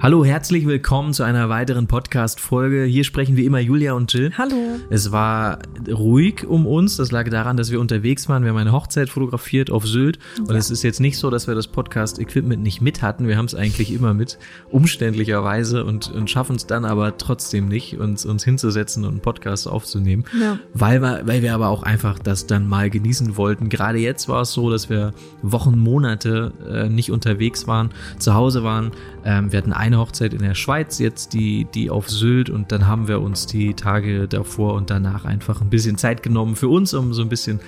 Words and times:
Hallo, 0.00 0.24
herzlich 0.24 0.64
willkommen 0.64 1.12
zu 1.12 1.24
einer 1.24 1.48
weiteren 1.48 1.88
Podcast-Folge. 1.88 2.84
Hier 2.84 3.02
sprechen 3.02 3.36
wie 3.36 3.44
immer 3.44 3.58
Julia 3.58 3.94
und 3.94 4.12
Jill. 4.12 4.30
Hallo. 4.38 4.54
Es 4.90 5.10
war 5.10 5.58
ruhig 5.88 6.46
um 6.46 6.68
uns. 6.68 6.98
Das 6.98 7.10
lag 7.10 7.28
daran, 7.28 7.56
dass 7.56 7.72
wir 7.72 7.80
unterwegs 7.80 8.28
waren. 8.28 8.44
Wir 8.44 8.50
haben 8.50 8.58
eine 8.58 8.70
Hochzeit 8.70 9.08
fotografiert 9.08 9.72
auf 9.72 9.84
Sylt. 9.88 10.20
Und 10.38 10.54
es 10.54 10.70
ist 10.70 10.84
jetzt 10.84 11.00
nicht 11.00 11.18
so, 11.18 11.30
dass 11.30 11.48
wir 11.48 11.56
das 11.56 11.66
Podcast-Equipment 11.66 12.62
nicht 12.62 12.80
mit 12.80 13.02
hatten. 13.02 13.26
Wir 13.26 13.36
haben 13.36 13.46
es 13.46 13.56
eigentlich 13.56 13.92
immer 13.92 14.14
mit, 14.14 14.38
umständlicherweise, 14.70 15.84
und, 15.84 16.12
und 16.12 16.30
schaffen 16.30 16.54
es 16.54 16.66
dann 16.66 16.84
aber 16.84 17.18
trotzdem 17.18 17.66
nicht, 17.66 17.98
uns, 17.98 18.24
uns 18.24 18.44
hinzusetzen 18.44 19.04
und 19.04 19.10
einen 19.10 19.20
Podcast 19.20 19.66
aufzunehmen. 19.66 20.26
Ja. 20.40 20.60
Weil, 20.74 21.02
wir, 21.02 21.22
weil 21.24 21.42
wir 21.42 21.54
aber 21.54 21.70
auch 21.70 21.82
einfach 21.82 22.20
das 22.20 22.46
dann 22.46 22.68
mal 22.68 22.88
genießen 22.88 23.36
wollten. 23.36 23.68
Gerade 23.68 23.98
jetzt 23.98 24.28
war 24.28 24.42
es 24.42 24.52
so, 24.52 24.70
dass 24.70 24.88
wir 24.88 25.12
Wochen, 25.42 25.76
Monate 25.76 26.52
äh, 26.70 26.88
nicht 26.88 27.10
unterwegs 27.10 27.66
waren, 27.66 27.90
zu 28.20 28.34
Hause 28.34 28.62
waren. 28.62 28.92
Ähm, 29.24 29.50
wir 29.50 29.58
hatten 29.58 29.72
eine 29.88 29.98
Hochzeit 29.98 30.32
in 30.32 30.40
der 30.40 30.54
Schweiz, 30.54 30.98
jetzt 30.98 31.32
die, 31.32 31.66
die 31.74 31.90
auf 31.90 32.08
Sylt 32.08 32.50
und 32.50 32.72
dann 32.72 32.86
haben 32.86 33.08
wir 33.08 33.20
uns 33.20 33.46
die 33.46 33.74
Tage 33.74 34.28
davor 34.28 34.74
und 34.74 34.90
danach 34.90 35.24
einfach 35.24 35.60
ein 35.60 35.70
bisschen 35.70 35.98
Zeit 35.98 36.22
genommen 36.22 36.56
für 36.56 36.68
uns, 36.68 36.94
um 36.94 37.12
so 37.12 37.22
ein 37.22 37.28
bisschen 37.28 37.60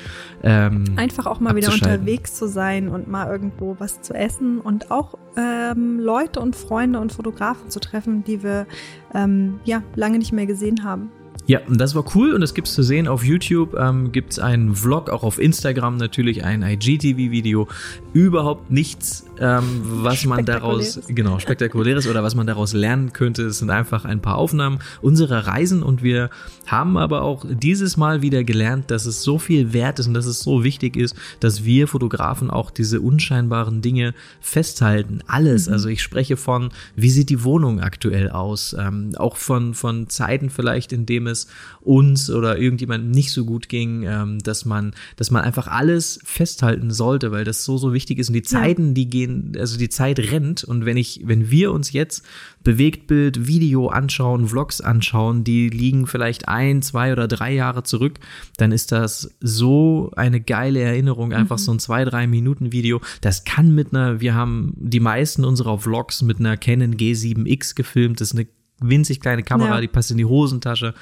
ähm, 0.42 0.84
Einfach 0.96 1.26
auch 1.26 1.40
mal 1.40 1.56
wieder 1.56 1.72
unterwegs 1.72 2.34
zu 2.34 2.48
sein 2.48 2.88
und 2.88 3.08
mal 3.08 3.28
irgendwo 3.30 3.76
was 3.78 4.00
zu 4.02 4.14
essen 4.14 4.60
und 4.60 4.90
auch 4.90 5.14
ähm, 5.36 5.98
Leute 5.98 6.40
und 6.40 6.56
Freunde 6.56 7.00
und 7.00 7.12
Fotografen 7.12 7.70
zu 7.70 7.80
treffen, 7.80 8.24
die 8.24 8.42
wir 8.42 8.66
ähm, 9.14 9.60
ja 9.64 9.82
lange 9.96 10.18
nicht 10.18 10.32
mehr 10.32 10.46
gesehen 10.46 10.84
haben. 10.84 11.10
Ja, 11.46 11.60
und 11.66 11.80
das 11.80 11.94
war 11.94 12.04
cool 12.14 12.32
und 12.32 12.42
das 12.42 12.54
gibt's 12.54 12.74
zu 12.74 12.82
sehen 12.84 13.08
auf 13.08 13.24
YouTube, 13.24 13.74
ähm, 13.74 14.12
gibt's 14.12 14.38
einen 14.38 14.76
Vlog, 14.76 15.10
auch 15.10 15.24
auf 15.24 15.40
Instagram 15.40 15.96
natürlich 15.96 16.44
ein 16.44 16.62
IGTV-Video. 16.62 17.66
Überhaupt 18.12 18.70
nichts, 18.70 19.26
ähm, 19.40 19.80
was 19.82 20.24
man 20.26 20.44
daraus, 20.44 21.00
genau, 21.08 21.38
spektakuläres 21.38 22.06
oder 22.06 22.22
was 22.22 22.34
man 22.34 22.46
daraus 22.46 22.74
lernen 22.74 23.12
könnte. 23.12 23.44
Es 23.44 23.58
sind 23.58 23.70
einfach 23.70 24.04
ein 24.04 24.20
paar 24.20 24.36
Aufnahmen 24.36 24.78
unserer 25.00 25.46
Reisen 25.46 25.82
und 25.82 26.02
wir 26.02 26.30
haben 26.66 26.96
aber 26.96 27.22
auch 27.22 27.44
dieses 27.48 27.96
Mal 27.96 28.22
wieder 28.22 28.44
gelernt, 28.44 28.90
dass 28.90 29.06
es 29.06 29.22
so 29.22 29.38
viel 29.38 29.72
wert 29.72 29.98
ist 29.98 30.06
und 30.06 30.14
dass 30.14 30.26
es 30.26 30.40
so 30.40 30.62
wichtig 30.62 30.96
ist, 30.96 31.16
dass 31.40 31.64
wir 31.64 31.88
Fotografen 31.88 32.50
auch 32.50 32.70
diese 32.70 33.00
unscheinbaren 33.00 33.80
Dinge 33.80 34.14
festhalten. 34.40 35.20
Alles. 35.26 35.68
Also 35.68 35.88
ich 35.88 36.02
spreche 36.02 36.36
von, 36.36 36.70
wie 36.94 37.10
sieht 37.10 37.30
die 37.30 37.42
Wohnung 37.42 37.80
aktuell 37.80 38.30
aus? 38.30 38.76
Ähm, 38.78 39.12
auch 39.16 39.36
von, 39.36 39.74
von 39.74 40.08
Zeiten 40.08 40.50
vielleicht, 40.50 40.92
in 40.92 41.06
dem 41.06 41.26
es 41.26 41.46
uns 41.80 42.30
oder 42.30 42.58
irgendjemandem 42.58 43.10
nicht 43.10 43.32
so 43.32 43.44
gut 43.44 43.68
ging, 43.68 44.02
ähm, 44.02 44.38
dass 44.40 44.64
man, 44.64 44.92
dass 45.16 45.30
man 45.30 45.42
einfach 45.42 45.66
alles 45.66 46.20
festhalten 46.24 46.90
sollte, 46.90 47.32
weil 47.32 47.44
das 47.44 47.64
so, 47.64 47.78
so 47.78 47.92
wichtig 47.94 48.18
ist. 48.18 48.28
Und 48.28 48.34
die 48.34 48.42
Zeiten, 48.42 48.94
die 48.94 49.08
gehen, 49.08 49.29
also 49.58 49.78
die 49.78 49.88
Zeit 49.88 50.18
rennt. 50.18 50.64
Und 50.64 50.84
wenn 50.86 50.96
ich, 50.96 51.22
wenn 51.24 51.50
wir 51.50 51.72
uns 51.72 51.92
jetzt 51.92 52.24
Bewegtbild, 52.62 53.46
Video 53.46 53.88
anschauen, 53.88 54.46
Vlogs 54.48 54.80
anschauen, 54.80 55.44
die 55.44 55.68
liegen 55.68 56.06
vielleicht 56.06 56.48
ein, 56.48 56.82
zwei 56.82 57.12
oder 57.12 57.26
drei 57.28 57.52
Jahre 57.54 57.82
zurück, 57.82 58.18
dann 58.58 58.72
ist 58.72 58.92
das 58.92 59.34
so 59.40 60.10
eine 60.16 60.40
geile 60.40 60.80
Erinnerung, 60.80 61.32
einfach 61.32 61.58
so 61.58 61.72
ein 61.72 61.78
zwei, 61.78 62.04
drei 62.04 62.26
Minuten 62.26 62.72
Video. 62.72 63.00
Das 63.20 63.44
kann 63.44 63.74
mit 63.74 63.94
einer, 63.94 64.20
wir 64.20 64.34
haben 64.34 64.74
die 64.76 65.00
meisten 65.00 65.44
unserer 65.44 65.78
Vlogs 65.78 66.22
mit 66.22 66.38
einer 66.38 66.56
Canon 66.56 66.94
G7X 66.96 67.74
gefilmt, 67.74 68.20
das 68.20 68.32
ist 68.32 68.38
eine 68.38 68.46
winzig 68.82 69.20
kleine 69.20 69.42
Kamera, 69.42 69.74
Ja. 69.76 69.80
die 69.80 69.88
passt 69.88 70.10
in 70.10 70.16
die 70.16 70.24
Hosentasche. 70.24 70.94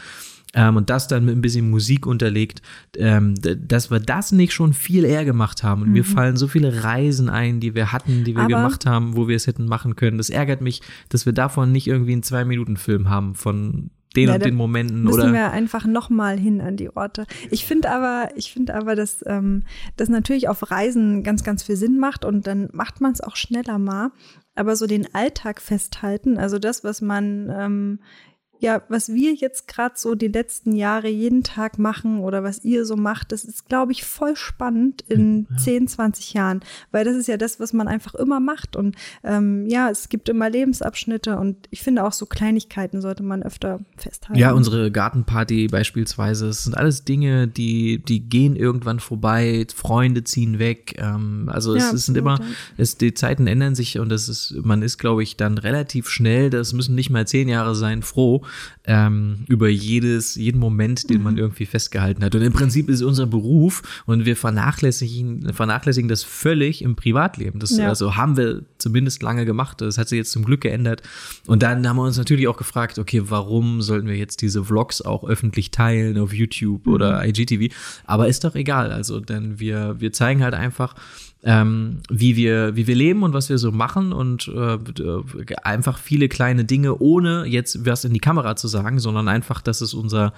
Ähm, 0.54 0.76
und 0.76 0.88
das 0.88 1.08
dann 1.08 1.26
mit 1.26 1.36
ein 1.36 1.42
bisschen 1.42 1.68
Musik 1.70 2.06
unterlegt, 2.06 2.62
ähm, 2.96 3.34
dass 3.36 3.90
wir 3.90 4.00
das 4.00 4.32
nicht 4.32 4.52
schon 4.54 4.72
viel 4.72 5.04
eher 5.04 5.24
gemacht 5.24 5.62
haben. 5.62 5.82
Und 5.82 5.92
mir 5.92 6.04
fallen 6.04 6.36
so 6.38 6.48
viele 6.48 6.84
Reisen 6.84 7.28
ein, 7.28 7.60
die 7.60 7.74
wir 7.74 7.92
hatten, 7.92 8.24
die 8.24 8.34
wir 8.34 8.44
Aber- 8.44 8.48
gemacht 8.54 8.86
haben, 8.86 9.14
wo 9.16 9.28
wir 9.28 9.36
es 9.36 9.46
hätten 9.46 9.66
machen 9.66 9.94
können. 9.94 10.16
Das 10.16 10.30
ärgert 10.30 10.60
mich, 10.62 10.80
dass 11.10 11.26
wir 11.26 11.32
davon 11.34 11.70
nicht 11.70 11.86
irgendwie 11.86 12.12
einen 12.12 12.22
Zwei-Minuten-Film 12.22 13.10
haben 13.10 13.34
von 13.34 13.90
den 14.16 14.28
Ja, 14.28 14.34
und 14.36 14.44
den 14.46 14.54
Momenten 14.54 15.02
Müssen 15.02 15.20
oder. 15.20 15.32
wir 15.34 15.50
einfach 15.50 15.84
nochmal 15.84 16.38
hin 16.38 16.62
an 16.62 16.78
die 16.78 16.88
Orte. 16.96 17.26
Ich 17.50 17.66
finde 17.66 17.90
aber, 17.90 18.30
ich 18.36 18.50
finde 18.50 18.74
aber, 18.74 18.96
dass 18.96 19.22
ähm, 19.26 19.64
das 19.98 20.08
natürlich 20.08 20.48
auf 20.48 20.70
Reisen 20.70 21.22
ganz, 21.22 21.44
ganz 21.44 21.62
viel 21.62 21.76
Sinn 21.76 21.98
macht 21.98 22.24
und 22.24 22.46
dann 22.46 22.70
macht 22.72 23.02
man 23.02 23.12
es 23.12 23.20
auch 23.20 23.36
schneller 23.36 23.78
mal. 23.78 24.10
Aber 24.54 24.76
so 24.76 24.86
den 24.86 25.14
Alltag 25.14 25.60
festhalten, 25.60 26.38
also 26.38 26.58
das, 26.58 26.82
was 26.84 27.02
man 27.02 27.48
ähm, 27.54 27.98
ja, 28.60 28.82
was 28.88 29.08
wir 29.12 29.34
jetzt 29.34 29.68
gerade 29.68 29.94
so 29.96 30.14
die 30.14 30.28
letzten 30.28 30.74
Jahre 30.74 31.08
jeden 31.08 31.44
Tag 31.44 31.78
machen 31.78 32.18
oder 32.20 32.42
was 32.42 32.64
ihr 32.64 32.84
so 32.84 32.96
macht, 32.96 33.30
das 33.30 33.44
ist, 33.44 33.68
glaube 33.68 33.92
ich, 33.92 34.04
voll 34.04 34.36
spannend 34.36 35.04
in 35.08 35.46
10, 35.56 35.86
20 35.86 36.34
Jahren, 36.34 36.60
weil 36.90 37.04
das 37.04 37.14
ist 37.14 37.28
ja 37.28 37.36
das, 37.36 37.60
was 37.60 37.72
man 37.72 37.86
einfach 37.86 38.14
immer 38.14 38.40
macht. 38.40 38.74
Und 38.74 38.96
ähm, 39.22 39.66
ja, 39.68 39.90
es 39.90 40.08
gibt 40.08 40.28
immer 40.28 40.50
Lebensabschnitte 40.50 41.38
und 41.38 41.56
ich 41.70 41.82
finde 41.82 42.04
auch 42.04 42.12
so 42.12 42.26
Kleinigkeiten 42.26 43.00
sollte 43.00 43.22
man 43.22 43.42
öfter 43.42 43.80
festhalten. 43.96 44.40
Ja, 44.40 44.52
unsere 44.52 44.90
Gartenparty 44.90 45.68
beispielsweise, 45.68 46.48
es 46.48 46.64
sind 46.64 46.76
alles 46.76 47.04
Dinge, 47.04 47.46
die, 47.46 48.02
die 48.04 48.28
gehen 48.28 48.56
irgendwann 48.56 48.98
vorbei, 48.98 49.66
Freunde 49.74 50.24
ziehen 50.24 50.58
weg. 50.58 50.96
Ähm, 50.98 51.48
also 51.52 51.74
es, 51.74 51.84
Ja, 51.84 51.92
es 51.92 52.06
sind 52.06 52.18
absolut, 52.18 52.40
immer, 52.40 52.48
ja. 52.48 52.54
es, 52.76 52.98
die 52.98 53.14
Zeiten 53.14 53.46
ändern 53.46 53.76
sich 53.76 54.00
und 54.00 54.10
es 54.10 54.28
ist, 54.28 54.56
man 54.64 54.82
ist, 54.82 54.98
glaube 54.98 55.22
ich, 55.22 55.36
dann 55.36 55.58
relativ 55.58 56.08
schnell, 56.08 56.50
das 56.50 56.72
müssen 56.72 56.96
nicht 56.96 57.10
mal 57.10 57.26
zehn 57.26 57.48
Jahre 57.48 57.76
sein, 57.76 58.02
froh 58.02 58.42
ähm, 58.84 59.44
über 59.48 59.68
jedes, 59.68 60.34
jeden 60.34 60.58
Moment, 60.58 61.10
den 61.10 61.18
Mhm. 61.18 61.22
man 61.24 61.36
irgendwie 61.38 61.66
festgehalten 61.66 62.24
hat. 62.24 62.34
Und 62.34 62.42
im 62.42 62.52
Prinzip 62.52 62.88
ist 62.88 62.96
es 62.96 63.02
unser 63.02 63.26
Beruf 63.26 63.82
und 64.06 64.24
wir 64.24 64.36
vernachlässigen, 64.36 65.52
vernachlässigen 65.52 66.08
das 66.08 66.22
völlig 66.22 66.82
im 66.82 66.96
Privatleben. 66.96 67.60
Das 67.60 67.76
Ja. 67.76 67.88
also 67.88 68.16
haben 68.16 68.36
wir 68.36 68.62
zumindest 68.78 69.22
lange 69.22 69.44
gemacht. 69.44 69.80
Das 69.80 69.98
hat 69.98 70.08
sich 70.08 70.16
jetzt 70.18 70.32
zum 70.32 70.44
Glück 70.44 70.60
geändert. 70.62 71.02
Und 71.46 71.62
dann 71.62 71.86
haben 71.88 71.96
wir 71.96 72.02
uns 72.04 72.16
natürlich 72.18 72.48
auch 72.48 72.56
gefragt, 72.56 72.98
okay, 72.98 73.22
warum 73.26 73.82
sollten 73.82 74.08
wir 74.08 74.16
jetzt 74.16 74.42
diese 74.42 74.64
Vlogs 74.64 75.02
auch 75.02 75.24
öffentlich 75.28 75.70
teilen 75.70 76.18
auf 76.18 76.32
YouTube 76.32 76.86
oder 76.86 77.24
IGTV? 77.26 77.72
Aber 78.04 78.28
ist 78.28 78.44
doch 78.44 78.54
egal. 78.54 78.92
Also, 78.92 79.20
denn 79.20 79.58
wir, 79.60 79.96
wir 79.98 80.12
zeigen 80.12 80.42
halt 80.42 80.54
einfach, 80.54 80.94
ähm, 81.44 81.98
wie 82.10 82.36
wir 82.36 82.74
wie 82.76 82.86
wir 82.86 82.96
leben 82.96 83.22
und 83.22 83.32
was 83.32 83.48
wir 83.48 83.58
so 83.58 83.70
machen 83.70 84.12
und 84.12 84.48
äh, 84.48 84.74
äh, 84.74 85.56
einfach 85.62 85.98
viele 85.98 86.28
kleine 86.28 86.64
Dinge 86.64 86.98
ohne 86.98 87.44
jetzt 87.46 87.86
was 87.86 88.04
in 88.04 88.12
die 88.12 88.20
Kamera 88.20 88.56
zu 88.56 88.68
sagen, 88.68 88.98
sondern 88.98 89.28
einfach 89.28 89.60
das 89.60 89.80
ist 89.80 89.94
unser 89.94 90.32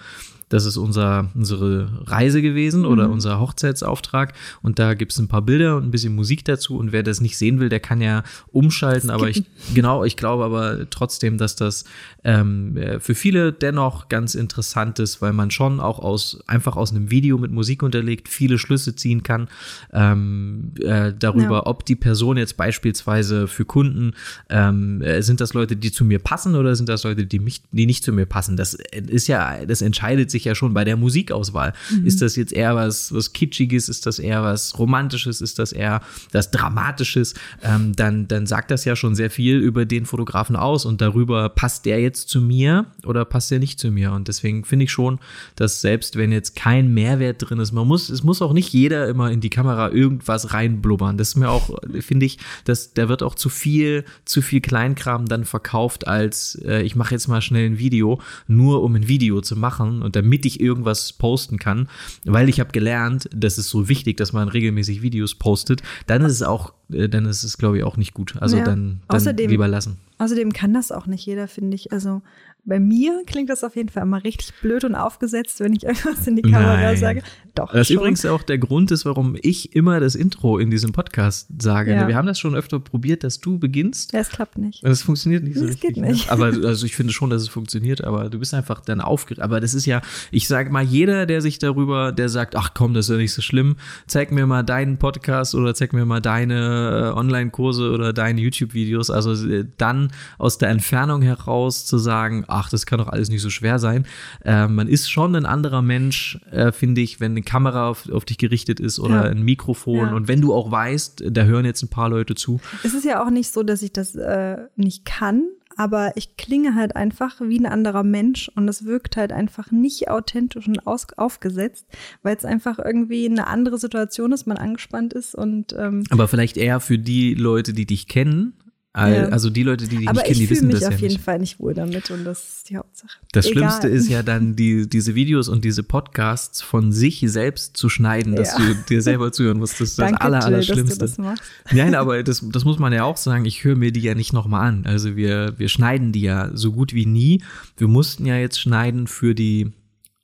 das 0.51 0.67
ist 0.67 0.77
unser 0.77 1.31
unsere 1.35 1.89
Reise 2.07 2.43
gewesen 2.43 2.85
oder 2.85 3.09
unser 3.09 3.41
Hochzeitsauftrag 3.41 4.35
und 4.61 4.79
da 4.79 4.93
gibt 4.93 5.13
es 5.13 5.19
ein 5.19 5.29
paar 5.29 5.41
Bilder 5.43 5.77
und 5.77 5.85
ein 5.87 5.91
bisschen 5.91 6.15
Musik 6.15 6.45
dazu 6.45 6.77
und 6.77 6.93
wer 6.93 7.03
das 7.03 7.23
nicht 7.23 7.39
sehen 7.39 7.59
will, 7.61 7.71
der 7.71 7.81
kann 7.81 8.03
ja 8.03 8.23
umschalten, 8.53 9.09
aber 9.09 9.29
ich 9.31 9.45
genau, 9.75 10.05
ich 10.05 10.17
glaube 10.17 10.45
aber 10.45 10.91
trotzdem, 10.91 11.39
dass 11.39 11.57
das 11.57 11.85
ähm, 12.25 12.77
äh, 12.77 13.01
für 13.01 13.15
viele 13.15 13.53
dennoch 13.53 14.09
ganz 14.09 14.35
interessant 14.35 14.99
ist, 14.99 15.23
weil 15.23 15.33
man 15.33 15.51
schon 15.51 15.81
auch 15.81 15.99
aus 15.99 16.41
einfach 16.47 16.77
aus 16.77 16.91
einem 16.91 17.11
Video 17.11 17.39
mit 17.39 17.51
Musik 17.51 17.83
unterlegt 17.83 18.29
viele 18.29 18.59
Schlüsse 18.59 18.95
ziehen 18.95 19.23
kann 19.23 19.49
ähm, 19.93 20.73
äh, 20.81 21.13
darüber, 21.19 21.57
Ja. 21.57 21.67
ob 21.67 21.87
die 21.87 21.97
Person 21.97 22.37
jetzt 22.37 22.57
beispielsweise 22.57 23.47
für 23.49 23.65
Kunden 23.65 24.13
ähm, 24.49 25.01
äh, 25.03 25.23
sind 25.23 25.41
das 25.41 25.55
Leute, 25.55 25.77
die 25.77 25.93
zu 25.93 26.05
mir 26.05 26.19
passen 26.19 26.55
oder 26.57 26.75
sind 26.77 26.89
das 26.89 27.05
Leute, 27.05 27.25
die 27.27 27.39
mich, 27.39 27.63
die 27.73 27.87
nicht 27.87 28.05
zu 28.05 28.13
mir 28.13 28.27
passen. 28.27 28.57
Das 28.57 28.75
ist 28.75 29.27
ja, 29.29 29.65
das 29.65 29.81
entscheidet 29.83 30.31
sich 30.31 30.40
ja 30.45 30.55
schon 30.55 30.75
bei 30.75 30.85
der 30.85 30.97
Musikauswahl. 30.97 31.73
Ist 32.05 32.23
das 32.23 32.37
jetzt 32.37 32.53
eher 32.53 32.75
was 32.75 33.13
was 33.15 33.33
kitschiges? 33.33 33.89
Ist 33.89 34.07
das 34.07 34.19
eher 34.19 34.43
was 34.43 34.79
romantisches? 34.79 35.41
Ist 35.41 35.59
das 35.59 35.73
eher 35.73 36.01
das 36.33 36.51
dramatisches? 36.51 37.35
Ähm, 37.63 37.95
dann 37.95 38.29
dann 38.29 38.47
sagt 38.47 38.71
das 38.71 38.85
ja 38.85 38.97
schon 38.97 39.15
sehr 39.15 39.31
viel 39.31 39.59
über 39.59 39.85
den 39.85 40.07
Fotografen 40.07 40.57
aus 40.57 40.85
und 40.85 41.01
darüber 41.01 41.49
passt 41.49 41.87
der 41.87 42.01
jetzt 42.01 42.29
zu 42.29 42.41
mir 42.41 42.87
oder 43.05 43.25
passt 43.25 43.51
der 43.51 43.59
nicht 43.59 43.79
zu 43.79 43.91
mir? 43.91 44.13
Und 44.13 44.29
deswegen 44.29 44.65
finde 44.65 44.85
ich 44.85 44.91
schon, 44.91 45.19
dass 45.57 45.81
selbst 45.81 46.17
wenn 46.17 46.33
jetzt 46.33 46.57
kein 46.57 46.93
Mehrwert 46.95 47.49
drin 47.49 47.59
ist, 47.59 47.73
man 47.73 47.87
muss, 47.87 48.09
es 48.09 48.23
muss 48.23 48.43
auch 48.43 48.53
nicht 48.53 48.73
jeder 48.73 49.09
immer 49.09 49.31
in 49.31 49.41
die 49.41 49.51
Kamera 49.51 49.91
irgendwas 49.91 50.53
reinblubbern. 50.53 51.17
Das 51.17 51.29
ist 51.29 51.37
mir 51.37 51.51
auch, 51.51 51.79
finde 52.01 52.27
ich, 52.27 52.39
dass 52.65 52.95
da 52.95 53.09
wird 53.09 53.23
auch 53.23 53.35
zu 53.35 53.49
viel, 53.49 54.05
zu 54.25 54.43
viel 54.43 54.61
Kleinkram 54.61 55.27
dann 55.27 55.45
verkauft, 55.45 56.07
als 56.07 56.61
äh, 56.65 56.83
ich 56.83 56.97
mache 56.97 57.15
jetzt 57.15 57.29
mal 57.29 57.43
schnell 57.43 57.67
ein 57.67 57.79
Video, 57.79 58.21
nur 58.47 58.83
um 58.83 58.95
ein 58.95 59.09
Video 59.09 59.41
zu 59.41 59.57
machen 59.57 60.03
und 60.03 60.17
damit 60.17 60.30
ich 60.45 60.61
irgendwas 60.61 61.13
posten 61.13 61.59
kann, 61.59 61.89
weil 62.25 62.49
ich 62.49 62.61
habe 62.61 62.71
gelernt, 62.73 63.29
das 63.35 63.59
ist 63.59 63.69
so 63.71 63.89
wichtig, 63.89 64.17
dass 64.17 64.33
man 64.33 64.49
regelmäßig 64.49 65.03
Videos 65.03 65.35
postet, 65.35 65.83
dann 66.07 66.23
ist 66.23 66.33
es 66.33 66.43
auch, 66.43 66.73
äh, 66.93 67.09
dann 67.09 67.27
ist 67.27 67.43
es, 67.43 67.59
glaube 67.59 67.79
ich, 67.79 67.85
auch 67.85 67.97
nicht 67.97 68.15
gut. 68.15 68.35
Also 68.41 68.57
Ja. 68.59 68.65
dann, 68.65 69.01
dann 69.09 69.17
Außerdem- 69.17 69.51
lieber 69.51 69.69
lassen. 69.69 69.99
Außerdem 70.19 70.53
kann 70.53 70.75
das 70.75 70.93
auch 70.93 71.07
nicht 71.07 71.25
jeder, 71.25 71.49
finde 71.49 71.75
ich. 71.75 71.93
Also 71.93 72.21
bei 72.65 72.81
mir 72.81 73.23
klingt 73.27 73.51
das 73.51 73.65
auf 73.65 73.77
jeden 73.77 73.89
Fall 73.89 74.03
immer 74.03 74.23
richtig 74.23 74.53
blöd 74.61 74.85
und 74.85 74.95
aufgesetzt, 74.95 75.61
wenn 75.61 75.73
ich 75.73 75.83
irgendwas 75.85 76.27
in 76.27 76.37
die 76.37 76.43
Kamera 76.43 76.77
Nein. 76.77 76.97
sage. 76.97 77.23
Doch. 77.55 77.73
Das 77.73 77.89
schon. 77.89 77.97
übrigens 77.97 78.25
auch 78.27 78.43
der 78.43 78.59
Grund 78.59 78.91
ist, 78.91 79.05
warum 79.05 79.37
ich 79.41 79.75
immer 79.75 80.01
das 80.01 80.15
Intro 80.15 80.59
in 80.59 80.71
diesem 80.71 80.93
Podcast 80.93 81.49
sage. 81.59 81.93
Ja. 81.95 82.07
Wir 82.07 82.17
haben 82.17 82.27
das 82.27 82.39
schon 82.39 82.55
öfter 82.55 82.79
probiert, 82.79 83.25
dass 83.25 83.41
du 83.41 83.59
beginnst. 83.59 84.13
Ja, 84.13 84.21
es 84.21 84.29
klappt 84.29 84.59
nicht. 84.59 84.83
Und 84.83 84.91
es 84.91 85.03
funktioniert 85.03 85.45
nicht 85.45 85.57
so 85.57 85.63
Das 85.63 85.75
richtig. 85.75 85.95
geht 85.95 86.03
ne? 86.03 86.13
nicht. 86.13 86.31
Aber 86.31 86.47
also 86.65 86.87
ich 86.87 86.95
finde 86.95 87.13
schon, 87.13 87.31
dass 87.31 87.43
es 87.43 87.49
funktioniert, 87.49 88.05
aber 88.05 88.31
du 88.31 88.39
bist 88.39 88.55
einfach 88.55 88.81
dann 88.81 89.01
aufgeregt. 89.01 89.43
Aber 89.43 89.61
das 89.61 89.75
ist 89.75 89.87
ja, 89.87 90.01
ich 90.31 90.47
sage 90.47 90.71
mal, 90.71 90.85
jeder, 90.85 91.27
der 91.27 91.41
sich 91.41 91.59
darüber, 91.59 92.13
der 92.13 92.29
sagt, 92.29 92.57
ach 92.57 92.71
komm, 92.75 92.95
das 92.95 93.07
ist 93.07 93.11
ja 93.11 93.17
nicht 93.17 93.33
so 93.33 93.43
schlimm, 93.43 93.77
zeig 94.07 94.33
mir 94.33 94.47
mal 94.47 94.63
deinen 94.63 94.99
Podcast 94.99 95.55
oder 95.55 95.75
zeig 95.75 95.93
mir 95.93 96.05
mal 96.05 96.21
deine 96.21 96.61
meine 96.61 97.15
Online-Kurse 97.17 97.91
oder 97.91 98.13
deine 98.13 98.41
YouTube-Videos. 98.41 99.11
Also 99.11 99.49
äh, 99.49 99.67
dann 99.79 100.13
aus 100.39 100.59
der 100.59 100.69
Entfernung 100.69 101.23
heraus 101.23 101.87
zu 101.87 101.99
sagen, 101.99 102.45
ach, 102.51 102.69
das 102.71 102.87
kann 102.87 102.99
doch 102.99 103.09
alles 103.09 103.29
nicht 103.31 103.43
so 103.43 103.51
schwer 103.51 103.79
sein. 103.79 104.07
Äh, 104.45 104.67
man 104.69 104.89
ist 104.89 105.11
schon 105.11 105.35
ein 105.37 105.47
anderer 105.47 105.83
Mensch, 105.83 106.39
äh, 106.51 106.73
finde 106.73 107.01
ich, 107.01 107.21
wenn 107.21 107.33
eine 107.33 107.43
Kamera 107.43 107.89
auf, 107.89 108.11
auf 108.11 108.25
dich 108.25 108.39
gerichtet 108.39 108.81
ist 108.81 108.99
oder 108.99 109.25
Ja. 109.25 109.31
ein 109.31 109.43
Mikrofon. 109.43 110.09
Ja. 110.09 110.15
Und 110.15 110.29
wenn 110.29 110.41
du 110.41 110.53
auch 110.55 110.71
weißt, 110.71 111.25
da 111.31 111.45
hören 111.45 111.65
jetzt 111.65 111.83
ein 111.83 111.89
paar 111.89 112.09
Leute 112.09 112.35
zu. 112.35 112.61
Es 112.85 112.95
ist 112.95 113.05
ja 113.05 113.25
auch 113.25 113.31
nicht 113.31 113.53
so, 113.53 113.63
dass 113.63 113.83
ich 113.83 113.93
das 113.93 114.15
äh, 114.15 114.57
nicht 114.77 115.05
kann, 115.05 115.45
aber 115.77 116.13
ich 116.17 116.37
klinge 116.37 116.75
halt 116.75 116.97
einfach 116.97 117.41
wie 117.41 117.59
ein 117.59 117.67
anderer 117.67 118.03
Mensch 118.03 118.51
und 118.55 118.69
es 118.69 118.85
wirkt 118.85 119.17
halt 119.17 119.33
einfach 119.33 119.71
nicht 119.71 120.09
authentisch 120.11 120.67
und 120.69 120.87
aus 120.87 121.07
aufgesetzt, 121.17 121.87
weil 122.23 122.37
es 122.37 122.45
einfach 122.45 122.79
irgendwie 122.79 123.27
eine 123.27 123.47
andere 123.47 123.79
Situation 123.79 124.33
ist, 124.33 124.47
man 124.47 124.57
angespannt 124.59 125.13
ist 125.15 125.35
und 125.35 125.75
ähm, 125.79 126.05
Aber 126.11 126.29
vielleicht 126.29 126.57
eher 126.57 126.81
für 126.81 126.99
die 126.99 127.35
Leute, 127.35 127.73
die 127.73 127.87
dich 127.87 128.09
kennen. 128.09 128.55
Al- 128.93 129.13
Ja. 129.15 129.25
Also 129.29 129.51
die 129.51 129.63
Leute, 129.63 129.87
die 129.87 129.99
dich 129.99 130.09
aber 130.09 130.17
nicht 130.19 130.25
kennen, 130.27 130.33
ich 130.33 130.39
die 130.39 130.47
fühle 130.49 130.57
wissen 130.59 130.67
mich 130.67 130.75
das 130.81 130.85
auf 130.89 130.95
ja 130.95 130.99
jeden 130.99 131.13
nicht. 131.15 131.25
Fall 131.25 131.39
nicht 131.39 131.61
wohl 131.61 131.75
damit 131.75 132.11
und 132.11 132.25
das 132.25 132.41
ist 132.57 132.71
die 132.71 132.77
Hauptsache. 132.77 133.11
Das 133.31 133.47
Egal. 133.47 133.57
Schlimmste 133.59 133.89
ist 133.89 134.09
ja 134.09 134.25
dann, 134.25 134.57
die, 134.57 134.89
diese 134.89 135.15
Videos 135.15 135.49
und 135.49 135.65
diese 135.65 135.85
Podcasts 135.85 136.61
von 136.61 136.91
sich 136.91 137.23
selbst 137.27 137.77
zu 137.77 137.89
schneiden, 137.89 138.35
dass 138.35 138.59
Ja. 138.59 138.65
du 138.67 138.75
dir 138.89 139.01
selber 139.01 139.31
zuhören 139.31 139.59
musst. 139.59 139.75
Das 139.75 139.91
ist 139.91 139.99
das 140.01 140.09
Danke, 140.11 140.21
aller, 140.23 140.39
Jill, 140.41 140.57
dass 140.57 140.67
du 140.67 140.73
Allerschlimmste. 140.73 140.99
das 140.99 141.19
machst. 141.19 141.43
Nein, 141.73 141.95
aber 141.95 142.21
das, 142.25 142.45
das 142.51 142.65
muss 142.65 142.81
man 142.81 142.93
ja 142.93 143.05
auch 143.05 143.17
sagen. 143.17 143.45
Ich 143.45 143.63
höre 143.63 143.77
mir 143.77 143.93
die 143.93 144.01
ja 144.01 144.17
nicht 144.17 144.33
nochmal 144.33 144.67
an. 144.69 144.85
Also 144.87 145.15
wir, 145.15 145.55
wir 145.57 145.69
schneiden 145.69 146.11
die 146.11 146.23
ja 146.23 146.51
so 146.55 146.73
gut 146.73 146.93
wie 146.93 147.07
nie. 147.07 147.43
Wir 147.77 147.87
mussten 147.87 148.27
ja 148.27 148.37
jetzt 148.39 148.59
schneiden 148.61 149.07
für 149.07 149.37
die 149.37 149.71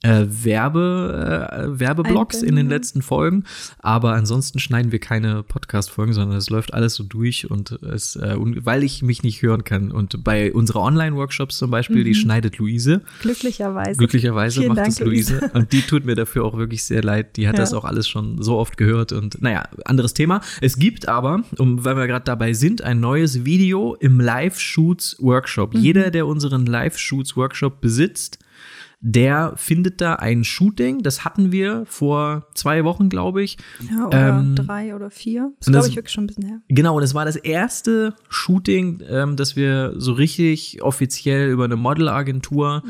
äh, 0.07 0.45
Werbe, 0.45 1.51
äh, 1.75 1.81
Werbeblocks 1.81 2.43
in 2.43 2.57
den 2.57 2.69
letzten 2.69 3.03
Folgen. 3.03 3.45
Aber 3.79 4.13
ansonsten 4.15 4.59
schneiden 4.59 4.93
wir 4.93 4.99
keine 4.99 5.43
Podcast-Folgen, 5.43 6.13
sondern 6.13 6.37
es 6.39 6.51
läuft 6.51 6.75
alles 6.75 6.95
so 6.95 7.05
durch 7.05 7.51
und 7.51 7.73
es, 7.83 8.17
äh, 8.17 8.37
weil 8.39 8.83
ich 8.83 9.03
mich 9.03 9.23
nicht 9.23 9.43
hören 9.43 9.65
kann. 9.65 9.91
Und 9.91 10.23
bei 10.25 10.53
unserer 10.53 10.81
Online-Workshops 10.83 11.59
zum 11.59 11.71
Beispiel, 11.71 12.05
die 12.05 12.15
schneidet 12.15 12.59
Luise. 12.59 13.03
Glücklicherweise. 13.23 13.99
Glücklicherweise 13.99 14.61
Vielen 14.61 14.69
macht 14.69 14.79
Dank, 14.79 14.89
es 14.89 15.01
Luise. 15.01 15.51
Und 15.55 15.73
die 15.73 15.83
tut 15.83 16.05
mir 16.05 16.15
dafür 16.15 16.45
auch 16.45 16.57
wirklich 16.57 16.85
sehr 16.85 17.03
leid. 17.03 17.37
Die 17.37 17.49
hat 17.49 17.55
Ja. 17.57 17.61
das 17.61 17.75
auch 17.75 17.85
alles 17.85 18.09
schon 18.09 18.43
so 18.43 18.57
oft 18.57 18.77
gehört. 18.77 19.13
Und 19.13 19.41
naja, 19.43 19.65
anderes 19.85 20.15
Thema. 20.15 20.41
Es 20.61 20.79
gibt 20.79 21.09
aber, 21.09 21.43
um, 21.59 21.85
weil 21.85 21.97
wir 21.97 22.07
gerade 22.07 22.25
dabei 22.25 22.53
sind, 22.53 22.83
ein 22.83 23.01
neues 23.01 23.45
Video 23.45 23.95
im 23.95 24.21
Live-Shoots-Workshop. 24.21 25.75
Mhm. 25.75 25.81
Jeder, 25.81 26.11
der 26.11 26.27
unseren 26.27 26.67
Live-Shoots-Workshop 26.67 27.81
besitzt, 27.81 28.39
der 29.09 29.53
findet 29.55 30.01
da 30.01 30.15
ein 30.15 30.43
Shooting. 30.43 31.05
Das 31.05 31.25
hatten 31.25 31.53
wir 31.53 31.85
vor 31.87 32.49
zwei 32.55 32.83
Wochen, 32.83 33.09
glaube 33.09 33.45
ich. 33.45 33.57
Ja, 33.89 34.09
oder 34.09 34.39
Ähm, 34.41 34.57
drei 34.57 34.97
oder 34.97 35.11
vier. 35.11 35.53
Das 35.61 35.69
glaube 35.69 35.87
ich, 35.87 35.95
wirklich 35.95 36.13
schon 36.13 36.25
ein 36.25 36.27
bisschen 36.27 36.45
her. 36.45 36.61
Genau, 36.67 36.97
und 36.97 37.05
es 37.05 37.15
war 37.15 37.25
das 37.25 37.37
erste 37.37 38.17
Shooting, 38.29 39.05
ähm, 39.09 39.37
das 39.37 39.55
wir 39.55 39.95
so 39.97 40.13
richtig 40.13 40.83
offiziell 40.83 41.51
über 41.51 41.67
eine 41.67 41.77
Modelagentur 41.77 42.83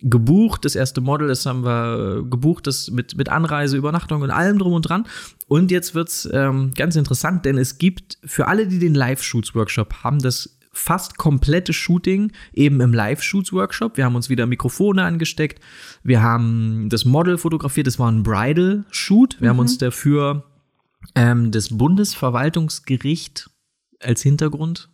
gebucht. 0.00 0.64
Das 0.64 0.76
erste 0.76 1.00
Model, 1.00 1.26
das 1.26 1.44
haben 1.46 1.64
wir 1.64 2.20
äh, 2.20 2.28
gebucht, 2.30 2.68
das 2.68 2.92
mit, 2.92 3.16
mit 3.16 3.28
Anreise, 3.28 3.76
Übernachtung 3.76 4.22
und 4.22 4.30
allem 4.30 4.60
drum 4.60 4.72
und 4.72 4.82
dran. 4.82 5.04
Und 5.48 5.72
jetzt 5.72 5.96
wird's 5.96 6.28
ähm, 6.32 6.72
ganz 6.76 6.94
interessant, 6.94 7.44
denn 7.44 7.58
es 7.58 7.78
gibt 7.78 8.18
für 8.24 8.46
alle, 8.46 8.68
die 8.68 8.78
den 8.78 8.94
Live-Shoots-Workshop 8.94 10.04
haben, 10.04 10.20
das 10.20 10.55
fast 10.76 11.16
komplette 11.18 11.72
Shooting 11.72 12.32
eben 12.52 12.80
im 12.80 12.92
Live-Shoots-Workshop. 12.92 13.96
Wir 13.96 14.04
haben 14.04 14.14
uns 14.14 14.28
wieder 14.28 14.46
Mikrofone 14.46 15.02
angesteckt. 15.02 15.60
Wir 16.02 16.22
haben 16.22 16.88
das 16.90 17.04
Model 17.04 17.38
fotografiert. 17.38 17.86
Das 17.86 17.98
war 17.98 18.10
ein 18.12 18.22
Bridal-Shoot. 18.22 19.40
Wir 19.40 19.48
haben 19.48 19.58
uns 19.58 19.78
dafür 19.78 20.44
ähm, 21.14 21.50
das 21.50 21.76
Bundesverwaltungsgericht 21.76 23.50
als 24.00 24.22
Hintergrund 24.22 24.90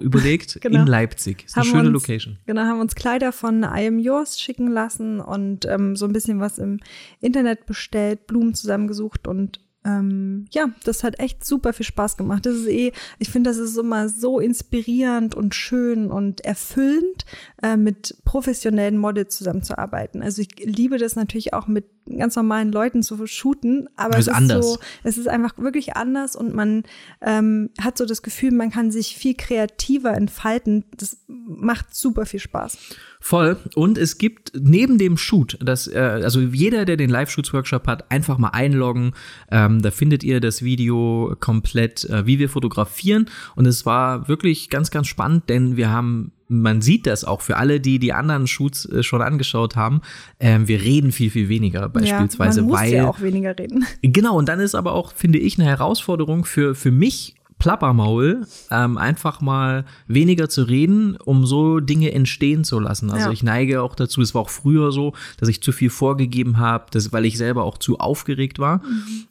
überlegt 0.00 0.58
Genau. 0.62 0.80
in 0.80 0.86
Leipzig. 0.86 1.44
Ist 1.44 1.56
eine 1.56 1.64
Haben 1.66 1.70
schöne 1.70 1.88
uns- 1.90 1.92
Location. 1.94 2.38
Genau, 2.46 2.62
haben 2.62 2.80
uns 2.80 2.94
Kleider 2.94 3.32
von 3.32 3.62
I 3.62 3.86
Am 3.88 3.98
Yours 3.98 4.40
schicken 4.40 4.68
lassen 4.68 5.20
und 5.20 5.64
ähm, 5.66 5.96
so 5.96 6.06
ein 6.06 6.12
bisschen 6.12 6.40
was 6.40 6.58
im 6.58 6.80
Internet 7.20 7.66
bestellt, 7.66 8.26
Blumen 8.26 8.54
zusammengesucht 8.54 9.28
und 9.28 9.60
ähm, 9.86 10.46
ja, 10.50 10.66
das 10.84 11.04
hat 11.04 11.20
echt 11.20 11.44
super 11.44 11.72
viel 11.72 11.86
Spaß 11.86 12.16
gemacht. 12.16 12.44
Das 12.44 12.56
ist 12.56 12.66
eh, 12.66 12.92
ich 13.18 13.30
finde, 13.30 13.50
das 13.50 13.58
ist 13.58 13.78
immer 13.78 14.08
so 14.08 14.40
inspirierend 14.40 15.34
und 15.34 15.54
schön 15.54 16.10
und 16.10 16.44
erfüllend, 16.44 17.24
äh, 17.62 17.76
mit 17.76 18.16
professionellen 18.24 18.98
Models 18.98 19.36
zusammenzuarbeiten. 19.36 20.22
Also 20.22 20.42
ich 20.42 20.58
liebe 20.58 20.98
das 20.98 21.14
natürlich 21.14 21.54
auch 21.54 21.68
mit 21.68 21.84
ganz 22.18 22.36
normalen 22.36 22.72
Leuten 22.72 23.02
zu 23.02 23.26
shooten, 23.26 23.88
aber 23.96 24.14
es 24.14 24.20
ist 24.20 24.26
ist 24.28 24.34
anders. 24.34 24.66
so, 24.66 24.78
es 25.02 25.18
ist 25.18 25.28
einfach 25.28 25.58
wirklich 25.58 25.96
anders 25.96 26.36
und 26.36 26.54
man 26.54 26.84
ähm, 27.20 27.70
hat 27.80 27.98
so 27.98 28.06
das 28.06 28.22
Gefühl, 28.22 28.52
man 28.52 28.70
kann 28.70 28.90
sich 28.90 29.16
viel 29.16 29.34
kreativer 29.34 30.14
entfalten. 30.14 30.84
Das 30.96 31.18
macht 31.28 31.94
super 31.94 32.26
viel 32.26 32.40
Spaß. 32.40 32.78
Voll. 33.20 33.56
Und 33.74 33.98
es 33.98 34.18
gibt 34.18 34.52
neben 34.54 34.98
dem 34.98 35.16
Shoot, 35.16 35.58
das, 35.60 35.88
äh, 35.88 35.98
also 35.98 36.40
jeder, 36.40 36.84
der 36.84 36.96
den 36.96 37.10
Live-Shoots-Workshop 37.10 37.86
hat, 37.86 38.10
einfach 38.10 38.38
mal 38.38 38.50
einloggen. 38.50 39.12
Ähm, 39.50 39.82
da 39.82 39.90
findet 39.90 40.22
ihr 40.22 40.40
das 40.40 40.62
Video 40.62 41.34
komplett, 41.40 42.04
äh, 42.04 42.26
wie 42.26 42.38
wir 42.38 42.48
fotografieren. 42.48 43.26
Und 43.56 43.66
es 43.66 43.86
war 43.86 44.28
wirklich 44.28 44.70
ganz, 44.70 44.90
ganz 44.90 45.08
spannend, 45.08 45.48
denn 45.48 45.76
wir 45.76 45.90
haben 45.90 46.32
man 46.48 46.80
sieht 46.80 47.06
das 47.06 47.24
auch 47.24 47.40
für 47.40 47.56
alle, 47.56 47.80
die 47.80 47.98
die 47.98 48.12
anderen 48.12 48.46
Shoots 48.46 48.84
äh, 48.86 49.02
schon 49.02 49.22
angeschaut 49.22 49.76
haben. 49.76 50.00
Ähm, 50.40 50.68
wir 50.68 50.80
reden 50.80 51.12
viel, 51.12 51.30
viel 51.30 51.48
weniger 51.48 51.88
beispielsweise, 51.88 52.60
ja, 52.60 52.62
man 52.66 52.70
muss 52.72 52.80
weil 52.80 52.92
ja 52.92 53.08
auch 53.08 53.20
weniger 53.20 53.58
reden. 53.58 53.84
Genau, 54.02 54.36
und 54.38 54.48
dann 54.48 54.60
ist 54.60 54.74
aber 54.74 54.92
auch, 54.92 55.12
finde 55.12 55.38
ich, 55.38 55.58
eine 55.58 55.68
Herausforderung 55.68 56.44
für, 56.44 56.74
für 56.74 56.90
mich, 56.90 57.34
Plappermaul, 57.58 58.46
ähm, 58.70 58.98
einfach 58.98 59.40
mal 59.40 59.86
weniger 60.06 60.48
zu 60.50 60.64
reden, 60.64 61.16
um 61.16 61.46
so 61.46 61.80
Dinge 61.80 62.12
entstehen 62.12 62.64
zu 62.64 62.78
lassen. 62.78 63.10
Also 63.10 63.28
Ja. 63.28 63.32
ich 63.32 63.42
neige 63.42 63.80
auch 63.82 63.94
dazu, 63.94 64.20
es 64.20 64.34
war 64.34 64.42
auch 64.42 64.50
früher 64.50 64.92
so, 64.92 65.14
dass 65.38 65.48
ich 65.48 65.62
zu 65.62 65.72
viel 65.72 65.88
vorgegeben 65.88 66.58
habe, 66.58 66.84
weil 67.12 67.24
ich 67.24 67.38
selber 67.38 67.64
auch 67.64 67.78
zu 67.78 67.98
aufgeregt 67.98 68.58
war. 68.58 68.82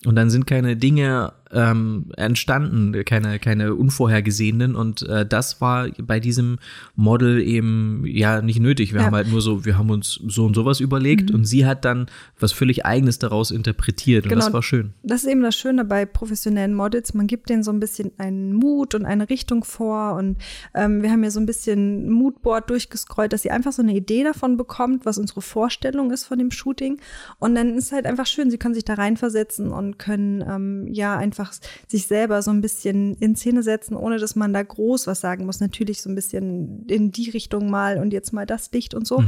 Und 0.06 0.16
dann 0.16 0.32
sind 0.32 0.48
keine 0.48 0.76
Dinge 0.76 1.34
ähm, 1.52 2.12
entstanden, 2.18 2.94
keine, 3.06 3.40
keine 3.40 3.74
unvorhergesehenen. 3.76 4.76
Und 4.76 5.02
äh, 5.04 5.26
das 5.26 5.62
war 5.62 5.88
bei 6.02 6.20
diesem 6.20 6.58
Model 6.96 7.42
eben 7.42 8.04
ja 8.06 8.42
nicht 8.42 8.60
nötig. 8.60 8.94
Wir 8.94 9.02
Ja. 9.02 9.06
haben 9.08 9.16
halt 9.16 9.30
nur 9.30 9.42
so, 9.42 9.66
wir 9.66 9.78
haben 9.78 9.90
uns 9.90 10.20
so 10.28 10.46
und 10.46 10.56
sowas 10.56 10.80
überlegt 10.80 11.32
und 11.32 11.46
sie 11.46 11.66
hat 11.66 11.86
dann 11.86 12.08
was 12.40 12.52
völlig 12.52 12.86
Eigenes 12.86 13.20
daraus 13.20 13.52
interpretiert. 13.52 14.26
Und 14.26 14.30
Genau. 14.30 14.44
das 14.46 14.54
war 14.54 14.64
schön. 14.64 14.94
Das 15.04 15.24
ist 15.24 15.30
eben 15.30 15.42
das 15.42 15.56
Schöne 15.56 15.86
bei 15.86 16.06
professionellen 16.06 16.74
Models. 16.74 17.14
Man 17.14 17.28
gibt 17.28 17.50
denen 17.50 17.64
so 17.64 17.72
ein 17.72 17.80
bisschen 17.80 18.12
einen 18.18 18.54
Mut 18.54 18.96
und 18.96 19.06
eine 19.06 19.30
Richtung 19.30 19.64
vor. 19.64 20.14
Und 20.16 20.38
ähm, 20.74 21.02
wir 21.02 21.12
haben 21.12 21.24
ja 21.24 21.30
so 21.32 21.40
ein 21.40 21.46
bisschen 21.46 22.08
ein 22.08 22.12
Moodboard 22.12 22.70
durchgescrollt, 22.70 23.34
dass 23.34 23.42
sie 23.44 23.52
einfach 23.52 23.72
so 23.72 23.82
eine 23.82 23.96
Idee 23.96 24.24
davon 24.24 24.58
bekommt, 24.58 25.06
was 25.06 25.18
unsere 25.18 25.42
Vorstellung 25.42 26.12
ist 26.12 26.26
von 26.26 26.38
dem 26.40 26.52
Shooting. 26.52 27.00
Und 27.40 27.56
dann 27.56 27.76
ist 27.78 27.92
halt 27.92 28.06
einfach 28.06 28.26
schön, 28.26 28.50
sie 28.52 28.58
können 28.58 28.74
sich 28.74 28.86
da 28.86 28.96
reinversetzen 28.96 29.70
und 29.72 29.98
können 30.00 30.44
ähm, 30.48 30.88
ja 30.92 31.16
einfach 31.40 31.54
sich 31.88 32.08
selber 32.08 32.42
so 32.42 32.52
ein 32.52 32.62
bisschen 32.62 33.16
in 33.16 33.36
Szene 33.36 33.64
setzen, 33.64 33.96
ohne 33.96 34.18
dass 34.18 34.36
man 34.36 34.54
da 34.54 34.64
groß 34.64 35.08
was 35.08 35.20
sagen 35.20 35.46
muss. 35.46 35.60
Natürlich 35.60 36.02
so 36.02 36.10
ein 36.10 36.16
bisschen 36.16 36.86
in 36.88 37.12
die 37.12 37.30
Richtung 37.30 37.70
mal 37.70 37.98
und 37.98 38.14
jetzt 38.14 38.32
mal 38.32 38.46
das 38.46 38.72
Licht 38.72 38.94
und 38.94 39.06
so. 39.06 39.24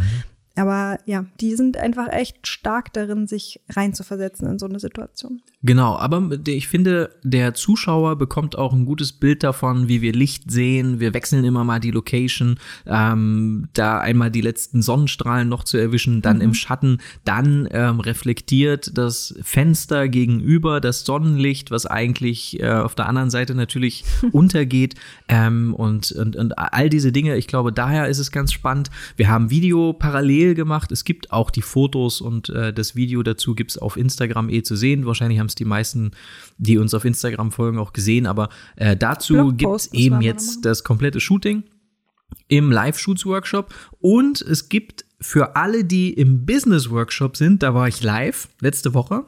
Aber 0.57 0.99
ja, 1.05 1.25
die 1.39 1.55
sind 1.55 1.77
einfach 1.77 2.07
echt 2.11 2.47
stark 2.47 2.91
darin, 2.93 3.27
sich 3.27 3.61
reinzuversetzen 3.69 4.47
in 4.49 4.57
so 4.57 4.65
eine 4.65 4.79
Situation. 4.79 5.41
Genau, 5.61 5.95
aber 5.97 6.29
ich 6.47 6.67
finde, 6.67 7.11
der 7.23 7.53
Zuschauer 7.53 8.15
bekommt 8.15 8.57
auch 8.57 8.73
ein 8.73 8.85
gutes 8.85 9.13
Bild 9.13 9.43
davon, 9.43 9.87
wie 9.87 10.01
wir 10.01 10.13
Licht 10.13 10.49
sehen. 10.49 10.99
Wir 10.99 11.13
wechseln 11.13 11.43
immer 11.43 11.63
mal 11.63 11.79
die 11.79 11.91
Location, 11.91 12.59
ähm, 12.87 13.69
da 13.73 13.99
einmal 13.99 14.31
die 14.31 14.41
letzten 14.41 14.81
Sonnenstrahlen 14.81 15.47
noch 15.47 15.63
zu 15.63 15.77
erwischen, 15.77 16.21
dann 16.21 16.41
im 16.41 16.53
Schatten, 16.53 16.99
dann 17.23 17.67
ähm, 17.71 17.99
reflektiert 17.99 18.97
das 18.97 19.35
Fenster 19.41 20.07
gegenüber 20.07 20.81
das 20.81 21.01
Sonnenlicht, 21.01 21.69
was 21.69 21.85
eigentlich 21.85 22.59
äh, 22.61 22.69
auf 22.69 22.95
der 22.95 23.07
anderen 23.07 23.29
Seite 23.29 23.53
natürlich 23.53 24.05
untergeht. 24.31 24.95
Ähm, 25.27 25.75
und, 25.75 26.11
und, 26.13 26.35
und 26.35 26.57
all 26.57 26.89
diese 26.89 27.11
Dinge, 27.11 27.35
ich 27.35 27.47
glaube, 27.47 27.71
daher 27.71 28.07
ist 28.07 28.19
es 28.19 28.31
ganz 28.31 28.53
spannend. 28.53 28.89
Wir 29.17 29.29
haben 29.29 29.51
Video 29.51 29.93
parallel 29.93 30.46
gemacht. 30.55 30.91
Es 30.91 31.03
gibt 31.03 31.31
auch 31.31 31.49
die 31.49 31.61
Fotos 31.61 32.21
und 32.21 32.49
äh, 32.49 32.73
das 32.73 32.95
Video 32.95 33.23
dazu 33.23 33.55
gibt 33.55 33.71
es 33.71 33.77
auf 33.77 33.97
Instagram 33.97 34.49
eh 34.49 34.63
zu 34.63 34.75
sehen. 34.75 35.05
Wahrscheinlich 35.05 35.39
haben 35.39 35.47
es 35.47 35.55
die 35.55 35.65
meisten, 35.65 36.11
die 36.57 36.77
uns 36.77 36.93
auf 36.93 37.05
Instagram 37.05 37.51
folgen, 37.51 37.79
auch 37.79 37.93
gesehen. 37.93 38.25
Aber 38.25 38.49
äh, 38.75 38.95
dazu 38.95 39.53
gibt 39.53 39.75
es 39.75 39.93
eben 39.93 40.21
jetzt 40.21 40.65
das 40.65 40.83
komplette 40.83 41.19
Shooting 41.19 41.63
im 42.47 42.71
Live-Shoots-Workshop. 42.71 43.73
Und 43.99 44.41
es 44.41 44.69
gibt 44.69 45.05
für 45.19 45.55
alle, 45.55 45.83
die 45.83 46.13
im 46.13 46.45
Business-Workshop 46.45 47.37
sind, 47.37 47.63
da 47.63 47.73
war 47.73 47.87
ich 47.87 48.03
live 48.03 48.49
letzte 48.61 48.93
Woche. 48.93 49.25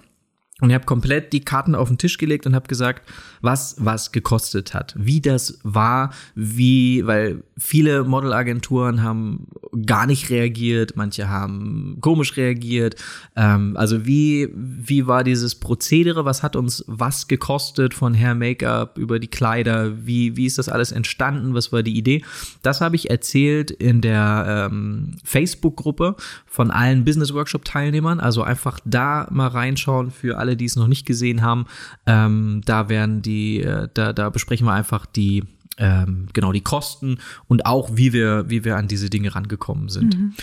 Und 0.62 0.70
ich 0.70 0.74
habe 0.76 0.86
komplett 0.86 1.34
die 1.34 1.42
Karten 1.42 1.76
auf 1.76 1.88
den 1.88 1.98
Tisch 1.98 2.18
gelegt 2.18 2.46
und 2.46 2.56
habe 2.56 2.68
gesagt, 2.68 3.10
was 3.42 3.76
was 3.80 4.12
gekostet 4.12 4.74
hat, 4.74 4.94
wie 4.98 5.22
das 5.22 5.60
war, 5.64 6.12
wie, 6.36 7.06
weil 7.06 7.44
viele 7.58 8.04
Modelagenturen 8.04 9.02
haben 9.04 9.48
gar 9.86 10.06
nicht 10.06 10.30
reagiert, 10.30 10.94
manche 10.96 11.30
haben 11.30 11.98
komisch 12.02 12.36
reagiert. 12.38 12.96
Ähm, 13.36 13.76
also 13.78 14.06
wie, 14.06 14.50
wie 14.54 15.08
war 15.08 15.24
dieses 15.24 15.56
Prozedere? 15.56 16.26
Was 16.26 16.44
hat 16.44 16.56
uns 16.56 16.84
was 16.88 17.28
gekostet 17.28 17.94
von 17.94 18.14
Hair 18.14 18.36
Make-up 18.36 18.98
über 18.98 19.20
die 19.20 19.28
Kleider? 19.28 20.06
Wie, 20.06 20.36
wie 20.36 20.46
ist 20.46 20.58
das 20.58 20.70
alles 20.70 20.92
entstanden? 20.92 21.54
Was 21.54 21.72
war 21.72 21.84
die 21.84 21.98
Idee? 21.98 22.24
Das 22.62 22.82
habe 22.82 22.96
ich 22.96 23.10
erzählt 23.10 23.72
in 23.72 24.02
der 24.02 24.70
ähm, 24.72 25.18
Facebook-Gruppe 25.24 26.16
von 26.46 26.72
allen 26.72 27.06
Business 27.06 27.34
Workshop-Teilnehmern. 27.34 28.20
Also 28.20 28.44
einfach 28.44 28.80
da 28.86 29.28
mal 29.32 29.48
reinschauen 29.48 30.12
für 30.12 30.38
alle, 30.38 30.49
die 30.56 30.66
es 30.66 30.76
noch 30.76 30.88
nicht 30.88 31.06
gesehen 31.06 31.42
haben. 31.42 31.66
Ähm, 32.06 32.62
da 32.66 32.90
werden 32.90 33.22
die, 33.22 33.62
äh, 33.62 33.88
da, 33.94 34.14
da 34.14 34.30
besprechen 34.30 34.66
wir 34.68 34.74
einfach 34.74 35.06
die 35.06 35.44
ähm, 35.80 36.28
genau 36.34 36.52
die 36.52 36.62
Kosten 36.62 37.20
und 37.48 37.66
auch 37.66 37.92
wie 37.96 38.14
wir, 38.14 38.50
wie 38.50 38.66
wir 38.66 38.76
an 38.76 38.88
diese 38.88 39.10
Dinge 39.10 39.34
rangekommen 39.34 39.90
sind. 39.90 40.18
Mhm. 40.18 40.34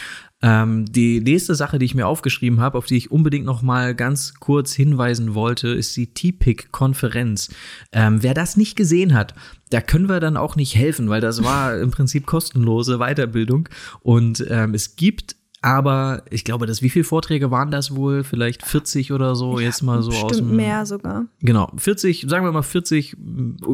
Ähm, 0.43 0.85
die 0.87 1.21
nächste 1.21 1.55
Sache, 1.55 1.79
die 1.79 1.87
ich 1.87 1.95
mir 1.95 2.07
aufgeschrieben 2.07 2.61
habe, 2.61 2.77
auf 2.77 2.87
die 2.87 2.97
ich 2.97 3.11
unbedingt 3.11 3.47
noch 3.47 3.63
mal 3.63 3.95
ganz 3.95 4.35
kurz 4.35 4.75
hinweisen 4.75 5.35
wollte, 5.35 5.69
ist 5.69 5.97
die 5.97 6.13
TPIC-Konferenz. 6.13 7.55
Ähm, 7.93 8.23
wer 8.23 8.35
das 8.35 8.57
nicht 8.57 8.77
gesehen 8.77 9.15
hat, 9.15 9.35
da 9.71 9.81
können 9.81 10.09
wir 10.09 10.21
dann 10.21 10.37
auch 10.37 10.57
nicht 10.57 10.77
helfen, 10.77 11.09
weil 11.09 11.21
das 11.21 11.43
war 11.43 11.79
im 11.79 11.91
Prinzip 11.91 12.27
kostenlose 12.27 12.99
Weiterbildung 12.99 13.69
und 14.01 14.45
ähm, 14.49 14.75
es 14.75 14.97
gibt 14.97 15.36
aber 15.63 16.23
ich 16.31 16.45
glaube, 16.45 16.67
dass 16.67 16.83
wie 16.83 16.91
viele 16.91 17.05
Vorträge 17.05 17.51
waren 17.51 17.71
das 17.71 17.95
wohl? 17.95 18.25
Vielleicht 18.25 18.65
40 18.65 19.13
oder 19.13 19.35
so, 19.35 19.59
ja, 19.59 19.67
jetzt 19.67 19.83
mal 19.83 20.03
so 20.03 20.13
aus 20.13 20.37
dem. 20.37 20.55
mehr 20.55 20.87
sogar. 20.87 21.27
Genau, 21.41 21.73
40, 21.77 22.27
sagen 22.29 22.45
wir 22.45 22.53
mal 22.53 22.63
40 22.63 23.17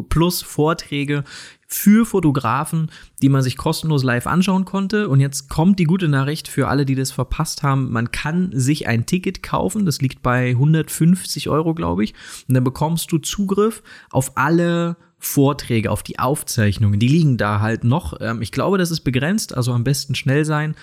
plus 0.09 0.41
Vorträge 0.41 1.23
für 1.67 2.05
Fotografen, 2.05 2.89
die 3.21 3.29
man 3.29 3.41
sich 3.41 3.57
kostenlos 3.57 4.03
live 4.03 4.27
anschauen 4.27 4.65
konnte. 4.65 5.09
Und 5.09 5.19
jetzt 5.19 5.49
kommt 5.49 5.79
die 5.79 5.85
gute 5.85 6.07
Nachricht 6.07 6.47
für 6.47 6.67
alle, 6.67 6.85
die 6.85 6.95
das 6.95 7.11
verpasst 7.11 7.63
haben. 7.63 7.91
Man 7.91 8.11
kann 8.11 8.51
sich 8.53 8.87
ein 8.87 9.05
Ticket 9.05 9.43
kaufen. 9.43 9.85
Das 9.85 9.99
liegt 9.99 10.21
bei 10.21 10.51
150 10.51 11.49
Euro, 11.49 11.73
glaube 11.73 12.03
ich. 12.03 12.13
Und 12.47 12.55
dann 12.55 12.63
bekommst 12.63 13.11
du 13.11 13.17
Zugriff 13.17 13.83
auf 14.09 14.37
alle 14.37 14.97
Vorträge, 15.17 15.89
auf 15.89 16.03
die 16.03 16.19
Aufzeichnungen. 16.19 16.99
Die 16.99 17.07
liegen 17.07 17.37
da 17.37 17.59
halt 17.59 17.83
noch. 17.83 18.19
Ähm, 18.19 18.41
ich 18.41 18.51
glaube, 18.51 18.77
das 18.77 18.91
ist 18.91 19.01
begrenzt, 19.01 19.55
also 19.55 19.73
am 19.73 19.83
besten 19.83 20.15
schnell 20.15 20.45
sein. 20.45 20.75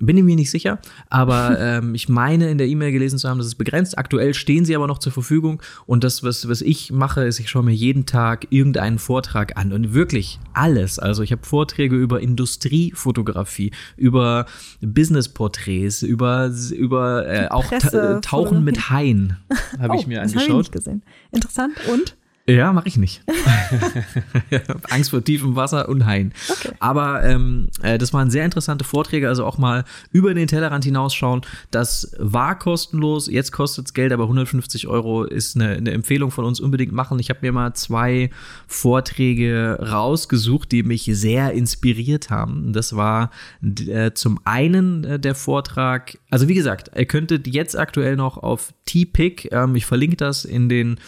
Bin 0.00 0.16
ich 0.16 0.22
mir 0.22 0.36
nicht 0.36 0.50
sicher, 0.50 0.78
aber 1.10 1.58
ähm, 1.60 1.94
ich 1.94 2.08
meine 2.08 2.50
in 2.50 2.58
der 2.58 2.68
E-Mail 2.68 2.92
gelesen 2.92 3.18
zu 3.18 3.28
haben, 3.28 3.38
dass 3.38 3.46
es 3.48 3.56
begrenzt. 3.56 3.98
Aktuell 3.98 4.32
stehen 4.32 4.64
sie 4.64 4.76
aber 4.76 4.86
noch 4.86 4.98
zur 4.98 5.12
Verfügung 5.12 5.60
und 5.86 6.04
das, 6.04 6.22
was, 6.22 6.48
was 6.48 6.60
ich 6.62 6.92
mache, 6.92 7.24
ist, 7.24 7.40
ich 7.40 7.50
schaue 7.50 7.64
mir 7.64 7.72
jeden 7.72 8.06
Tag 8.06 8.46
irgendeinen 8.50 8.98
Vortrag 8.98 9.56
an 9.56 9.72
und 9.72 9.94
wirklich 9.94 10.38
alles. 10.54 10.98
Also 10.98 11.22
ich 11.22 11.32
habe 11.32 11.44
Vorträge 11.44 11.96
über 11.96 12.20
Industriefotografie, 12.20 13.72
über 13.96 14.46
Businessporträts, 14.80 16.02
über, 16.02 16.52
über 16.70 17.26
äh, 17.26 17.48
auch 17.48 17.68
ta 17.68 18.20
Tauchen 18.20 18.62
mit 18.62 18.90
Haien 18.90 19.36
habe 19.78 19.94
oh, 19.94 20.00
ich 20.00 20.06
mir 20.06 20.22
angeschaut. 20.22 20.42
Das 20.42 20.48
ich 20.48 20.56
nicht 20.56 20.72
gesehen. 20.72 21.02
Interessant 21.32 21.74
und? 21.92 22.16
Ja, 22.48 22.72
mache 22.72 22.88
ich 22.88 22.96
nicht. 22.96 23.20
Angst 24.88 25.10
vor 25.10 25.22
tiefem 25.22 25.54
Wasser 25.54 25.86
und 25.86 26.06
Haien. 26.06 26.32
Okay. 26.48 26.70
Aber 26.78 27.22
ähm, 27.22 27.68
äh, 27.82 27.98
das 27.98 28.14
waren 28.14 28.30
sehr 28.30 28.46
interessante 28.46 28.84
Vorträge, 28.84 29.28
also 29.28 29.44
auch 29.44 29.58
mal 29.58 29.84
über 30.12 30.32
den 30.32 30.48
Tellerrand 30.48 30.82
hinausschauen. 30.82 31.42
Das 31.70 32.10
war 32.18 32.58
kostenlos, 32.58 33.28
jetzt 33.28 33.52
kostet 33.52 33.88
es 33.88 33.92
Geld, 33.92 34.12
aber 34.12 34.22
150 34.24 34.88
Euro 34.88 35.24
ist 35.24 35.56
eine, 35.56 35.72
eine 35.72 35.90
Empfehlung 35.90 36.30
von 36.30 36.46
uns 36.46 36.58
unbedingt 36.58 36.92
machen. 36.92 37.18
Ich 37.18 37.28
habe 37.28 37.40
mir 37.42 37.52
mal 37.52 37.74
zwei 37.74 38.30
Vorträge 38.66 39.78
rausgesucht, 39.82 40.72
die 40.72 40.82
mich 40.84 41.04
sehr 41.04 41.52
inspiriert 41.52 42.30
haben. 42.30 42.72
Das 42.72 42.96
war 42.96 43.30
äh, 43.62 44.12
zum 44.12 44.40
einen 44.44 45.04
äh, 45.04 45.20
der 45.20 45.34
Vortrag, 45.34 46.18
also 46.30 46.48
wie 46.48 46.54
gesagt, 46.54 46.92
ihr 46.96 47.04
könntet 47.04 47.46
jetzt 47.46 47.78
aktuell 47.78 48.16
noch 48.16 48.38
auf 48.38 48.72
T-Pick, 48.86 49.52
ähm, 49.52 49.76
ich 49.76 49.84
verlinke 49.84 50.16
das 50.16 50.46
in 50.46 50.70
den 50.70 50.98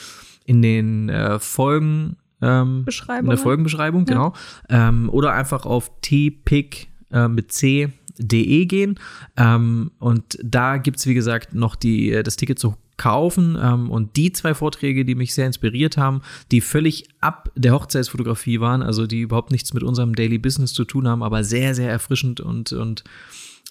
in 0.51 0.63
den 0.63 1.09
äh, 1.09 1.39
Folgen 1.39 2.17
ähm, 2.43 2.85
in 3.21 3.29
der 3.29 3.39
Folgenbeschreibung, 3.39 4.01
ja. 4.09 4.13
genau. 4.13 4.33
Ähm, 4.69 5.09
oder 5.11 5.33
einfach 5.33 5.65
auf 5.65 5.93
tpick 6.01 6.89
äh, 7.13 7.29
mit 7.29 7.53
c.de 7.53 8.67
gehen. 8.67 8.99
Ähm, 9.37 9.93
und 10.01 10.39
da 10.43 10.79
gibt 10.79 10.99
es, 10.99 11.07
wie 11.07 11.15
gesagt, 11.15 11.55
noch 11.55 11.77
die, 11.77 12.11
äh, 12.11 12.25
das 12.25 12.35
Ticket 12.35 12.59
zu 12.59 12.75
kaufen. 12.97 13.57
Ähm, 13.63 13.91
und 13.91 14.17
die 14.17 14.33
zwei 14.33 14.55
Vorträge, 14.55 15.05
die 15.05 15.15
mich 15.15 15.35
sehr 15.35 15.47
inspiriert 15.47 15.97
haben, 15.97 16.23
die 16.51 16.61
völlig 16.61 17.05
ab 17.21 17.53
der 17.55 17.73
Hochzeitsfotografie 17.73 18.59
waren, 18.59 18.83
also 18.83 19.07
die 19.07 19.21
überhaupt 19.21 19.53
nichts 19.53 19.73
mit 19.73 19.85
unserem 19.85 20.17
Daily 20.17 20.39
Business 20.39 20.73
zu 20.73 20.85
tun 20.85 21.07
haben, 21.07 21.23
aber 21.23 21.45
sehr, 21.45 21.77
sehr 21.77 21.91
erfrischend 21.91 22.41
und, 22.41 22.73
und 22.73 23.05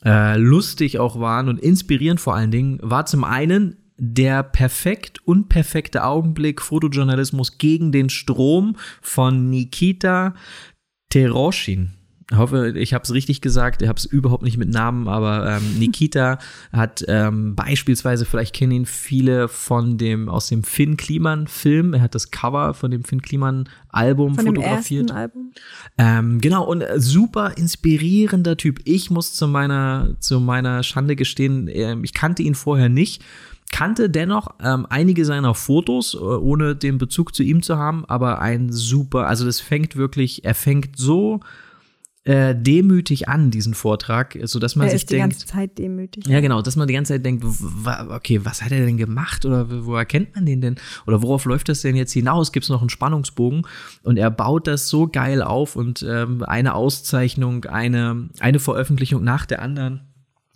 äh, 0.06 0.38
lustig 0.38 0.98
auch 0.98 1.20
waren 1.20 1.50
und 1.50 1.60
inspirierend 1.60 2.22
vor 2.22 2.36
allen 2.36 2.52
Dingen, 2.52 2.80
war 2.82 3.06
zum 3.06 3.26
einen 3.26 3.76
der 4.00 4.44
perfekt 4.44 5.20
unperfekte 5.26 6.04
Augenblick 6.04 6.62
Fotojournalismus 6.62 7.58
gegen 7.58 7.92
den 7.92 8.10
Strom 8.10 8.76
von 9.02 9.50
Nikita 9.50 10.34
Teroshin. 11.10 11.92
Ich 12.32 12.38
hoffe, 12.38 12.74
ich 12.78 12.94
habe 12.94 13.04
es 13.04 13.12
richtig 13.12 13.42
gesagt. 13.42 13.82
Ich 13.82 13.88
habe 13.88 13.98
es 13.98 14.06
überhaupt 14.06 14.44
nicht 14.44 14.58
mit 14.58 14.70
Namen, 14.70 15.08
aber 15.08 15.58
ähm, 15.58 15.64
Nikita 15.80 16.38
hat 16.72 17.04
ähm, 17.08 17.56
beispielsweise, 17.56 18.26
vielleicht 18.26 18.54
kennen 18.54 18.72
ihn 18.72 18.86
viele 18.86 19.48
von 19.48 19.98
dem 19.98 20.30
aus 20.30 20.48
dem 20.48 20.64
Finn 20.64 20.96
Kliman 20.96 21.48
Film. 21.48 21.94
Er 21.94 22.02
hat 22.02 22.14
das 22.14 22.30
Cover 22.30 22.76
von 22.76 22.92
dem 22.92 23.04
Finn 23.04 23.22
Kliman 23.22 23.68
Album 23.90 24.36
von 24.36 24.46
fotografiert. 24.46 25.10
Dem 25.10 25.16
ersten 25.16 25.18
Album. 25.18 25.54
Ähm, 25.98 26.40
genau 26.40 26.66
und 26.66 26.82
äh, 26.82 27.00
super 27.00 27.58
inspirierender 27.58 28.58
Typ. 28.58 28.80
Ich 28.86 29.10
muss 29.10 29.34
zu 29.34 29.48
meiner 29.48 30.16
zu 30.20 30.40
meiner 30.40 30.84
Schande 30.84 31.16
gestehen, 31.16 31.68
äh, 31.68 31.96
ich 32.04 32.14
kannte 32.14 32.44
ihn 32.44 32.54
vorher 32.54 32.90
nicht 32.90 33.24
kannte 33.72 34.10
dennoch 34.10 34.50
ähm, 34.62 34.86
einige 34.90 35.26
seiner 35.26 35.54
Fotos, 35.54 36.14
äh, 36.14 36.18
ohne 36.18 36.76
den 36.76 36.98
Bezug 36.98 37.34
zu 37.36 37.44
ihm 37.44 37.62
zu 37.62 37.78
haben, 37.78 38.06
aber 38.06 38.42
ein 38.42 38.72
super, 38.72 39.28
also 39.28 39.46
das 39.46 39.60
fängt 39.60 39.96
wirklich, 39.96 40.46
er 40.46 40.56
fängt 40.56 40.98
so 40.98 41.40
äh, 42.26 42.54
demütig 42.54 43.30
an, 43.30 43.50
diesen 43.50 43.74
Vortrag, 43.74 44.38
so 44.44 44.60
dass 44.60 44.76
man 44.76 44.88
er 44.88 44.92
sich 44.92 45.04
ist 45.04 45.12
denkt. 45.12 45.34
die 45.34 45.38
ganze 45.38 45.48
Zeit 45.48 45.78
demütig. 45.78 46.28
Ja, 46.28 46.42
genau, 46.42 46.62
dass 46.62 46.76
man 46.76 46.88
die 46.88 46.94
ganze 46.94 47.14
Zeit 47.14 47.26
denkt, 47.26 47.46
okay, 48.10 48.42
was 48.44 48.62
hat 48.62 48.72
er 48.72 48.86
denn 48.86 48.98
gemacht 48.98 49.46
oder 49.46 49.86
woher 49.86 50.06
kennt 50.06 50.36
man 50.36 50.46
den 50.46 50.62
denn? 50.62 50.76
Oder 51.08 51.22
worauf 51.22 51.46
läuft 51.46 51.70
das 51.70 51.82
denn 51.82 51.96
jetzt 51.96 52.12
hinaus? 52.12 52.52
Gibt 52.52 52.66
es 52.66 52.70
noch 52.70 52.82
einen 52.82 52.90
Spannungsbogen? 52.90 53.66
Und 54.04 54.18
er 54.18 54.30
baut 54.30 54.68
das 54.68 54.90
so 54.90 55.08
geil 55.08 55.42
auf 55.42 55.76
und 55.76 56.06
ähm, 56.08 56.44
eine 56.44 56.76
Auszeichnung, 56.76 57.66
eine, 57.66 58.30
eine 58.40 58.60
Veröffentlichung 58.60 59.24
nach 59.24 59.46
der 59.46 59.62
anderen 59.62 60.09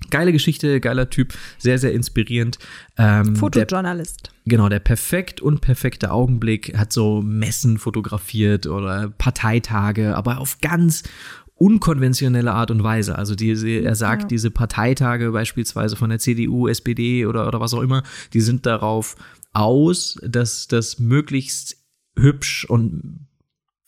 Geile 0.09 0.31
Geschichte, 0.31 0.79
geiler 0.79 1.09
Typ, 1.09 1.33
sehr, 1.57 1.77
sehr 1.77 1.93
inspirierend. 1.93 2.59
Ähm, 2.97 3.35
Fotojournalist. 3.35 4.27
Der, 4.27 4.33
genau, 4.45 4.69
der 4.69 4.79
perfekt 4.79 5.41
und 5.41 5.61
perfekte 5.61 6.11
Augenblick 6.11 6.77
hat 6.77 6.93
so 6.93 7.21
Messen 7.21 7.77
fotografiert 7.77 8.67
oder 8.67 9.09
Parteitage, 9.17 10.15
aber 10.15 10.39
auf 10.39 10.59
ganz 10.61 11.03
unkonventionelle 11.55 12.51
Art 12.51 12.71
und 12.71 12.83
Weise. 12.83 13.17
Also 13.17 13.35
diese, 13.35 13.69
er 13.69 13.95
sagt, 13.95 14.23
ja. 14.23 14.27
diese 14.29 14.51
Parteitage 14.51 15.31
beispielsweise 15.31 15.95
von 15.95 16.09
der 16.09 16.19
CDU, 16.19 16.67
SPD 16.67 17.25
oder, 17.25 17.47
oder 17.47 17.59
was 17.59 17.73
auch 17.73 17.81
immer, 17.81 18.03
die 18.33 18.41
sind 18.41 18.65
darauf 18.65 19.15
aus, 19.53 20.19
dass 20.23 20.67
das 20.67 20.99
möglichst 20.99 21.77
hübsch 22.17 22.65
und 22.65 23.27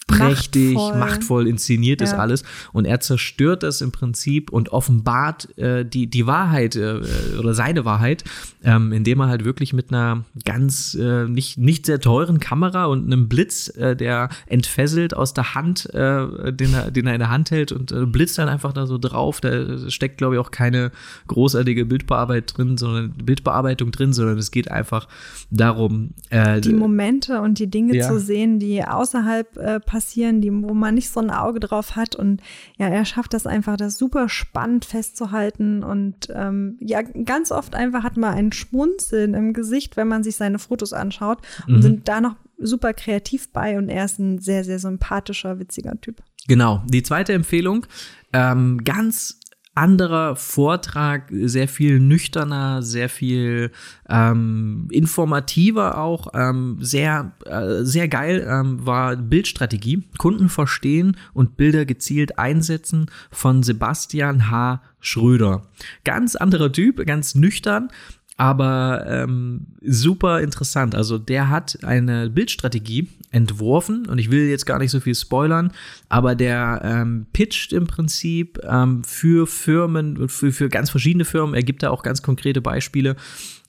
prächtig, 0.08 0.76
machtvoll, 0.76 1.00
machtvoll 1.00 1.48
inszeniert 1.48 2.02
ja. 2.02 2.08
ist 2.08 2.14
alles. 2.14 2.44
Und 2.74 2.86
er 2.86 3.00
zerstört 3.00 3.64
das 3.64 3.82
im 3.82 3.92
Prinzip 3.92 4.52
und 4.52 4.70
offenbart 4.70 5.58
äh, 5.58 5.84
die, 5.84 6.08
die 6.08 6.28
Wahrheit 6.28 6.76
äh, 6.76 7.02
oder 7.40 7.54
seine 7.54 7.86
Wahrheit, 7.86 8.24
ähm, 8.64 8.92
indem 8.92 9.22
er 9.22 9.28
halt 9.28 9.46
wirklich 9.46 9.74
mit 9.74 9.92
einer 9.92 10.24
ganz 10.44 10.94
äh, 10.94 11.26
nicht, 11.26 11.58
nicht 11.58 11.88
sehr 11.88 12.00
teuren 12.00 12.40
Kamera 12.40 12.86
und 12.86 13.06
einem 13.06 13.28
Blitz, 13.28 13.70
äh, 13.70 13.96
der 13.96 14.30
entfesselt 14.46 15.16
aus 15.16 15.34
der 15.34 15.56
Hand, 15.56 15.92
äh, 15.94 16.54
den, 16.54 16.74
er, 16.74 16.92
den 16.92 17.08
er 17.08 17.14
in 17.14 17.20
der 17.20 17.30
Hand 17.30 17.50
hält 17.50 17.72
und 17.72 17.92
äh, 17.92 18.06
blitzt 18.06 18.38
dann 18.38 18.50
einfach 18.50 18.74
da 18.74 18.86
so 18.86 19.00
drauf. 19.00 19.42
Da 19.42 19.90
steckt, 19.90 20.20
glaube 20.20 20.36
ich, 20.36 20.40
auch 20.40 20.52
keine 20.52 20.92
großartige 21.28 21.86
Bildbearbeitung 21.86 22.56
drin, 22.56 22.78
sondern 22.78 23.14
Bildbearbeitung 23.14 23.92
drin, 23.92 24.14
sondern 24.14 24.38
es 24.38 24.52
geht 24.52 24.70
einfach 24.70 25.08
darum, 25.50 26.12
die 26.32 26.74
Momente 26.74 27.42
und 27.42 27.60
die 27.60 27.68
Dinge 27.68 27.96
ja. 27.96 28.08
zu 28.08 28.20
sehen, 28.20 28.60
die 28.60 28.84
außerhalb 28.84 29.58
äh, 29.58 29.80
passieren, 29.96 30.42
die, 30.42 30.52
wo 30.52 30.74
man 30.74 30.94
nicht 30.94 31.10
so 31.10 31.22
ein 31.22 31.30
Auge 31.30 31.62
drauf 31.62 31.96
hat. 31.96 32.18
Und 32.18 32.42
ja, 32.78 32.90
er 32.90 33.06
schafft 33.06 33.34
das 33.34 33.48
einfach, 33.48 33.78
das 33.78 33.98
super 33.98 34.28
spannend 34.28 34.84
festzuhalten. 34.84 35.84
Und 35.84 36.28
ähm, 36.34 36.76
ja, 36.82 37.02
ganz 37.02 37.50
oft 37.50 37.76
einfach 37.76 38.04
hat 38.04 38.18
man 38.18 38.34
ein 38.34 38.52
Schmunzeln 38.52 39.34
im 39.34 39.54
Gesicht, 39.54 39.96
wenn 39.96 40.10
man 40.10 40.22
sich 40.22 40.36
seine 40.36 40.60
Fotos 40.60 40.92
anschaut 40.92 41.38
und 41.66 41.78
mhm. 41.78 41.82
sind 41.82 42.08
da 42.10 42.20
noch 42.20 42.36
super 42.58 42.94
kreativ 42.94 43.54
bei. 43.54 43.78
Und 43.78 43.88
er 43.88 44.04
ist 44.04 44.20
ein 44.20 44.40
sehr, 44.40 44.66
sehr 44.66 44.80
sympathischer, 44.80 45.60
witziger 45.60 46.00
Typ. 46.02 46.22
Genau. 46.50 46.84
Die 46.88 47.02
zweite 47.02 47.32
Empfehlung, 47.32 47.88
ähm, 48.34 48.84
ganz 48.84 49.40
anderer 49.76 50.36
Vortrag, 50.36 51.30
sehr 51.32 51.68
viel 51.68 52.00
nüchterner, 52.00 52.82
sehr 52.82 53.10
viel 53.10 53.72
ähm, 54.10 54.88
informativer 54.90 55.98
auch, 55.98 56.30
ähm, 56.34 56.78
sehr, 56.80 57.34
äh, 57.46 57.84
sehr 57.84 58.08
geil 58.08 58.46
ähm, 58.50 58.86
war 58.86 59.18
Bildstrategie, 59.18 60.04
Kunden 60.18 60.50
verstehen 60.50 61.18
und 61.34 61.58
Bilder 61.58 61.86
gezielt 61.86 62.40
einsetzen 62.40 63.12
von 63.32 63.64
Sebastian 63.64 64.50
H. 64.50 64.82
Schröder. 65.02 65.64
Ganz 66.04 66.36
anderer 66.36 66.72
Typ, 66.72 67.06
ganz 67.06 67.36
nüchtern, 67.36 67.90
aber 68.38 69.06
ähm, 69.08 69.68
super 69.82 70.42
interessant. 70.42 70.94
Also 70.94 71.18
der 71.18 71.50
hat 71.50 71.78
eine 71.84 72.30
Bildstrategie 72.30 73.08
entworfen 73.32 74.08
und 74.08 74.18
ich 74.18 74.30
will 74.30 74.50
jetzt 74.50 74.66
gar 74.66 74.80
nicht 74.80 74.92
so 74.92 75.00
viel 75.00 75.16
spoilern, 75.16 75.72
aber 76.10 76.36
der 76.36 76.82
ähm, 76.84 77.28
pitcht 77.32 77.72
im 77.72 77.88
Prinzip 77.88 78.60
ähm, 78.64 79.04
für 79.04 79.48
Firmen, 79.48 80.28
für, 80.28 80.52
für 80.52 80.70
ganz 80.70 80.90
verschiedene 80.90 81.26
Firmen, 81.26 81.56
er 81.56 81.64
gibt 81.64 81.84
da 81.84 81.90
auch 81.90 82.04
ganz 82.04 82.22
konkrete 82.22 82.62
Beispiele, 82.62 83.16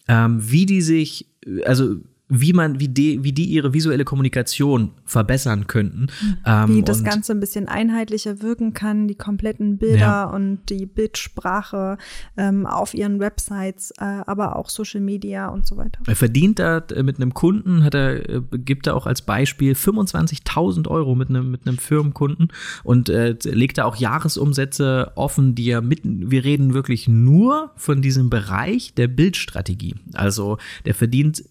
ähm, 0.08 0.38
wie 0.40 0.66
die 0.66 0.82
sich, 0.82 1.26
also 1.64 1.96
wie 2.28 2.52
man, 2.52 2.80
wie 2.80 2.88
die, 2.88 3.22
wie 3.22 3.32
die 3.32 3.44
ihre 3.44 3.72
visuelle 3.72 4.04
Kommunikation 4.04 4.90
verbessern 5.04 5.68
könnten. 5.68 6.08
Ähm, 6.44 6.68
wie 6.68 6.82
das 6.82 7.04
Ganze 7.04 7.32
ein 7.32 7.40
bisschen 7.40 7.68
einheitlicher 7.68 8.42
wirken 8.42 8.72
kann, 8.72 9.06
die 9.06 9.14
kompletten 9.14 9.78
Bilder 9.78 9.98
ja. 9.98 10.24
und 10.24 10.68
die 10.68 10.86
Bildsprache 10.86 11.98
ähm, 12.36 12.66
auf 12.66 12.94
ihren 12.94 13.20
Websites, 13.20 13.92
äh, 13.98 14.04
aber 14.04 14.56
auch 14.56 14.70
Social 14.70 15.00
Media 15.00 15.48
und 15.48 15.66
so 15.66 15.76
weiter. 15.76 16.00
Er 16.06 16.16
verdient 16.16 16.58
da 16.58 16.78
äh, 16.78 17.04
mit 17.04 17.16
einem 17.16 17.32
Kunden, 17.32 17.84
hat 17.84 17.94
er, 17.94 18.28
äh, 18.28 18.42
gibt 18.52 18.88
er 18.88 18.96
auch 18.96 19.06
als 19.06 19.22
Beispiel 19.22 19.74
25.000 19.74 20.88
Euro 20.88 21.14
mit 21.14 21.28
einem, 21.28 21.52
mit 21.52 21.66
einem 21.66 21.78
Firmenkunden 21.78 22.48
und 22.82 23.08
äh, 23.08 23.36
legt 23.44 23.78
da 23.78 23.84
auch 23.84 23.96
Jahresumsätze 23.96 25.12
offen, 25.14 25.54
die 25.54 25.70
er 25.70 25.80
mitten, 25.80 26.30
wir 26.30 26.44
reden 26.44 26.74
wirklich 26.74 27.06
nur 27.06 27.70
von 27.76 28.02
diesem 28.02 28.30
Bereich 28.30 28.94
der 28.94 29.06
Bildstrategie. 29.06 29.94
Also 30.14 30.58
der 30.84 30.94
verdient 30.94 31.44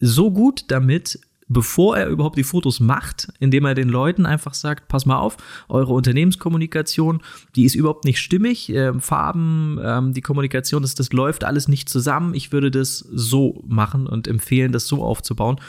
so 0.00 0.30
gut 0.30 0.64
damit, 0.68 1.20
bevor 1.50 1.96
er 1.96 2.06
überhaupt 2.06 2.38
die 2.38 2.44
Fotos 2.44 2.78
macht, 2.78 3.28
indem 3.40 3.64
er 3.64 3.74
den 3.74 3.88
Leuten 3.88 4.24
einfach 4.24 4.54
sagt, 4.54 4.86
pass 4.86 5.04
mal 5.04 5.18
auf, 5.18 5.36
eure 5.68 5.92
Unternehmenskommunikation, 5.92 7.22
die 7.56 7.64
ist 7.64 7.74
überhaupt 7.74 8.04
nicht 8.04 8.20
stimmig, 8.20 8.70
äh, 8.70 8.98
Farben, 9.00 9.78
ähm, 9.82 10.14
die 10.14 10.20
Kommunikation, 10.20 10.82
das, 10.82 10.94
das 10.94 11.12
läuft 11.12 11.42
alles 11.42 11.66
nicht 11.66 11.88
zusammen. 11.88 12.34
Ich 12.34 12.52
würde 12.52 12.70
das 12.70 12.98
so 12.98 13.64
machen 13.66 14.06
und 14.06 14.28
empfehlen, 14.28 14.70
das 14.70 14.86
so 14.86 15.02
aufzubauen. 15.02 15.60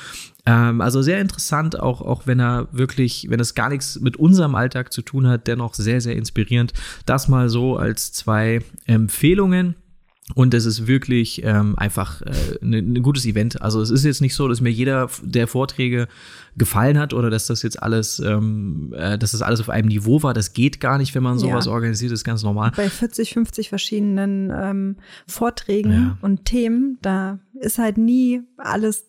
Ähm, 0.45 0.81
also 0.81 1.01
sehr 1.01 1.19
interessant, 1.19 1.79
auch, 1.79 2.01
auch 2.01 2.27
wenn 2.27 2.39
er 2.39 2.67
wirklich, 2.71 3.25
wenn 3.29 3.39
es 3.39 3.55
gar 3.55 3.69
nichts 3.69 3.99
mit 3.99 4.17
unserem 4.17 4.53
Alltag 4.53 4.93
zu 4.93 5.01
tun 5.01 5.27
hat, 5.27 5.47
dennoch 5.47 5.73
sehr, 5.73 5.99
sehr 5.99 6.15
inspirierend. 6.15 6.73
Das 7.07 7.27
mal 7.27 7.49
so 7.49 7.77
als 7.77 8.11
zwei 8.11 8.61
Empfehlungen. 8.85 9.75
Und 10.35 10.53
es 10.53 10.65
ist 10.65 10.87
wirklich 10.87 11.43
ähm, 11.43 11.77
einfach 11.77 12.21
äh, 12.21 12.31
ein 12.61 12.69
ne, 12.69 12.81
ne 12.81 13.01
gutes 13.01 13.25
Event. 13.25 13.61
Also 13.61 13.81
es 13.81 13.89
ist 13.89 14.05
jetzt 14.05 14.21
nicht 14.21 14.35
so, 14.35 14.47
dass 14.47 14.61
mir 14.61 14.69
jeder 14.69 15.09
der 15.23 15.47
Vorträge 15.47 16.07
gefallen 16.57 16.99
hat 16.99 17.13
oder 17.13 17.29
dass 17.29 17.47
das 17.47 17.61
jetzt 17.63 17.81
alles, 17.81 18.19
ähm, 18.19 18.93
äh, 18.95 19.17
dass 19.17 19.31
das 19.31 19.41
alles 19.41 19.61
auf 19.61 19.69
einem 19.69 19.87
Niveau 19.87 20.21
war. 20.23 20.33
Das 20.33 20.53
geht 20.53 20.79
gar 20.79 20.97
nicht, 20.97 21.15
wenn 21.15 21.23
man 21.23 21.39
sowas 21.39 21.65
ja. 21.65 21.71
organisiert, 21.71 22.11
das 22.11 22.19
ist 22.19 22.23
ganz 22.23 22.43
normal. 22.43 22.71
Bei 22.75 22.89
40, 22.89 23.33
50 23.33 23.69
verschiedenen 23.69 24.51
ähm, 24.53 24.95
Vorträgen 25.27 25.91
ja. 25.91 26.17
und 26.21 26.45
Themen, 26.45 26.97
da 27.01 27.39
ist 27.53 27.77
halt 27.77 27.97
nie 27.97 28.41
alles 28.57 29.05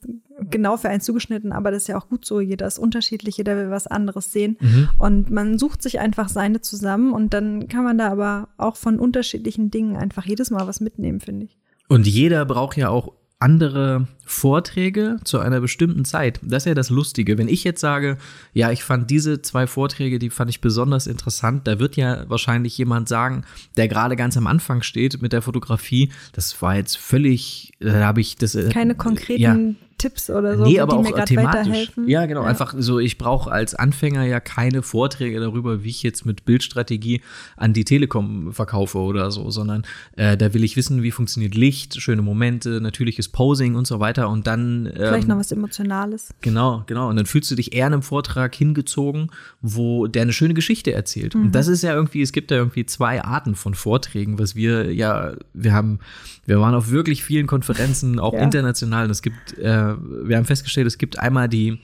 genau 0.51 0.77
für 0.77 0.89
einen 0.89 1.01
zugeschnitten, 1.01 1.53
aber 1.53 1.71
das 1.71 1.85
ist 1.85 1.89
ja 1.89 1.99
auch 1.99 2.09
gut 2.09 2.25
so. 2.25 2.41
Jeder 2.41 2.67
ist 2.67 2.79
unterschiedlich, 2.79 3.37
jeder 3.39 3.57
will 3.57 3.71
was 3.71 3.87
anderes 3.87 4.33
sehen. 4.33 4.57
Mhm. 4.61 4.89
Und 4.99 5.31
man 5.31 5.59
sucht 5.59 5.83
sich 5.83 6.01
einfach 6.01 6.29
seine 6.29 6.61
zusammen 6.61 7.13
und 7.13 7.35
dann 7.35 7.69
kann 7.69 7.85
man 7.85 7.99
da 7.99 8.11
aber 8.11 8.49
auch 8.57 8.77
von 8.77 8.99
unterschiedlichen 8.99 9.71
Dingen 9.71 9.97
einfach 9.97 10.25
jedes 10.25 10.51
Mal 10.51 10.67
was 10.67 10.81
mitnehmen, 10.81 11.21
finde 11.21 11.47
ich. 11.47 11.59
Und 11.89 12.07
jeder 12.07 12.45
braucht 12.45 12.77
ja 12.77 12.89
auch 12.89 13.13
andere 13.43 14.07
Vorträge 14.25 15.19
zu 15.25 15.41
einer 15.41 15.61
bestimmten 15.61 16.05
Zeit. 16.05 16.41
Das 16.43 16.63
ist 16.63 16.69
ja 16.69 16.75
das 16.75 16.91
Lustige. 16.91 17.37
Wenn 17.37 17.49
ich 17.49 17.65
jetzt 17.65 17.81
sage, 17.81 18.17
ja, 18.55 18.71
ich 18.71 18.85
fand 18.85 19.11
diese 19.11 19.43
zwei 19.43 19.67
Vorträge, 19.67 20.19
die 20.19 20.31
fand 20.31 20.49
ich 20.49 20.61
besonders 20.61 21.07
interessant, 21.07 21.67
da 21.67 21.79
wird 21.79 21.97
ja 21.97 22.25
wahrscheinlich 22.29 22.79
jemand 22.79 23.09
sagen, 23.09 23.45
der 23.77 23.89
gerade 23.89 24.17
ganz 24.17 24.37
am 24.37 24.47
Anfang 24.47 24.83
steht 24.83 25.21
mit 25.21 25.33
der 25.33 25.43
Fotografie, 25.43 26.11
das 26.33 26.63
war 26.63 26.77
jetzt 26.77 26.97
völlig, 26.97 27.73
da 27.81 28.05
habe 28.05 28.21
ich 28.21 28.37
das. 28.37 28.55
Äh, 28.55 28.71
Keine 28.71 28.95
konkreten 28.95 29.43
ja, 29.43 29.57
Tipps 30.03 30.31
oder 30.31 30.59
so, 30.59 30.65
nee, 30.65 30.81
aber 30.81 30.97
die 30.97 31.03
mir 31.03 31.13
gerade 31.13 31.37
weiterhelfen. 31.37 32.09
Ja, 32.09 32.27
genau. 32.27 32.43
Ja. 32.43 32.49
Einfach 32.49 32.75
so, 32.77 32.99
ich 32.99 33.19
brauche 33.19 33.53
als 33.53 33.77
Anfänger 33.77 34.25
ja 34.25 34.41
keine 34.41 34.83
Vorträge 34.83 35.39
darüber, 35.39 35.85
wie 35.85 35.91
ich 35.91 36.03
jetzt 36.03 36.27
mit 36.27 36.45
Bildstrategie 36.45 37.21
an 37.57 37.73
die 37.73 37.85
Telekom 37.85 38.53
verkaufe 38.53 38.99
oder 38.99 39.31
so, 39.31 39.51
sondern 39.51 39.85
äh, 40.17 40.37
da 40.37 40.53
will 40.55 40.65
ich 40.65 40.77
wissen, 40.77 41.05
wie 41.05 41.13
funktioniert 41.13 41.55
Licht, 41.55 42.01
schöne 42.01 42.21
Momente, 42.21 42.81
natürliches 42.81 43.29
Posing 43.29 43.77
und 43.77 43.87
so 43.87 44.01
weiter. 44.01 44.29
Und 44.29 44.49
dann. 44.49 44.87
Ähm, 44.87 44.93
Vielleicht 44.95 45.29
noch 45.29 45.39
was 45.39 45.53
Emotionales. 45.53 46.31
Genau, 46.41 46.83
genau. 46.87 47.09
Und 47.09 47.17
dann 47.17 47.27
fühlst 47.27 47.49
du 47.53 47.55
dich 47.55 47.73
eher 47.73 47.87
in 47.87 47.93
einem 47.93 48.03
Vortrag 48.03 48.55
hingezogen, 48.57 49.31
wo 49.61 50.09
der 50.09 50.23
eine 50.23 50.33
schöne 50.33 50.55
Geschichte 50.55 50.93
erzählt. 50.93 51.37
Mhm. 51.37 51.43
Und 51.43 51.55
das 51.55 51.69
ist 51.69 51.83
ja 51.83 51.95
irgendwie, 51.95 52.23
es 52.23 52.33
gibt 52.33 52.51
ja 52.51 52.57
irgendwie 52.57 52.87
zwei 52.87 53.23
Arten 53.23 53.55
von 53.55 53.75
Vorträgen, 53.75 54.41
was 54.41 54.57
wir 54.57 54.93
ja, 54.93 55.35
wir 55.55 55.73
haben, 55.73 56.01
wir 56.45 56.59
waren 56.59 56.75
auf 56.75 56.91
wirklich 56.91 57.23
vielen 57.23 57.47
Konferenzen, 57.47 58.19
auch 58.19 58.35
ja. 58.35 58.41
international. 58.41 59.05
Und 59.05 59.11
es 59.13 59.23
gibt 59.23 59.59
äh, 59.59 59.92
wir 60.01 60.37
haben 60.37 60.45
festgestellt, 60.45 60.87
es 60.87 60.99
gibt 60.99 61.19
einmal 61.19 61.49
die, 61.49 61.79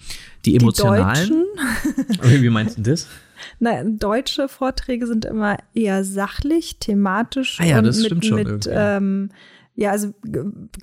die 0.45 0.57
emotionalen. 0.57 1.45
Die 2.25 2.43
Wie 2.43 2.51
meinst 2.51 2.79
du 2.79 2.83
das? 2.83 3.09
Nein, 3.61 3.99
deutsche 3.99 4.49
Vorträge 4.49 5.07
sind 5.07 5.25
immer 5.25 5.59
eher 5.75 6.05
sachlich, 6.05 6.79
thematisch 6.79 7.59
ah 7.61 7.65
ja, 7.65 7.83
das 7.83 8.03
und 8.03 8.15
mit, 8.15 8.25
schon 8.25 8.43
mit 8.43 8.69
ähm, 8.71 9.31
ja, 9.79 9.93
also 9.93 10.13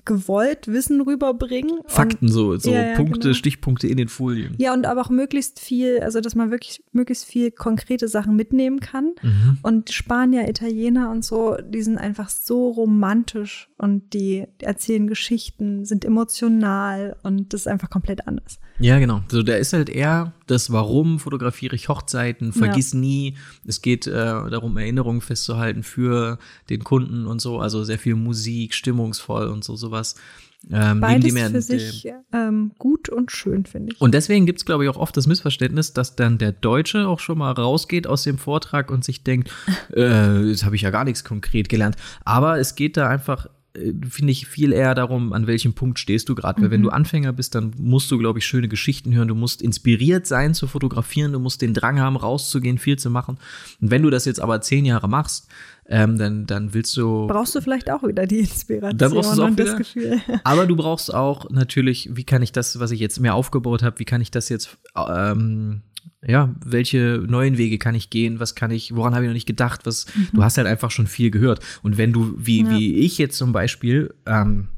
gewollt 0.06 0.68
Wissen 0.68 1.02
rüberbringen. 1.02 1.80
Fakten 1.86 2.28
so, 2.28 2.56
so 2.56 2.70
ja, 2.70 2.88
ja, 2.88 2.96
Punkte, 2.96 3.20
genau. 3.20 3.34
Stichpunkte 3.34 3.86
in 3.88 3.98
den 3.98 4.08
Folien. 4.08 4.54
Ja, 4.56 4.72
und 4.72 4.86
aber 4.86 5.02
auch 5.02 5.10
möglichst 5.10 5.60
viel, 5.60 6.00
also 6.00 6.22
dass 6.22 6.34
man 6.34 6.50
wirklich 6.50 6.82
möglichst 6.92 7.26
viel 7.26 7.50
konkrete 7.50 8.08
Sachen 8.08 8.36
mitnehmen 8.36 8.80
kann. 8.80 9.12
Mhm. 9.20 9.58
Und 9.60 9.92
Spanier, 9.92 10.48
Italiener 10.48 11.10
und 11.10 11.26
so, 11.26 11.58
die 11.62 11.82
sind 11.82 11.98
einfach 11.98 12.30
so 12.30 12.70
romantisch 12.70 13.68
und 13.78 14.14
die, 14.14 14.46
erzählen 14.58 15.06
Geschichten, 15.06 15.84
sind 15.84 16.04
emotional 16.04 17.16
und 17.22 17.52
das 17.52 17.62
ist 17.62 17.66
einfach 17.66 17.90
komplett 17.90 18.26
anders. 18.26 18.58
Ja, 18.78 18.98
genau. 18.98 19.22
So, 19.28 19.42
da 19.42 19.54
ist 19.54 19.72
halt 19.72 19.88
eher 19.88 20.32
das 20.46 20.72
Warum 20.72 21.18
fotografiere 21.18 21.74
ich 21.74 21.88
Hochzeiten, 21.88 22.52
vergiss 22.52 22.92
ja. 22.92 22.98
nie. 22.98 23.36
Es 23.66 23.82
geht 23.82 24.06
äh, 24.06 24.12
darum, 24.12 24.76
Erinnerungen 24.76 25.20
festzuhalten 25.20 25.82
für 25.82 26.38
den 26.70 26.84
Kunden 26.84 27.26
und 27.26 27.40
so. 27.40 27.58
Also 27.58 27.84
sehr 27.84 27.98
viel 27.98 28.14
Musik, 28.14 28.74
stimmungsvoll 28.74 29.48
und 29.48 29.64
so 29.64 29.76
sowas. 29.76 30.14
Ähm, 30.70 31.00
Beides 31.00 31.32
für 31.32 31.62
sich 31.62 32.08
ähm, 32.32 32.72
gut 32.78 33.08
und 33.08 33.30
schön, 33.30 33.66
finde 33.66 33.92
ich. 33.92 34.00
Und 34.00 34.14
deswegen 34.14 34.46
gibt 34.46 34.58
es, 34.58 34.64
glaube 34.64 34.84
ich, 34.84 34.90
auch 34.90 34.96
oft 34.96 35.16
das 35.16 35.26
Missverständnis, 35.26 35.92
dass 35.92 36.16
dann 36.16 36.38
der 36.38 36.52
Deutsche 36.52 37.06
auch 37.06 37.20
schon 37.20 37.38
mal 37.38 37.52
rausgeht 37.52 38.06
aus 38.06 38.24
dem 38.24 38.36
Vortrag 38.36 38.90
und 38.90 39.04
sich 39.04 39.22
denkt, 39.22 39.50
äh, 39.94 40.42
jetzt 40.42 40.64
habe 40.64 40.74
ich 40.74 40.82
ja 40.82 40.90
gar 40.90 41.04
nichts 41.04 41.24
konkret 41.24 41.68
gelernt. 41.68 41.96
Aber 42.24 42.58
es 42.58 42.74
geht 42.74 42.96
da 42.96 43.08
einfach 43.08 43.46
finde 44.08 44.32
ich 44.32 44.46
viel 44.46 44.72
eher 44.72 44.94
darum, 44.94 45.32
an 45.32 45.46
welchem 45.46 45.74
Punkt 45.74 45.98
stehst 45.98 46.28
du 46.28 46.34
gerade. 46.34 46.62
Weil 46.62 46.70
wenn 46.70 46.82
du 46.82 46.88
mhm. 46.88 46.94
Anfänger 46.94 47.32
bist, 47.32 47.54
dann 47.54 47.72
musst 47.78 48.10
du, 48.10 48.18
glaube 48.18 48.38
ich, 48.38 48.46
schöne 48.46 48.68
Geschichten 48.68 49.14
hören. 49.14 49.28
Du 49.28 49.34
musst 49.34 49.62
inspiriert 49.62 50.26
sein 50.26 50.54
zu 50.54 50.66
fotografieren. 50.66 51.32
Du 51.32 51.38
musst 51.38 51.62
den 51.62 51.74
Drang 51.74 52.00
haben, 52.00 52.16
rauszugehen, 52.16 52.78
viel 52.78 52.98
zu 52.98 53.10
machen. 53.10 53.38
Und 53.80 53.90
wenn 53.90 54.02
du 54.02 54.10
das 54.10 54.24
jetzt 54.24 54.40
aber 54.40 54.60
zehn 54.60 54.84
Jahre 54.84 55.08
machst, 55.08 55.48
ähm, 55.88 56.18
dann, 56.18 56.46
dann 56.46 56.74
willst 56.74 56.96
du. 56.96 57.26
Brauchst 57.26 57.54
du 57.54 57.60
vielleicht 57.60 57.90
auch 57.90 58.02
wieder 58.02 58.26
die 58.26 58.40
Inspiration 58.40 58.98
dann 58.98 59.12
brauchst 59.12 59.38
du 59.38 59.42
auch 59.42 59.46
und 59.46 59.58
wieder. 59.58 59.64
das 59.64 59.76
Gefühl. 59.76 60.20
Aber 60.44 60.66
du 60.66 60.74
brauchst 60.74 61.14
auch 61.14 61.48
natürlich, 61.50 62.10
wie 62.12 62.24
kann 62.24 62.42
ich 62.42 62.52
das, 62.52 62.80
was 62.80 62.90
ich 62.90 63.00
jetzt 63.00 63.20
mehr 63.20 63.34
aufgebaut 63.34 63.82
habe, 63.82 63.98
wie 64.00 64.04
kann 64.04 64.20
ich 64.20 64.30
das 64.30 64.48
jetzt 64.48 64.76
ähm, 64.96 65.82
ja, 66.24 66.54
welche 66.64 67.22
neuen 67.26 67.58
Wege 67.58 67.78
kann 67.78 67.94
ich 67.94 68.10
gehen, 68.10 68.40
was 68.40 68.54
kann 68.54 68.70
ich, 68.70 68.94
woran 68.94 69.14
habe 69.14 69.24
ich 69.24 69.28
noch 69.28 69.34
nicht 69.34 69.46
gedacht, 69.46 69.82
was, 69.84 70.06
mhm. 70.14 70.28
du 70.32 70.42
hast 70.42 70.56
halt 70.58 70.66
einfach 70.66 70.90
schon 70.90 71.06
viel 71.06 71.30
gehört. 71.30 71.60
Und 71.82 71.98
wenn 71.98 72.12
du, 72.12 72.34
wie, 72.36 72.62
ja. 72.62 72.70
wie 72.70 72.96
ich 72.96 73.18
jetzt 73.18 73.36
zum 73.36 73.52
Beispiel, 73.52 74.14
ähm, 74.26 74.68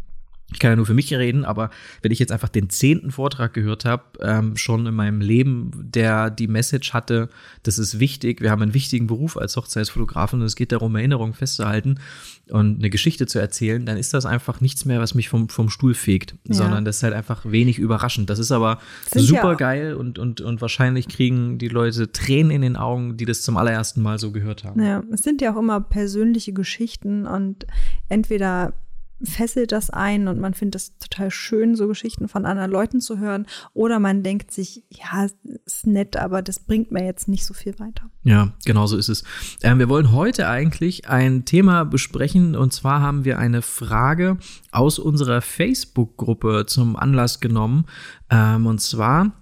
ich 0.51 0.59
kann 0.61 0.71
ja 0.71 0.77
nur 0.77 0.87
für 0.87 0.95
mich 0.95 1.13
reden, 1.13 1.45
aber 1.45 1.71
wenn 2.01 2.11
ich 2.11 2.19
jetzt 2.19 2.33
einfach 2.33 2.49
den 2.49 2.71
zehnten 2.71 3.11
Vortrag 3.11 3.53
gehört 3.53 3.85
habe, 3.85 4.05
ähm, 4.23 4.57
schon 4.57 4.87
in 4.87 4.95
meinem 4.95 5.21
Leben, 5.21 5.71
der 5.75 6.31
die 6.31 6.49
Message 6.49 6.95
hatte, 6.95 7.29
das 7.65 7.79
ist 7.79 8.01
wichtig, 8.01 8.41
wir 8.41 8.51
haben 8.51 8.63
einen 8.63 8.73
wichtigen 8.73 9.07
Beruf 9.07 9.37
als 9.37 9.57
Hochzeitsfotografen 9.57 10.41
und 10.41 10.47
es 10.47 10.57
geht 10.57 10.73
darum, 10.73 10.97
Erinnerungen 10.97 11.35
festzuhalten 11.35 12.01
und 12.49 12.79
eine 12.79 12.89
Geschichte 12.89 13.27
zu 13.27 13.39
erzählen, 13.39 13.85
dann 13.85 13.99
ist 13.99 14.15
das 14.15 14.25
einfach 14.25 14.63
nichts 14.63 14.87
mehr, 14.87 15.01
was 15.01 15.15
mich 15.15 15.29
vom, 15.29 15.51
vom 15.51 15.69
Stuhl 15.69 15.93
fegt, 15.93 16.35
ja. 16.45 16.55
sondern 16.55 16.87
das 16.87 16.97
ist 16.97 17.03
halt 17.03 17.15
einfach 17.15 17.45
wenig 17.45 17.79
überraschend. 17.79 18.31
Das 18.31 18.39
ist 18.39 18.51
aber 18.51 18.79
Sind 19.11 19.25
super 19.25 19.55
geil 19.55 19.93
und, 19.93 20.19
und, 20.19 20.41
und 20.41 20.63
wahrscheinlich 20.63 21.09
kriegen 21.09 21.59
die 21.59 21.69
Leute 21.69 22.11
Tränen 22.11 22.51
in 22.51 22.63
den 22.63 22.77
Augen, 22.77 23.19
die 23.19 23.27
das 23.27 23.43
zum 23.43 23.59
allerersten 23.59 24.01
Mal 24.01 24.19
so 24.19 24.33
gehört 24.33 24.65
haben. 24.65 24.83
Ja, 24.83 25.03
es 25.13 25.23
sind 25.23 25.43
ja 25.43 25.53
auch 25.53 25.59
immer 25.59 25.81
persönliche 25.83 26.55
Geschichten 26.55 27.27
und 27.27 27.67
entweder 28.09 28.73
fesselt 29.23 29.73
das 29.73 29.91
ein 29.91 30.29
und 30.29 30.41
man 30.41 30.55
findet 30.55 30.77
es 30.77 30.99
total 30.99 31.31
schön, 31.31 31.75
so 31.75 31.89
Geschichten 31.89 32.29
von 32.29 32.45
anderen 32.45 32.71
Leuten 32.71 33.01
zu 33.01 33.19
hören. 33.19 33.47
Oder 33.75 33.99
man 33.99 34.23
denkt 34.23 34.51
sich, 34.51 34.85
ja, 34.91 35.27
ist 35.65 35.87
nett, 35.87 36.17
aber 36.17 36.43
das 36.43 36.61
bringt 36.61 36.93
mir 36.93 37.05
jetzt 37.05 37.29
nicht 37.29 37.45
so 37.45 37.55
viel 37.55 37.79
weiter. 37.79 38.11
Ja, 38.23 38.53
genau 38.65 38.87
so 38.87 38.97
ist 38.97 39.09
es. 39.09 39.25
Ähm, 39.63 39.79
wir 39.79 39.89
wollen 39.89 40.13
heute 40.13 40.49
eigentlich 40.49 41.09
ein 41.09 41.45
Thema 41.45 41.85
besprechen 41.85 42.55
und 42.55 42.73
zwar 42.73 43.01
haben 43.01 43.25
wir 43.25 43.39
eine 43.39 43.63
Frage 43.63 44.39
aus 44.71 44.99
unserer 44.99 45.41
Facebook-Gruppe 45.41 46.67
zum 46.67 46.97
Anlass 46.97 47.41
genommen. 47.41 47.87
Ähm, 48.31 48.67
und 48.67 48.81
zwar 48.81 49.33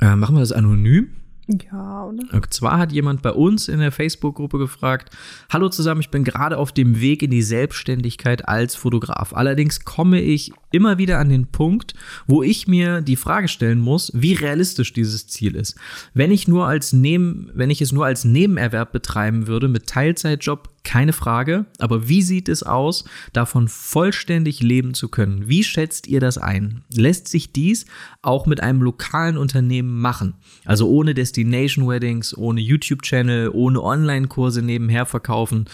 äh, 0.00 0.14
machen 0.16 0.36
wir 0.36 0.40
das 0.40 0.52
anonym. 0.52 1.21
Ja, 1.48 2.04
oder? 2.04 2.22
Und 2.32 2.54
zwar 2.54 2.78
hat 2.78 2.92
jemand 2.92 3.20
bei 3.20 3.32
uns 3.32 3.66
in 3.68 3.80
der 3.80 3.90
Facebook-Gruppe 3.90 4.58
gefragt: 4.58 5.14
Hallo 5.50 5.68
zusammen, 5.68 6.00
ich 6.00 6.10
bin 6.10 6.22
gerade 6.22 6.56
auf 6.56 6.70
dem 6.70 7.00
Weg 7.00 7.22
in 7.22 7.30
die 7.30 7.42
Selbstständigkeit 7.42 8.48
als 8.48 8.76
Fotograf. 8.76 9.34
Allerdings 9.34 9.84
komme 9.84 10.20
ich 10.20 10.52
immer 10.70 10.98
wieder 10.98 11.18
an 11.18 11.28
den 11.28 11.48
Punkt, 11.48 11.94
wo 12.26 12.42
ich 12.42 12.68
mir 12.68 13.00
die 13.00 13.16
Frage 13.16 13.48
stellen 13.48 13.80
muss, 13.80 14.12
wie 14.14 14.34
realistisch 14.34 14.92
dieses 14.92 15.26
Ziel 15.26 15.56
ist. 15.56 15.76
Wenn 16.14 16.30
ich 16.30 16.46
nur 16.46 16.66
als 16.66 16.92
Neben, 16.92 17.50
wenn 17.54 17.70
ich 17.70 17.82
es 17.82 17.92
nur 17.92 18.06
als 18.06 18.24
Nebenerwerb 18.24 18.92
betreiben 18.92 19.48
würde 19.48 19.68
mit 19.68 19.88
Teilzeitjob, 19.88 20.71
keine 20.84 21.12
Frage. 21.12 21.66
Aber 21.78 22.08
wie 22.08 22.22
sieht 22.22 22.48
es 22.48 22.62
aus, 22.62 23.04
davon 23.32 23.68
vollständig 23.68 24.62
leben 24.62 24.94
zu 24.94 25.08
können? 25.08 25.48
Wie 25.48 25.64
schätzt 25.64 26.06
ihr 26.06 26.20
das 26.20 26.38
ein? 26.38 26.84
Lässt 26.92 27.28
sich 27.28 27.52
dies 27.52 27.86
auch 28.22 28.46
mit 28.46 28.60
einem 28.60 28.82
lokalen 28.82 29.36
Unternehmen 29.36 30.00
machen? 30.00 30.34
Also 30.64 30.88
ohne 30.88 31.14
Destination 31.14 31.88
Weddings, 31.88 32.36
ohne 32.36 32.60
YouTube-Channel, 32.60 33.50
ohne 33.52 33.82
Online-Kurse 33.82 34.62
nebenher 34.62 35.06
verkaufen? 35.06 35.66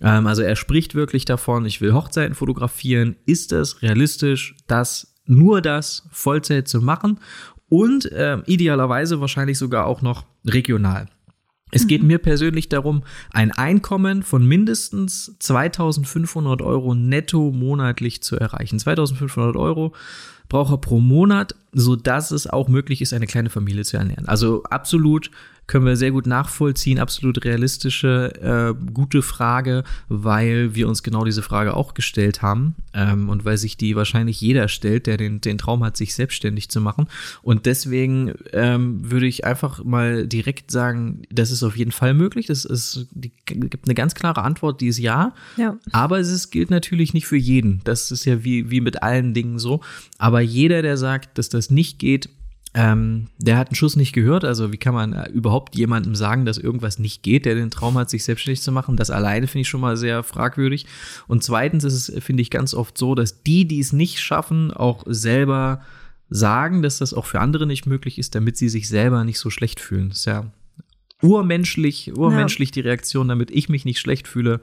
Ähm, 0.00 0.26
also 0.26 0.42
er 0.42 0.56
spricht 0.56 0.94
wirklich 0.94 1.24
davon, 1.24 1.64
ich 1.66 1.80
will 1.80 1.92
Hochzeiten 1.92 2.34
fotografieren. 2.34 3.16
Ist 3.26 3.52
es 3.52 3.82
realistisch, 3.82 4.56
das 4.66 5.14
nur 5.26 5.60
das 5.60 6.08
Vollzeit 6.12 6.68
zu 6.68 6.80
machen? 6.80 7.20
Und 7.68 8.10
äh, 8.12 8.38
idealerweise 8.46 9.20
wahrscheinlich 9.20 9.58
sogar 9.58 9.86
auch 9.86 10.00
noch 10.00 10.24
regional. 10.44 11.08
Es 11.72 11.88
geht 11.88 12.02
mhm. 12.02 12.08
mir 12.08 12.18
persönlich 12.18 12.68
darum, 12.68 13.02
ein 13.32 13.50
Einkommen 13.50 14.22
von 14.22 14.46
mindestens 14.46 15.36
2500 15.40 16.62
Euro 16.62 16.94
netto 16.94 17.50
monatlich 17.50 18.22
zu 18.22 18.36
erreichen. 18.36 18.78
2500 18.78 19.56
Euro 19.56 19.92
braucht 20.48 20.72
er 20.72 20.78
pro 20.78 21.00
Monat, 21.00 21.54
so 21.72 21.96
dass 21.96 22.30
es 22.30 22.46
auch 22.46 22.68
möglich 22.68 23.02
ist, 23.02 23.12
eine 23.12 23.26
kleine 23.26 23.50
Familie 23.50 23.84
zu 23.84 23.96
ernähren. 23.96 24.28
Also 24.28 24.62
absolut 24.64 25.30
können 25.66 25.84
wir 25.84 25.96
sehr 25.96 26.12
gut 26.12 26.26
nachvollziehen, 26.26 26.98
absolut 26.98 27.44
realistische, 27.44 28.32
äh, 28.40 28.92
gute 28.92 29.22
Frage, 29.22 29.82
weil 30.08 30.74
wir 30.74 30.88
uns 30.88 31.02
genau 31.02 31.24
diese 31.24 31.42
Frage 31.42 31.74
auch 31.74 31.94
gestellt 31.94 32.40
haben 32.40 32.76
ähm, 32.94 33.28
und 33.28 33.44
weil 33.44 33.56
sich 33.56 33.76
die 33.76 33.96
wahrscheinlich 33.96 34.40
jeder 34.40 34.68
stellt, 34.68 35.06
der 35.06 35.16
den, 35.16 35.40
den 35.40 35.58
Traum 35.58 35.84
hat, 35.84 35.96
sich 35.96 36.14
selbstständig 36.14 36.68
zu 36.68 36.80
machen. 36.80 37.08
Und 37.42 37.66
deswegen 37.66 38.34
ähm, 38.52 39.10
würde 39.10 39.26
ich 39.26 39.44
einfach 39.44 39.82
mal 39.82 40.28
direkt 40.28 40.70
sagen, 40.70 41.22
das 41.30 41.50
ist 41.50 41.64
auf 41.64 41.76
jeden 41.76 41.92
Fall 41.92 42.14
möglich. 42.14 42.46
Das 42.46 42.64
ist, 42.64 43.08
die, 43.10 43.32
gibt 43.44 43.86
eine 43.86 43.94
ganz 43.94 44.14
klare 44.14 44.42
Antwort, 44.42 44.80
die 44.80 44.88
ist 44.88 44.98
ja. 44.98 45.34
ja. 45.56 45.76
Aber 45.90 46.20
es 46.20 46.30
ist, 46.30 46.50
gilt 46.50 46.70
natürlich 46.70 47.12
nicht 47.12 47.26
für 47.26 47.36
jeden. 47.36 47.80
Das 47.82 48.12
ist 48.12 48.24
ja 48.24 48.44
wie, 48.44 48.70
wie 48.70 48.80
mit 48.80 49.02
allen 49.02 49.34
Dingen 49.34 49.58
so. 49.58 49.80
Aber 50.18 50.35
jeder, 50.40 50.82
der 50.82 50.96
sagt, 50.96 51.38
dass 51.38 51.48
das 51.48 51.70
nicht 51.70 51.98
geht, 51.98 52.28
ähm, 52.76 53.28
der 53.38 53.56
hat 53.56 53.68
einen 53.68 53.74
Schuss 53.74 53.96
nicht 53.96 54.12
gehört. 54.12 54.44
Also 54.44 54.70
wie 54.70 54.76
kann 54.76 54.92
man 54.92 55.14
äh, 55.14 55.30
überhaupt 55.30 55.76
jemandem 55.76 56.14
sagen, 56.14 56.44
dass 56.44 56.58
irgendwas 56.58 56.98
nicht 56.98 57.22
geht, 57.22 57.46
der 57.46 57.54
den 57.54 57.70
Traum 57.70 57.96
hat, 57.96 58.10
sich 58.10 58.22
selbstständig 58.22 58.60
zu 58.60 58.70
machen? 58.70 58.96
Das 58.96 59.10
alleine 59.10 59.46
finde 59.46 59.62
ich 59.62 59.68
schon 59.68 59.80
mal 59.80 59.96
sehr 59.96 60.22
fragwürdig. 60.22 60.84
Und 61.26 61.42
zweitens 61.42 61.84
ist 61.84 62.08
es, 62.10 62.22
finde 62.22 62.42
ich, 62.42 62.50
ganz 62.50 62.74
oft 62.74 62.98
so, 62.98 63.14
dass 63.14 63.42
die, 63.42 63.66
die 63.66 63.80
es 63.80 63.94
nicht 63.94 64.20
schaffen, 64.20 64.72
auch 64.72 65.04
selber 65.06 65.80
sagen, 66.28 66.82
dass 66.82 66.98
das 66.98 67.14
auch 67.14 67.24
für 67.24 67.40
andere 67.40 67.66
nicht 67.66 67.86
möglich 67.86 68.18
ist, 68.18 68.34
damit 68.34 68.58
sie 68.58 68.68
sich 68.68 68.88
selber 68.88 69.24
nicht 69.24 69.38
so 69.38 69.48
schlecht 69.48 69.80
fühlen. 69.80 70.10
Das 70.10 70.18
ist 70.18 70.24
ja 70.26 70.50
urmenschlich, 71.22 72.12
urmenschlich 72.14 72.70
ja. 72.70 72.72
die 72.74 72.80
Reaktion, 72.80 73.28
damit 73.28 73.50
ich 73.50 73.70
mich 73.70 73.86
nicht 73.86 74.00
schlecht 74.00 74.28
fühle, 74.28 74.60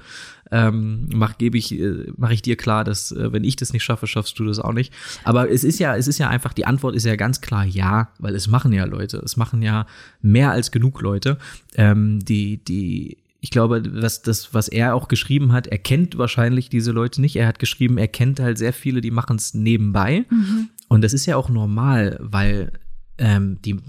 ähm, 0.53 1.09
mach, 1.11 1.39
gebe 1.39 1.57
ich, 1.57 1.77
äh, 1.77 2.11
mache 2.15 2.35
ich 2.35 2.43
dir 2.43 2.55
klar, 2.55 2.83
dass 2.83 3.11
äh, 3.11 3.33
wenn 3.33 3.43
ich 3.43 3.55
das 3.55 3.73
nicht 3.73 3.83
schaffe, 3.83 4.05
schaffst 4.05 4.37
du 4.37 4.45
das 4.45 4.59
auch 4.59 4.71
nicht. 4.71 4.93
Aber 5.23 5.49
es 5.49 5.63
ist 5.63 5.79
ja, 5.79 5.97
es 5.97 6.07
ist 6.07 6.19
ja 6.19 6.29
einfach, 6.29 6.53
die 6.53 6.65
Antwort 6.65 6.95
ist 6.95 7.05
ja 7.05 7.15
ganz 7.15 7.41
klar 7.41 7.65
ja, 7.65 8.09
weil 8.19 8.35
es 8.35 8.47
machen 8.47 8.71
ja 8.71 8.85
Leute, 8.85 9.17
es 9.17 9.35
machen 9.35 9.63
ja 9.63 9.87
mehr 10.21 10.51
als 10.51 10.71
genug 10.71 11.01
Leute, 11.01 11.39
ähm, 11.75 12.23
die, 12.23 12.63
die 12.63 13.17
ich 13.41 13.49
glaube, 13.49 13.83
was 14.01 14.21
das, 14.21 14.53
was 14.53 14.69
er 14.69 14.95
auch 14.95 15.07
geschrieben 15.07 15.51
hat, 15.51 15.67
er 15.67 15.79
kennt 15.79 16.17
wahrscheinlich 16.17 16.69
diese 16.69 16.91
Leute 16.91 17.19
nicht. 17.19 17.35
Er 17.35 17.47
hat 17.47 17.59
geschrieben, 17.59 17.97
er 17.97 18.07
kennt 18.07 18.39
halt 18.39 18.57
sehr 18.57 18.71
viele, 18.71 19.01
die 19.01 19.11
machen 19.11 19.35
es 19.35 19.53
nebenbei. 19.53 20.23
Mhm. 20.29 20.69
Und 20.87 21.03
das 21.03 21.11
ist 21.11 21.25
ja 21.25 21.35
auch 21.35 21.49
normal, 21.49 22.17
weil 22.21 22.71
ähm, 23.17 23.57
die 23.65 23.79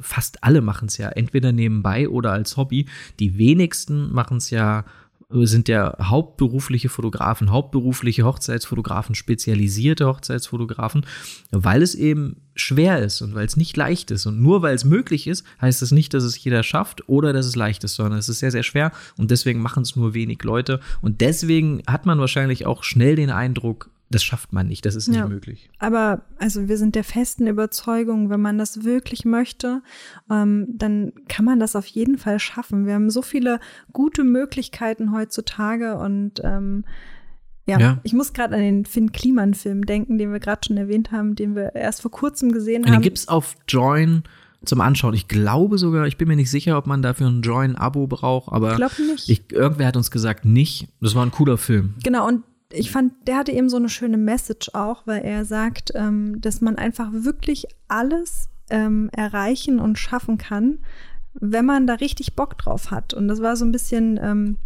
fast 0.00 0.42
alle 0.42 0.60
machen 0.60 0.88
es 0.88 0.96
ja 0.96 1.08
entweder 1.10 1.52
nebenbei 1.52 2.08
oder 2.08 2.32
als 2.32 2.56
Hobby. 2.56 2.86
Die 3.20 3.38
wenigsten 3.38 4.12
machen 4.12 4.38
es 4.38 4.50
ja 4.50 4.84
sind 5.28 5.68
ja 5.68 5.96
hauptberufliche 6.00 6.88
Fotografen, 6.88 7.50
hauptberufliche 7.50 8.24
Hochzeitsfotografen, 8.24 9.14
spezialisierte 9.14 10.06
Hochzeitsfotografen, 10.06 11.04
weil 11.50 11.82
es 11.82 11.96
eben 11.96 12.42
schwer 12.54 13.00
ist 13.00 13.22
und 13.22 13.34
weil 13.34 13.44
es 13.44 13.56
nicht 13.56 13.76
leicht 13.76 14.12
ist. 14.12 14.26
Und 14.26 14.40
nur 14.40 14.62
weil 14.62 14.74
es 14.74 14.84
möglich 14.84 15.26
ist, 15.26 15.44
heißt 15.60 15.82
das 15.82 15.90
nicht, 15.90 16.14
dass 16.14 16.22
es 16.22 16.42
jeder 16.42 16.62
schafft 16.62 17.08
oder 17.08 17.32
dass 17.32 17.46
es 17.46 17.56
leicht 17.56 17.82
ist, 17.82 17.96
sondern 17.96 18.18
es 18.18 18.28
ist 18.28 18.38
sehr, 18.38 18.52
sehr 18.52 18.62
schwer 18.62 18.92
und 19.16 19.30
deswegen 19.32 19.60
machen 19.60 19.82
es 19.82 19.96
nur 19.96 20.14
wenig 20.14 20.42
Leute. 20.44 20.80
Und 21.02 21.20
deswegen 21.20 21.82
hat 21.88 22.06
man 22.06 22.20
wahrscheinlich 22.20 22.64
auch 22.64 22.84
schnell 22.84 23.16
den 23.16 23.30
Eindruck, 23.30 23.90
das 24.08 24.22
schafft 24.22 24.52
man 24.52 24.68
nicht, 24.68 24.86
das 24.86 24.94
ist 24.94 25.08
nicht 25.08 25.18
ja, 25.18 25.26
möglich. 25.26 25.68
Aber 25.78 26.22
also 26.38 26.68
wir 26.68 26.78
sind 26.78 26.94
der 26.94 27.04
festen 27.04 27.46
Überzeugung, 27.46 28.30
wenn 28.30 28.40
man 28.40 28.56
das 28.56 28.84
wirklich 28.84 29.24
möchte, 29.24 29.82
ähm, 30.30 30.66
dann 30.74 31.12
kann 31.28 31.44
man 31.44 31.58
das 31.58 31.74
auf 31.74 31.86
jeden 31.86 32.16
Fall 32.16 32.38
schaffen. 32.38 32.86
Wir 32.86 32.94
haben 32.94 33.10
so 33.10 33.22
viele 33.22 33.58
gute 33.92 34.22
Möglichkeiten 34.22 35.12
heutzutage 35.12 35.96
und 35.96 36.40
ähm, 36.44 36.84
ja, 37.68 37.80
ja, 37.80 37.98
ich 38.04 38.12
muss 38.12 38.32
gerade 38.32 38.54
an 38.54 38.60
den 38.60 38.84
Finn 38.84 39.10
Kliman-Film 39.10 39.86
denken, 39.86 40.18
den 40.18 40.30
wir 40.30 40.38
gerade 40.38 40.60
schon 40.64 40.76
erwähnt 40.76 41.10
haben, 41.10 41.34
den 41.34 41.56
wir 41.56 41.74
erst 41.74 42.00
vor 42.00 42.12
kurzem 42.12 42.52
gesehen 42.52 42.84
haben. 42.84 42.92
Den 42.92 43.02
gibt's 43.02 43.26
auf 43.26 43.56
Join 43.66 44.22
zum 44.64 44.80
Anschauen. 44.80 45.14
Ich 45.14 45.26
glaube 45.26 45.78
sogar, 45.78 46.06
ich 46.06 46.16
bin 46.16 46.28
mir 46.28 46.36
nicht 46.36 46.50
sicher, 46.50 46.78
ob 46.78 46.86
man 46.86 47.02
dafür 47.02 47.26
ein 47.26 47.42
Join-Abo 47.42 48.06
braucht, 48.06 48.52
aber 48.52 48.70
ich 48.70 48.76
glaube 48.76 49.02
nicht. 49.10 49.28
Ich, 49.28 49.52
irgendwer 49.52 49.88
hat 49.88 49.96
uns 49.96 50.12
gesagt, 50.12 50.44
nicht. 50.44 50.86
Das 51.00 51.16
war 51.16 51.26
ein 51.26 51.32
cooler 51.32 51.58
Film. 51.58 51.94
Genau, 52.04 52.28
und 52.28 52.44
ich 52.72 52.90
fand, 52.90 53.14
der 53.26 53.36
hatte 53.36 53.52
eben 53.52 53.68
so 53.68 53.76
eine 53.76 53.88
schöne 53.88 54.16
Message 54.16 54.70
auch, 54.74 55.06
weil 55.06 55.22
er 55.22 55.44
sagt, 55.44 55.92
ähm, 55.94 56.40
dass 56.40 56.60
man 56.60 56.76
einfach 56.76 57.10
wirklich 57.12 57.66
alles 57.88 58.48
ähm, 58.70 59.08
erreichen 59.12 59.78
und 59.78 59.98
schaffen 59.98 60.38
kann, 60.38 60.78
wenn 61.34 61.64
man 61.64 61.86
da 61.86 61.94
richtig 61.94 62.34
Bock 62.34 62.58
drauf 62.58 62.90
hat. 62.90 63.14
Und 63.14 63.28
das 63.28 63.40
war 63.40 63.56
so 63.56 63.64
ein 63.64 63.72
bisschen 63.72 64.18
ähm, 64.22 64.56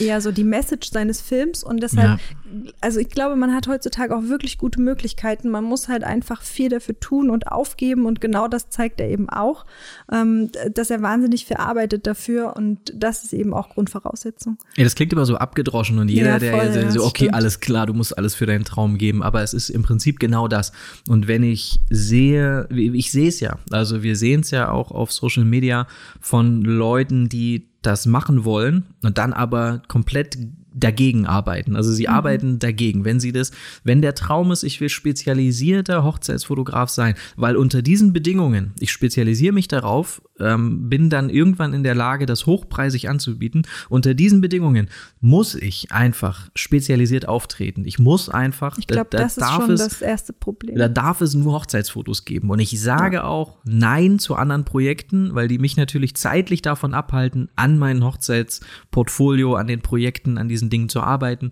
eher 0.00 0.20
so 0.20 0.32
die 0.32 0.44
Message 0.44 0.90
seines 0.90 1.20
Films 1.20 1.62
und 1.62 1.82
deshalb, 1.82 2.18
ja. 2.18 2.72
also 2.80 3.00
ich 3.00 3.08
glaube, 3.08 3.36
man 3.36 3.54
hat 3.54 3.68
heutzutage 3.68 4.16
auch 4.16 4.24
wirklich 4.24 4.58
gute 4.58 4.80
Möglichkeiten. 4.80 5.50
Man 5.50 5.64
muss 5.64 5.88
halt 5.88 6.04
einfach 6.04 6.42
viel 6.42 6.68
dafür 6.68 6.98
tun 6.98 7.30
und 7.30 7.48
aufgeben 7.48 8.06
und 8.06 8.20
genau 8.20 8.48
das 8.48 8.70
zeigt 8.70 9.00
er 9.00 9.08
eben 9.08 9.28
auch, 9.28 9.66
ähm, 10.10 10.50
dass 10.74 10.90
er 10.90 11.02
wahnsinnig 11.02 11.46
viel 11.46 11.56
arbeitet 11.56 12.06
dafür 12.06 12.56
und 12.56 12.92
das 12.94 13.24
ist 13.24 13.32
eben 13.32 13.52
auch 13.54 13.70
Grundvoraussetzung. 13.70 14.58
Ja, 14.76 14.84
das 14.84 14.94
klingt 14.94 15.12
immer 15.12 15.26
so 15.26 15.36
abgedroschen 15.36 15.98
und 15.98 16.08
jeder, 16.08 16.42
ja, 16.42 16.50
voll, 16.56 16.72
der, 16.72 16.82
der 16.82 16.90
so, 16.92 17.04
okay, 17.04 17.24
stimmt. 17.24 17.34
alles 17.34 17.60
klar, 17.60 17.86
du 17.86 17.94
musst 17.94 18.16
alles 18.16 18.34
für 18.34 18.46
deinen 18.46 18.64
Traum 18.64 18.98
geben, 18.98 19.22
aber 19.22 19.42
es 19.42 19.54
ist 19.54 19.68
im 19.68 19.82
Prinzip 19.82 20.18
genau 20.18 20.48
das. 20.48 20.72
Und 21.08 21.28
wenn 21.28 21.42
ich 21.42 21.80
sehe, 21.90 22.68
ich 22.70 23.12
sehe 23.12 23.28
es 23.28 23.40
ja, 23.40 23.58
also 23.70 24.02
wir 24.02 24.16
sehen 24.16 24.40
es 24.40 24.50
ja 24.50 24.70
auch 24.70 24.90
auf 24.90 25.12
Social 25.12 25.44
Media 25.44 25.86
von 26.20 26.62
Leuten, 26.62 27.28
die 27.28 27.71
das 27.82 28.06
machen 28.06 28.44
wollen 28.44 28.84
und 29.02 29.18
dann 29.18 29.32
aber 29.32 29.82
komplett 29.88 30.38
dagegen 30.74 31.26
arbeiten. 31.26 31.76
Also 31.76 31.92
sie 31.92 32.06
mhm. 32.06 32.14
arbeiten 32.14 32.58
dagegen, 32.58 33.04
wenn 33.04 33.20
sie 33.20 33.32
das, 33.32 33.52
wenn 33.84 34.02
der 34.02 34.14
Traum 34.14 34.50
ist, 34.52 34.62
ich 34.62 34.80
will 34.80 34.88
spezialisierter 34.88 36.04
Hochzeitsfotograf 36.04 36.88
sein, 36.88 37.14
weil 37.36 37.56
unter 37.56 37.82
diesen 37.82 38.12
Bedingungen, 38.12 38.72
ich 38.80 38.90
spezialisiere 38.90 39.52
mich 39.52 39.68
darauf, 39.68 40.22
ähm, 40.40 40.88
bin 40.88 41.10
dann 41.10 41.30
irgendwann 41.30 41.74
in 41.74 41.82
der 41.82 41.94
Lage, 41.94 42.26
das 42.26 42.46
hochpreisig 42.46 43.08
anzubieten. 43.08 43.62
Unter 43.88 44.14
diesen 44.14 44.40
Bedingungen 44.40 44.88
muss 45.20 45.54
ich 45.54 45.92
einfach 45.92 46.48
spezialisiert 46.54 47.28
auftreten. 47.28 47.84
Ich 47.84 47.98
muss 47.98 48.28
einfach. 48.28 48.78
Ich 48.78 48.86
glaube, 48.86 49.08
da, 49.10 49.18
da 49.18 49.24
das 49.24 49.36
ist 49.36 49.50
schon 49.50 49.70
es, 49.70 49.80
das 49.80 50.02
erste 50.02 50.32
Problem. 50.32 50.76
Da 50.76 50.88
darf 50.88 51.20
es 51.20 51.34
nur 51.34 51.52
Hochzeitsfotos 51.52 52.24
geben. 52.24 52.50
Und 52.50 52.60
ich 52.60 52.80
sage 52.80 53.16
ja. 53.16 53.24
auch 53.24 53.58
Nein 53.64 54.18
zu 54.18 54.34
anderen 54.34 54.64
Projekten, 54.64 55.34
weil 55.34 55.48
die 55.48 55.58
mich 55.58 55.76
natürlich 55.76 56.16
zeitlich 56.16 56.62
davon 56.62 56.94
abhalten, 56.94 57.48
an 57.56 57.78
meinem 57.78 58.04
Hochzeitsportfolio, 58.04 59.54
an 59.54 59.66
den 59.66 59.82
Projekten, 59.82 60.38
an 60.38 60.48
diesen 60.48 60.70
Dingen 60.70 60.88
zu 60.88 61.00
arbeiten. 61.00 61.50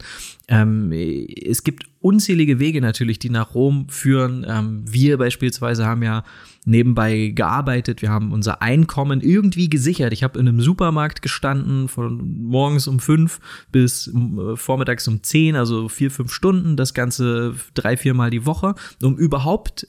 Ähm, 0.48 0.92
es 0.92 1.64
gibt 1.64 1.89
unzählige 2.00 2.58
Wege 2.58 2.80
natürlich, 2.80 3.18
die 3.18 3.30
nach 3.30 3.54
Rom 3.54 3.88
führen. 3.88 4.44
Ähm, 4.48 4.84
wir 4.86 5.18
beispielsweise 5.18 5.86
haben 5.86 6.02
ja 6.02 6.24
nebenbei 6.64 7.32
gearbeitet, 7.34 8.02
wir 8.02 8.10
haben 8.10 8.32
unser 8.32 8.62
Einkommen 8.62 9.20
irgendwie 9.20 9.68
gesichert. 9.68 10.12
Ich 10.12 10.22
habe 10.22 10.38
in 10.38 10.48
einem 10.48 10.60
Supermarkt 10.60 11.22
gestanden 11.22 11.88
von 11.88 12.42
morgens 12.42 12.88
um 12.88 13.00
fünf 13.00 13.40
bis 13.70 14.08
äh, 14.08 14.56
vormittags 14.56 15.06
um 15.08 15.22
zehn, 15.22 15.56
also 15.56 15.88
vier, 15.88 16.10
fünf 16.10 16.32
Stunden, 16.32 16.76
das 16.76 16.94
Ganze 16.94 17.54
drei, 17.74 17.96
viermal 17.96 18.30
die 18.30 18.46
Woche, 18.46 18.74
um 19.02 19.16
überhaupt 19.16 19.86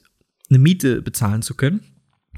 eine 0.50 0.58
Miete 0.58 1.02
bezahlen 1.02 1.42
zu 1.42 1.54
können 1.54 1.80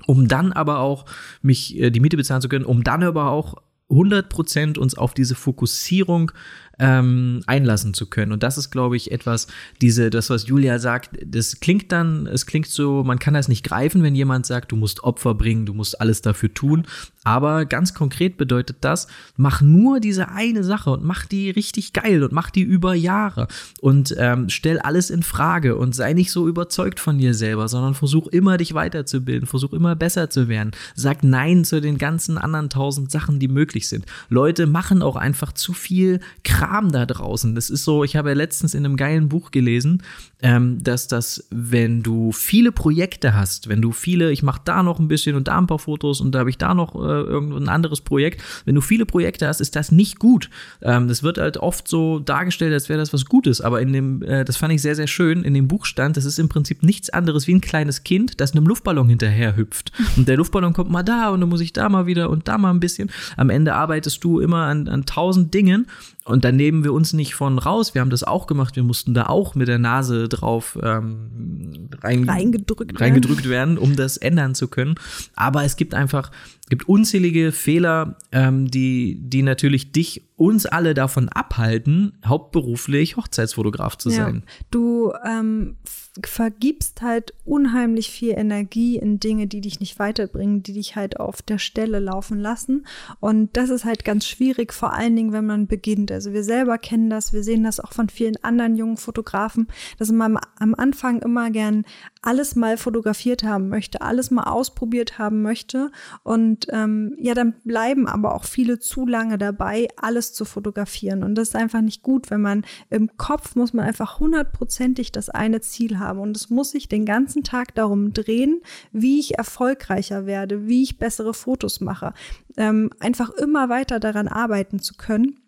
um 0.07 0.29
dann 0.29 0.53
aber 0.53 0.81
auch 0.81 1.07
mich 1.41 1.79
äh, 1.79 1.91
die 1.91 2.01
Miete 2.01 2.17
bezahlen 2.17 2.43
zu 2.43 2.49
können, 2.49 2.65
um 2.65 2.85
dann 2.85 3.03
aber 3.03 3.31
auch 3.31 3.55
100 3.91 4.29
Prozent 4.29 4.79
uns 4.79 4.97
auf 4.97 5.15
diese 5.15 5.35
Fokussierung 5.35 6.33
ähm, 6.79 7.43
einlassen 7.47 7.95
zu 7.95 8.07
können. 8.07 8.33
Und 8.33 8.43
das 8.43 8.59
ist, 8.59 8.71
glaube 8.71 8.97
ich, 8.97 9.13
etwas, 9.13 9.47
diese, 9.81 10.11
das, 10.11 10.31
was 10.31 10.47
Julia 10.47 10.79
sagt, 10.79 11.11
das 11.25 11.61
klingt 11.61 11.93
dann, 11.93 12.27
es 12.27 12.47
klingt 12.47 12.67
so, 12.67 13.05
man 13.05 13.19
kann 13.19 13.35
das 13.35 13.49
nicht 13.49 13.65
greifen, 13.65 14.03
wenn 14.03 14.15
jemand 14.15 14.47
sagt, 14.47 14.73
du 14.73 14.77
musst 14.77 15.05
Opfer 15.05 15.35
bringen, 15.35 15.67
du 15.67 15.75
musst 15.75 16.01
alles 16.01 16.23
dafür 16.23 16.53
tun. 16.53 16.87
Aber 17.25 17.65
ganz 17.65 17.95
konkret 17.95 18.37
bedeutet 18.37 18.79
das, 18.83 19.07
mach 19.37 19.63
nur 19.63 19.99
diese 19.99 20.29
eine 20.29 20.63
Sache 20.63 20.91
und 20.91 21.05
mach 21.05 21.25
die 21.25 21.51
richtig 21.51 21.95
geil 21.95 22.23
und 22.23 22.33
mach 22.33 22.51
die 22.51 22.61
über 22.61 22.95
Jahre 22.95 23.49
und 23.81 24.15
ähm, 24.19 24.51
stell 24.51 24.79
alles 24.79 25.09
in 25.09 25.23
Frage 25.23 25.77
und 25.77 25.95
sei 25.95 26.13
nicht 26.13 26.31
so 26.31 26.47
überzeugt 26.47 27.01
von 27.01 27.17
dir 27.17 27.33
selber, 27.33 27.69
sondern 27.69 27.95
versuch 27.95 28.27
immer 28.27 28.59
dich 28.59 28.75
weiterzubilden, 28.75 29.47
versuch 29.47 29.73
immer 29.73 29.97
besser 29.97 30.29
zu 30.29 30.49
werden. 30.49 30.73
Sag 30.95 31.25
Nein 31.25 31.65
zu 31.65 31.81
den 31.81 31.97
ganzen 31.97 32.37
anderen 32.37 32.69
tausend 32.69 33.11
Sachen, 33.11 33.39
die 33.39 33.49
möglich 33.49 33.89
sind. 33.89 34.05
Leute 34.29 34.67
machen 34.67 35.01
auch 35.01 35.17
einfach 35.17 35.53
zu 35.53 35.73
viel 35.73 36.21
Kram 36.65 36.91
da 36.91 37.07
draußen. 37.07 37.55
Das 37.55 37.71
ist 37.71 37.85
so, 37.85 38.05
ich 38.05 38.17
habe 38.17 38.31
ja 38.31 38.35
letztens 38.35 38.75
in 38.75 38.85
einem 38.85 38.97
geilen 38.97 39.29
Buch 39.29 39.51
gelesen, 39.51 40.03
ähm, 40.43 40.83
dass 40.83 41.09
das, 41.09 41.47
wenn 41.51 42.03
du 42.03 42.33
viele 42.33 42.73
Projekte 42.73 43.35
hast, 43.35 43.69
wenn 43.69 43.83
du 43.83 43.93
viele, 43.93 44.33
ich 44.33 44.43
mache 44.43 44.63
da 44.65 44.83
noch 44.83 44.99
ein 44.99 45.09
bisschen 45.09 45.37
und 45.37 45.49
da 45.49 45.59
ein 45.59 45.67
paar 45.67 45.79
Fotos 45.79 46.21
und 46.21 46.35
da 46.35 46.41
habe 46.41 46.51
ich 46.51 46.59
da 46.59 46.75
noch 46.75 46.95
äh, 46.95 46.99
irgendein 46.99 47.69
anderes 47.69 48.01
Projekt, 48.01 48.43
wenn 48.65 48.75
du 48.75 48.81
viele 48.81 49.07
Projekte 49.07 49.47
hast, 49.47 49.61
ist 49.61 49.77
das 49.77 49.93
nicht 49.93 50.19
gut. 50.19 50.51
Ähm, 50.83 51.09
das 51.09 51.23
wird 51.23 51.39
halt 51.39 51.59
oft 51.59 51.87
so 51.87 52.19
dargestellt, 52.19 52.73
als 52.73 52.89
wäre 52.89 52.99
das 52.99 53.13
was 53.13 53.27
Gutes, 53.27 53.61
aber 53.61 53.81
in 53.81 53.93
dem, 53.93 54.23
äh, 54.23 54.45
das 54.45 54.57
fand 54.57 54.73
ich 54.73 54.83
sehr, 54.83 54.97
sehr 54.97 55.07
schön, 55.07 55.45
in 55.45 55.55
dem 55.55 55.69
Buch 55.69 55.85
stand, 55.85 56.17
das 56.17 56.25
ist 56.25 56.39
im 56.39 56.49
Prinzip 56.49 56.83
nichts 56.83 57.11
anderes 57.11 57.47
wie 57.47 57.55
ein 57.55 57.61
kleines 57.61 58.05
Kind, 58.05 58.41
das 58.41 58.53
einem 58.53 58.67
Luftballon 58.67 59.09
hinterher 59.09 59.57
hüpft. 59.57 59.93
Und 60.17 60.29
der 60.29 60.37
Luftballon 60.37 60.73
kommt 60.73 60.91
mal 60.91 61.03
da 61.03 61.31
und 61.31 61.41
dann 61.41 61.49
muss 61.49 61.61
ich 61.61 61.73
da 61.73 61.89
mal 61.89 62.07
wieder 62.07 62.31
und 62.31 62.49
da 62.49 62.59
mal 62.59 62.71
ein 62.71 62.81
bisschen. 62.81 63.11
Am 63.37 63.51
Ende 63.51 63.75
arbeitest 63.75 64.23
du 64.23 64.41
immer 64.41 64.65
an, 64.67 64.89
an 64.89 65.05
tausend 65.07 65.53
Dingen 65.53 65.87
und 66.25 66.45
dann 66.45 66.57
nehmen 66.57 66.85
wir 66.85 66.93
uns 66.95 67.13
nicht 67.13 67.35
von 67.35 67.59
raus. 67.59 67.95
Wir 67.95 68.01
haben 68.01 68.11
das 68.11 68.25
auch 68.25 68.47
gemacht. 68.47 68.77
Wir 68.77 68.83
mussten 68.83 69.13
da 69.13 69.27
auch 69.27 69.55
mit 69.55 69.69
der 69.69 69.79
Nase 69.79 70.29
drauf 70.29 70.79
ähm, 70.83 71.91
rein, 72.03 72.27
reingedrückt, 72.27 72.99
reingedrückt 72.99 73.49
werden. 73.49 73.77
werden, 73.77 73.79
um 73.79 73.95
das 73.95 74.17
ändern 74.17 74.55
zu 74.55 74.69
können. 74.69 74.95
Aber 75.37 75.65
es 75.65 75.77
gibt 75.77 75.93
einfach, 75.93 76.31
gibt 76.71 76.89
unzählige 76.89 77.53
Fehler, 77.53 78.17
ähm, 78.33 78.71
die, 78.71 79.19
die 79.21 79.43
natürlich 79.43 79.93
dich, 79.93 80.23
uns 80.37 80.67
alle 80.67 80.95
davon 80.95 81.29
abhalten, 81.29 82.19
hauptberuflich 82.27 83.17
Hochzeitsfotograf 83.17 83.97
zu 83.97 84.11
sein. 84.11 84.43
Ja, 84.47 84.53
du 84.71 85.13
ähm, 85.25 85.77
vergibst 86.25 87.03
halt 87.03 87.35
unheimlich 87.45 88.11
viel 88.11 88.33
Energie 88.33 88.97
in 88.97 89.21
Dinge, 89.21 89.47
die 89.47 89.61
dich 89.61 89.81
nicht 89.81 89.99
weiterbringen, 89.99 90.63
die 90.63 90.73
dich 90.73 90.97
halt 90.97 91.19
auf 91.21 91.43
der 91.43 91.59
Stelle 91.59 91.99
laufen 91.99 92.39
lassen. 92.39 92.87
Und 93.21 93.57
das 93.57 93.71
ist 93.71 93.85
halt 93.85 94.05
ganz 94.05 94.27
schwierig, 94.27 94.73
vor 94.73 94.93
allen 94.93 95.15
Dingen, 95.17 95.33
wenn 95.33 95.47
man 95.47 95.67
beginnt. 95.67 96.11
Also 96.15 96.33
wir 96.33 96.45
selber 96.45 96.79
kennen 96.79 97.11
das, 97.11 97.33
wir 97.33 97.43
sehen 97.43 97.65
das 97.65 97.81
auch 97.81 97.93
von 97.93 98.09
vielen 98.09 98.43
anderen 98.43 98.77
jungen 98.77 98.97
Fotografen, 98.97 99.69
dass 99.99 100.11
man 100.11 100.39
am 100.59 100.75
Anfang 100.75 101.21
immer 101.23 101.51
gern 101.51 101.85
alles 102.23 102.57
mal 102.57 102.77
fotografiert 102.77 103.43
haben 103.43 103.69
möchte, 103.69 104.01
alles 104.01 104.31
mal 104.31 104.45
ausprobiert 104.45 105.19
haben 105.19 105.43
möchte. 105.43 105.91
Und 106.23 106.67
ähm, 106.71 107.15
ja, 107.19 107.35
dann 107.35 107.55
bleiben 107.65 108.07
aber 108.07 108.35
auch 108.35 108.45
viele 108.45 108.79
zu 108.79 109.07
lange 109.07 109.39
dabei, 109.39 109.89
alles 109.97 110.33
zu 110.33 110.45
fotografieren. 110.45 111.23
Und 111.23 111.35
das 111.35 111.49
ist 111.49 111.57
einfach 111.57 111.83
nicht 111.83 112.03
gut, 112.03 112.31
wenn 112.31 112.41
man 112.41 112.65
im 112.91 113.11
Kopf 113.17 113.57
muss 113.57 113.73
man 113.73 113.85
einfach 113.85 114.21
hundertprozentig 114.21 115.13
das 115.13 115.29
eine 115.29 115.61
Ziel 115.61 115.99
haben. 115.99 116.19
Und 116.19 116.37
es 116.37 116.51
muss 116.51 116.71
sich 116.71 116.89
den 116.89 117.05
ganzen 117.05 117.43
Tag 117.43 117.75
darum 117.75 118.13
drehen, 118.13 118.63
wie 118.93 119.21
ich 119.21 119.37
erfolgreicher 119.37 120.27
werde, 120.27 120.67
wie 120.67 120.83
ich 120.83 120.99
bessere 120.99 121.35
Fotos 121.35 121.81
mache. 121.81 122.15
Ähm, 122.57 122.91
einfach 123.01 123.31
immer 123.31 123.69
weiter 123.69 124.01
daran 124.01 124.29
arbeiten 124.29 124.79
zu 124.79 124.95
können 124.95 125.41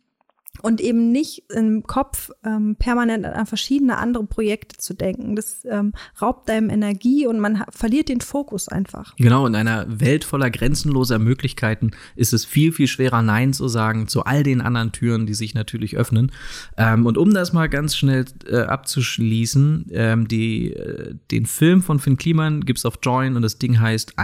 und 0.62 0.80
eben 0.80 1.12
nicht 1.12 1.44
im 1.54 1.84
Kopf 1.84 2.30
ähm, 2.44 2.76
permanent 2.78 3.24
an 3.24 3.46
verschiedene 3.46 3.98
andere 3.98 4.24
Projekte 4.24 4.76
zu 4.78 4.94
denken. 4.94 5.36
Das 5.36 5.64
ähm, 5.64 5.92
raubt 6.20 6.50
einem 6.50 6.70
Energie 6.70 7.26
und 7.26 7.40
man 7.40 7.64
verliert 7.70 8.08
den 8.08 8.20
Fokus 8.20 8.68
einfach. 8.68 9.14
Genau, 9.16 9.46
in 9.46 9.54
einer 9.54 10.00
Welt 10.00 10.24
voller 10.24 10.50
grenzenloser 10.50 11.18
Möglichkeiten 11.18 11.90
ist 12.14 12.32
es 12.32 12.44
viel, 12.44 12.72
viel 12.72 12.86
schwerer, 12.86 13.22
Nein 13.22 13.52
zu 13.52 13.68
sagen 13.68 14.08
zu 14.08 14.24
all 14.24 14.42
den 14.42 14.60
anderen 14.60 14.92
Türen, 14.92 15.26
die 15.26 15.34
sich 15.34 15.54
natürlich 15.54 15.96
öffnen. 15.96 16.32
Ähm, 16.76 17.06
und 17.06 17.18
um 17.18 17.32
das 17.32 17.52
mal 17.52 17.68
ganz 17.68 17.96
schnell 17.96 18.24
äh, 18.48 18.58
abzuschließen, 18.58 19.86
ähm, 19.92 20.28
die, 20.28 20.72
äh, 20.72 21.14
den 21.30 21.46
Film 21.46 21.82
von 21.82 21.98
Finn 21.98 22.16
Kliman 22.16 22.62
gibt's 22.62 22.84
auf 22.84 22.98
Join 23.02 23.36
und 23.36 23.42
das 23.42 23.58
Ding 23.58 23.80
heißt 23.80 24.18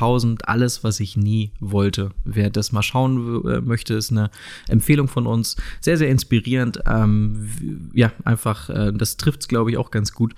100.000 0.00 0.42
alles, 0.44 0.84
was 0.84 1.00
ich 1.00 1.16
nie 1.16 1.52
wollte. 1.60 2.10
Wer 2.24 2.50
das 2.50 2.72
mal 2.72 2.82
schauen 2.82 3.44
äh, 3.46 3.60
möchte, 3.60 3.94
ist 3.94 4.10
eine 4.10 4.30
Empfehlung 4.68 5.08
von 5.08 5.26
uns 5.26 5.56
sehr, 5.80 5.96
sehr 5.96 6.08
inspirierend. 6.08 6.80
Ähm, 6.86 7.90
ja, 7.92 8.12
einfach, 8.24 8.70
äh, 8.70 8.92
das 8.92 9.16
trifft 9.16 9.42
es, 9.42 9.48
glaube 9.48 9.70
ich, 9.70 9.76
auch 9.76 9.90
ganz 9.90 10.12
gut. 10.12 10.34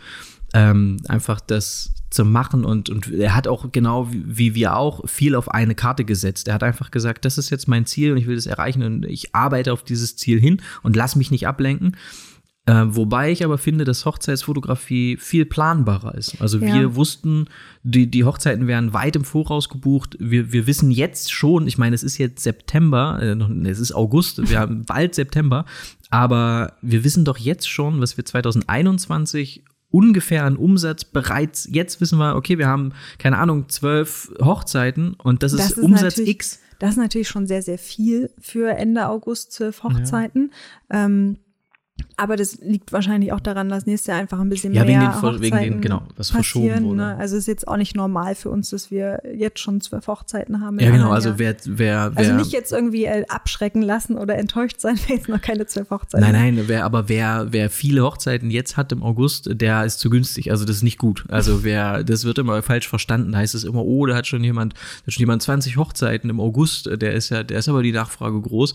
Ähm, 0.54 0.98
einfach 1.08 1.40
das 1.40 1.94
zu 2.10 2.26
machen 2.26 2.66
und, 2.66 2.90
und 2.90 3.10
er 3.10 3.34
hat 3.34 3.48
auch 3.48 3.72
genau 3.72 4.06
wie 4.12 4.54
wir 4.54 4.76
auch 4.76 5.08
viel 5.08 5.34
auf 5.34 5.50
eine 5.50 5.74
Karte 5.74 6.04
gesetzt. 6.04 6.46
Er 6.46 6.52
hat 6.52 6.62
einfach 6.62 6.90
gesagt, 6.90 7.24
das 7.24 7.38
ist 7.38 7.48
jetzt 7.48 7.68
mein 7.68 7.86
Ziel 7.86 8.12
und 8.12 8.18
ich 8.18 8.26
will 8.26 8.36
das 8.36 8.44
erreichen 8.44 8.82
und 8.82 9.06
ich 9.06 9.34
arbeite 9.34 9.72
auf 9.72 9.82
dieses 9.82 10.16
Ziel 10.16 10.38
hin 10.38 10.60
und 10.82 10.94
lass 10.94 11.16
mich 11.16 11.30
nicht 11.30 11.46
ablenken. 11.46 11.96
Äh, 12.64 12.84
wobei 12.86 13.32
ich 13.32 13.44
aber 13.44 13.58
finde, 13.58 13.84
dass 13.84 14.06
Hochzeitsfotografie 14.06 15.16
viel 15.16 15.44
planbarer 15.44 16.14
ist. 16.14 16.40
Also 16.40 16.58
ja. 16.58 16.74
wir 16.74 16.94
wussten, 16.94 17.46
die, 17.82 18.08
die 18.08 18.22
Hochzeiten 18.22 18.68
werden 18.68 18.92
weit 18.92 19.16
im 19.16 19.24
Voraus 19.24 19.68
gebucht. 19.68 20.16
Wir, 20.20 20.52
wir 20.52 20.68
wissen 20.68 20.92
jetzt 20.92 21.32
schon, 21.32 21.66
ich 21.66 21.76
meine, 21.76 21.96
es 21.96 22.04
ist 22.04 22.18
jetzt 22.18 22.44
September, 22.44 23.18
äh, 23.20 23.68
es 23.68 23.80
ist 23.80 23.92
August, 23.92 24.48
wir 24.48 24.60
haben 24.60 24.84
bald 24.86 25.16
September, 25.16 25.64
aber 26.10 26.74
wir 26.82 27.02
wissen 27.02 27.24
doch 27.24 27.36
jetzt 27.36 27.68
schon, 27.68 28.00
was 28.00 28.16
wir 28.16 28.24
2021 28.24 29.64
ungefähr 29.90 30.44
an 30.44 30.56
Umsatz 30.56 31.04
bereits, 31.04 31.68
jetzt 31.68 32.00
wissen 32.00 32.18
wir, 32.18 32.36
okay, 32.36 32.58
wir 32.58 32.68
haben, 32.68 32.92
keine 33.18 33.38
Ahnung, 33.38 33.68
zwölf 33.70 34.32
Hochzeiten 34.40 35.14
und 35.14 35.42
das, 35.42 35.50
das 35.50 35.72
ist, 35.72 35.78
ist 35.78 35.84
Umsatz 35.84 36.18
X. 36.18 36.60
Das 36.78 36.92
ist 36.92 36.96
natürlich 36.96 37.28
schon 37.28 37.46
sehr, 37.46 37.62
sehr 37.62 37.78
viel 37.78 38.30
für 38.38 38.70
Ende 38.70 39.08
August, 39.08 39.52
zwölf 39.52 39.82
Hochzeiten. 39.82 40.52
Ja. 40.90 41.06
Ähm, 41.06 41.38
aber 42.22 42.36
das 42.36 42.58
liegt 42.60 42.92
wahrscheinlich 42.92 43.32
auch 43.32 43.40
daran, 43.40 43.68
dass 43.68 43.84
nächstes 43.84 44.06
Jahr 44.06 44.18
einfach 44.18 44.38
ein 44.38 44.48
bisschen 44.48 44.72
ja, 44.72 44.84
mehr 44.84 45.00
wegen 45.00 45.32
den, 45.32 45.42
wegen 45.42 45.56
den, 45.56 45.80
genau, 45.80 46.02
was 46.16 46.30
verschoben 46.30 46.84
wurde. 46.84 46.96
Ne? 46.96 47.16
Also 47.16 47.36
ist 47.36 47.48
jetzt 47.48 47.66
auch 47.66 47.76
nicht 47.76 47.96
normal 47.96 48.36
für 48.36 48.48
uns, 48.48 48.70
dass 48.70 48.92
wir 48.92 49.20
jetzt 49.34 49.58
schon 49.58 49.80
zwölf 49.80 50.06
Hochzeiten 50.06 50.60
haben. 50.60 50.78
Ja, 50.78 50.92
genau. 50.92 51.10
Also 51.10 51.40
wer, 51.40 51.56
wer, 51.64 52.12
wer, 52.14 52.16
also 52.16 52.32
nicht 52.34 52.52
jetzt 52.52 52.70
irgendwie 52.70 53.06
äh, 53.06 53.24
abschrecken 53.26 53.82
lassen 53.82 54.16
oder 54.16 54.36
enttäuscht 54.38 54.78
sein, 54.78 55.00
wenn 55.08 55.16
jetzt 55.16 55.28
noch 55.28 55.40
keine 55.40 55.66
zwölf 55.66 55.90
Hochzeiten. 55.90 56.20
Nein, 56.30 56.54
nein. 56.54 56.64
Wer, 56.68 56.84
aber 56.84 57.08
wer, 57.08 57.48
wer 57.50 57.70
viele 57.70 58.04
Hochzeiten 58.04 58.52
jetzt 58.52 58.76
hat 58.76 58.92
im 58.92 59.02
August, 59.02 59.48
der 59.52 59.84
ist 59.84 59.98
zu 59.98 60.08
günstig. 60.08 60.52
Also 60.52 60.64
das 60.64 60.76
ist 60.76 60.82
nicht 60.84 60.98
gut. 60.98 61.24
Also 61.28 61.64
wer, 61.64 62.04
das 62.04 62.24
wird 62.24 62.38
immer 62.38 62.62
falsch 62.62 62.88
verstanden. 62.88 63.32
Da 63.32 63.38
heißt 63.38 63.56
es 63.56 63.64
immer, 63.64 63.84
oh, 63.84 64.06
da 64.06 64.14
hat 64.14 64.28
schon 64.28 64.44
jemand, 64.44 64.74
da 64.74 65.06
hat 65.08 65.12
schon 65.14 65.22
jemand 65.22 65.42
20 65.42 65.76
Hochzeiten 65.76 66.30
im 66.30 66.38
August. 66.38 66.88
Der 67.02 67.14
ist 67.14 67.30
ja, 67.30 67.42
der 67.42 67.58
ist 67.58 67.68
aber 67.68 67.82
die 67.82 67.90
Nachfrage 67.90 68.40
groß. 68.40 68.74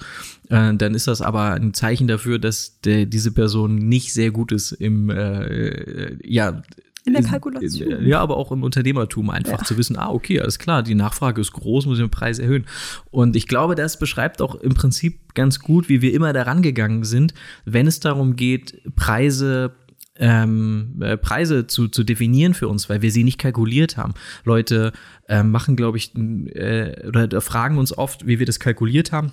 Äh, 0.49 0.73
dann 0.75 0.95
ist 0.95 1.07
das 1.07 1.21
aber 1.21 1.53
ein 1.53 1.73
Zeichen 1.73 2.07
dafür, 2.07 2.39
dass 2.39 2.81
der, 2.81 3.05
diese 3.05 3.31
Person 3.37 3.75
nicht 3.75 4.13
sehr 4.13 4.31
gut 4.31 4.51
ist 4.51 4.71
im, 4.71 5.11
äh, 5.11 6.17
ja, 6.27 6.63
in 7.05 7.13
der 7.13 7.21
Kalkulation. 7.21 8.03
Ja, 8.03 8.19
aber 8.19 8.35
auch 8.35 8.51
im 8.51 8.63
Unternehmertum 8.63 9.29
einfach 9.29 9.59
ja. 9.59 9.63
zu 9.63 9.77
wissen, 9.77 9.95
ah, 9.95 10.09
okay, 10.09 10.39
alles 10.41 10.57
klar, 10.57 10.81
die 10.81 10.95
Nachfrage 10.95 11.39
ist 11.39 11.53
groß, 11.53 11.85
muss 11.85 11.99
ich 11.99 12.03
den 12.03 12.09
Preis 12.09 12.39
erhöhen. 12.39 12.65
Und 13.11 13.35
ich 13.35 13.47
glaube, 13.47 13.75
das 13.75 13.99
beschreibt 13.99 14.41
auch 14.41 14.55
im 14.55 14.73
Prinzip 14.73 15.35
ganz 15.35 15.59
gut, 15.59 15.87
wie 15.87 16.01
wir 16.01 16.13
immer 16.13 16.33
daran 16.33 16.63
gegangen 16.63 17.03
sind, 17.03 17.35
wenn 17.63 17.85
es 17.85 17.99
darum 17.99 18.35
geht, 18.35 18.81
Preise 18.95 19.75
ähm, 20.19 20.95
äh, 20.99 21.15
Preise 21.15 21.67
zu, 21.67 21.89
zu 21.89 22.03
definieren 22.03 22.55
für 22.55 22.67
uns, 22.67 22.89
weil 22.89 23.03
wir 23.03 23.11
sie 23.11 23.23
nicht 23.23 23.37
kalkuliert 23.37 23.97
haben. 23.97 24.15
Leute 24.45 24.93
äh, 25.29 25.43
machen, 25.43 25.75
glaube 25.75 25.99
ich, 25.99 26.15
äh, 26.15 27.07
oder 27.07 27.39
fragen 27.39 27.77
uns 27.77 27.95
oft, 27.95 28.25
wie 28.25 28.39
wir 28.39 28.47
das 28.47 28.59
kalkuliert 28.59 29.11
haben. 29.11 29.31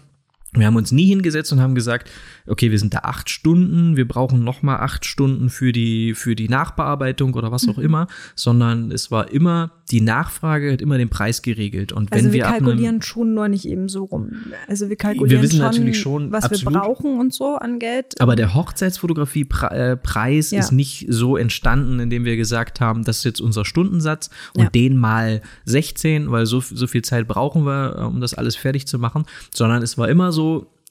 Wir 0.57 0.67
haben 0.67 0.77
uns 0.77 0.93
nie 0.93 1.07
hingesetzt 1.07 1.53
und 1.53 1.61
haben 1.61 1.75
gesagt, 1.75 2.11
okay, 2.47 2.71
wir 2.71 2.79
sind 2.79 2.95
da 2.95 2.99
acht 2.99 3.31
Stunden, 3.31 3.97
wir 3.97 4.07
brauchen 4.07 4.45
noch 4.45 4.63
mal 4.63 4.77
acht 4.77 5.05
Stunden 5.05 5.51
für 5.51 5.73
die, 5.73 6.15
für 6.15 6.37
die 6.37 6.49
Nachbearbeitung 6.49 7.35
oder 7.35 7.51
was 7.51 7.69
auch 7.69 7.79
mhm. 7.79 7.85
immer, 7.85 8.07
sondern 8.35 8.91
es 8.93 9.11
war 9.11 9.31
immer, 9.31 9.73
die 9.91 10.01
Nachfrage 10.01 10.73
hat 10.73 10.81
immer 10.83 10.99
den 10.99 11.09
Preis 11.09 11.43
geregelt. 11.43 11.93
Und 11.93 12.11
wenn 12.11 12.19
also 12.19 12.33
wir, 12.33 12.45
wir 12.45 12.51
kalkulieren 12.51 13.03
schon 13.03 13.35
nur 13.35 13.49
nicht 13.49 13.67
eben 13.67 13.89
so 13.89 14.05
rum. 14.05 14.31
Also 14.69 14.89
wir 14.89 14.97
kalkulieren 14.97 15.43
wir 15.43 15.43
wissen 15.43 15.59
schon, 15.59 15.67
natürlich 15.67 16.01
schon, 16.01 16.33
was 16.33 16.45
absolut, 16.45 16.75
wir 16.75 16.81
brauchen 16.81 17.19
und 17.19 17.33
so 17.33 17.57
an 17.57 17.79
Geld. 17.79 18.21
Aber 18.21 18.37
der 18.37 18.55
Hochzeitsfotografie-Preis 18.55 20.53
äh, 20.53 20.57
ja. 20.57 20.61
ist 20.61 20.73
nicht 20.73 21.07
so 21.09 21.37
entstanden, 21.37 22.01
indem 22.01 22.25
wir 22.25 22.37
gesagt 22.37 22.81
haben, 22.81 23.05
das 23.05 23.19
ist 23.19 23.25
jetzt 23.25 23.41
unser 23.41 23.65
Stundensatz 23.65 24.31
und 24.55 24.65
ja. 24.65 24.71
den 24.71 24.97
mal 24.97 25.43
16, 25.65 26.31
weil 26.31 26.47
so, 26.47 26.61
so 26.61 26.87
viel 26.87 27.03
Zeit 27.03 27.27
brauchen 27.27 27.65
wir, 27.65 27.97
äh, 27.99 28.03
um 28.03 28.21
das 28.21 28.35
alles 28.35 28.57
fertig 28.57 28.87
zu 28.87 28.99
machen, 28.99 29.25
sondern 29.53 29.83
es 29.83 29.99
war 29.99 30.09
immer 30.09 30.33
so, 30.33 30.44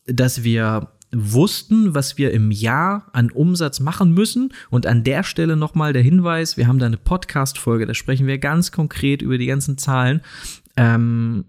dass 0.06 0.44
wir 0.44 0.90
wussten, 1.14 1.94
was 1.94 2.18
wir 2.18 2.32
im 2.32 2.52
Jahr 2.52 3.10
an 3.14 3.30
Umsatz 3.32 3.80
machen 3.80 4.14
müssen. 4.14 4.54
Und 4.70 4.86
an 4.88 5.04
der 5.04 5.24
Stelle 5.24 5.56
nochmal 5.56 5.94
der 5.94 6.02
Hinweis, 6.02 6.58
wir 6.58 6.68
haben 6.68 6.80
da 6.80 6.88
eine 6.88 6.98
Podcast-Folge, 6.98 7.86
da 7.86 7.94
sprechen 7.94 8.28
wir 8.28 8.38
ganz 8.40 8.72
konkret 8.72 9.22
über 9.22 9.38
die 9.38 9.46
ganzen 9.46 9.78
Zahlen. 9.78 10.22
Ähm, 10.76 11.46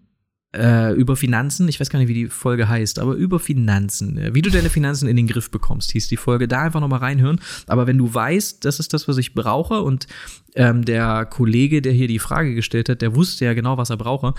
äh, 0.54 0.92
über 0.94 1.16
Finanzen, 1.16 1.68
ich 1.68 1.80
weiß 1.80 1.90
gar 1.90 1.98
nicht, 1.98 2.08
wie 2.08 2.14
die 2.14 2.28
Folge 2.28 2.68
heißt, 2.68 3.00
aber 3.00 3.14
über 3.14 3.40
Finanzen, 3.40 4.34
wie 4.34 4.42
du 4.42 4.50
deine 4.50 4.70
Finanzen 4.70 5.08
in 5.08 5.16
den 5.16 5.26
Griff 5.26 5.50
bekommst, 5.50 5.90
hieß 5.92 6.06
die 6.06 6.16
Folge, 6.16 6.46
da 6.46 6.62
einfach 6.62 6.80
nochmal 6.80 7.00
reinhören. 7.00 7.40
Aber 7.66 7.88
wenn 7.88 7.98
du 7.98 8.12
weißt, 8.12 8.64
das 8.64 8.78
ist 8.78 8.92
das, 8.92 9.08
was 9.08 9.18
ich 9.18 9.34
brauche 9.34 9.82
und 9.82 10.06
ähm, 10.54 10.84
der 10.84 11.24
Kollege, 11.26 11.82
der 11.82 11.92
hier 11.92 12.06
die 12.06 12.20
Frage 12.20 12.54
gestellt 12.54 12.88
hat, 12.88 13.02
der 13.02 13.16
wusste 13.16 13.46
ja 13.46 13.54
genau, 13.54 13.78
was 13.78 13.90
er 13.90 13.96
brauche, 13.96 14.34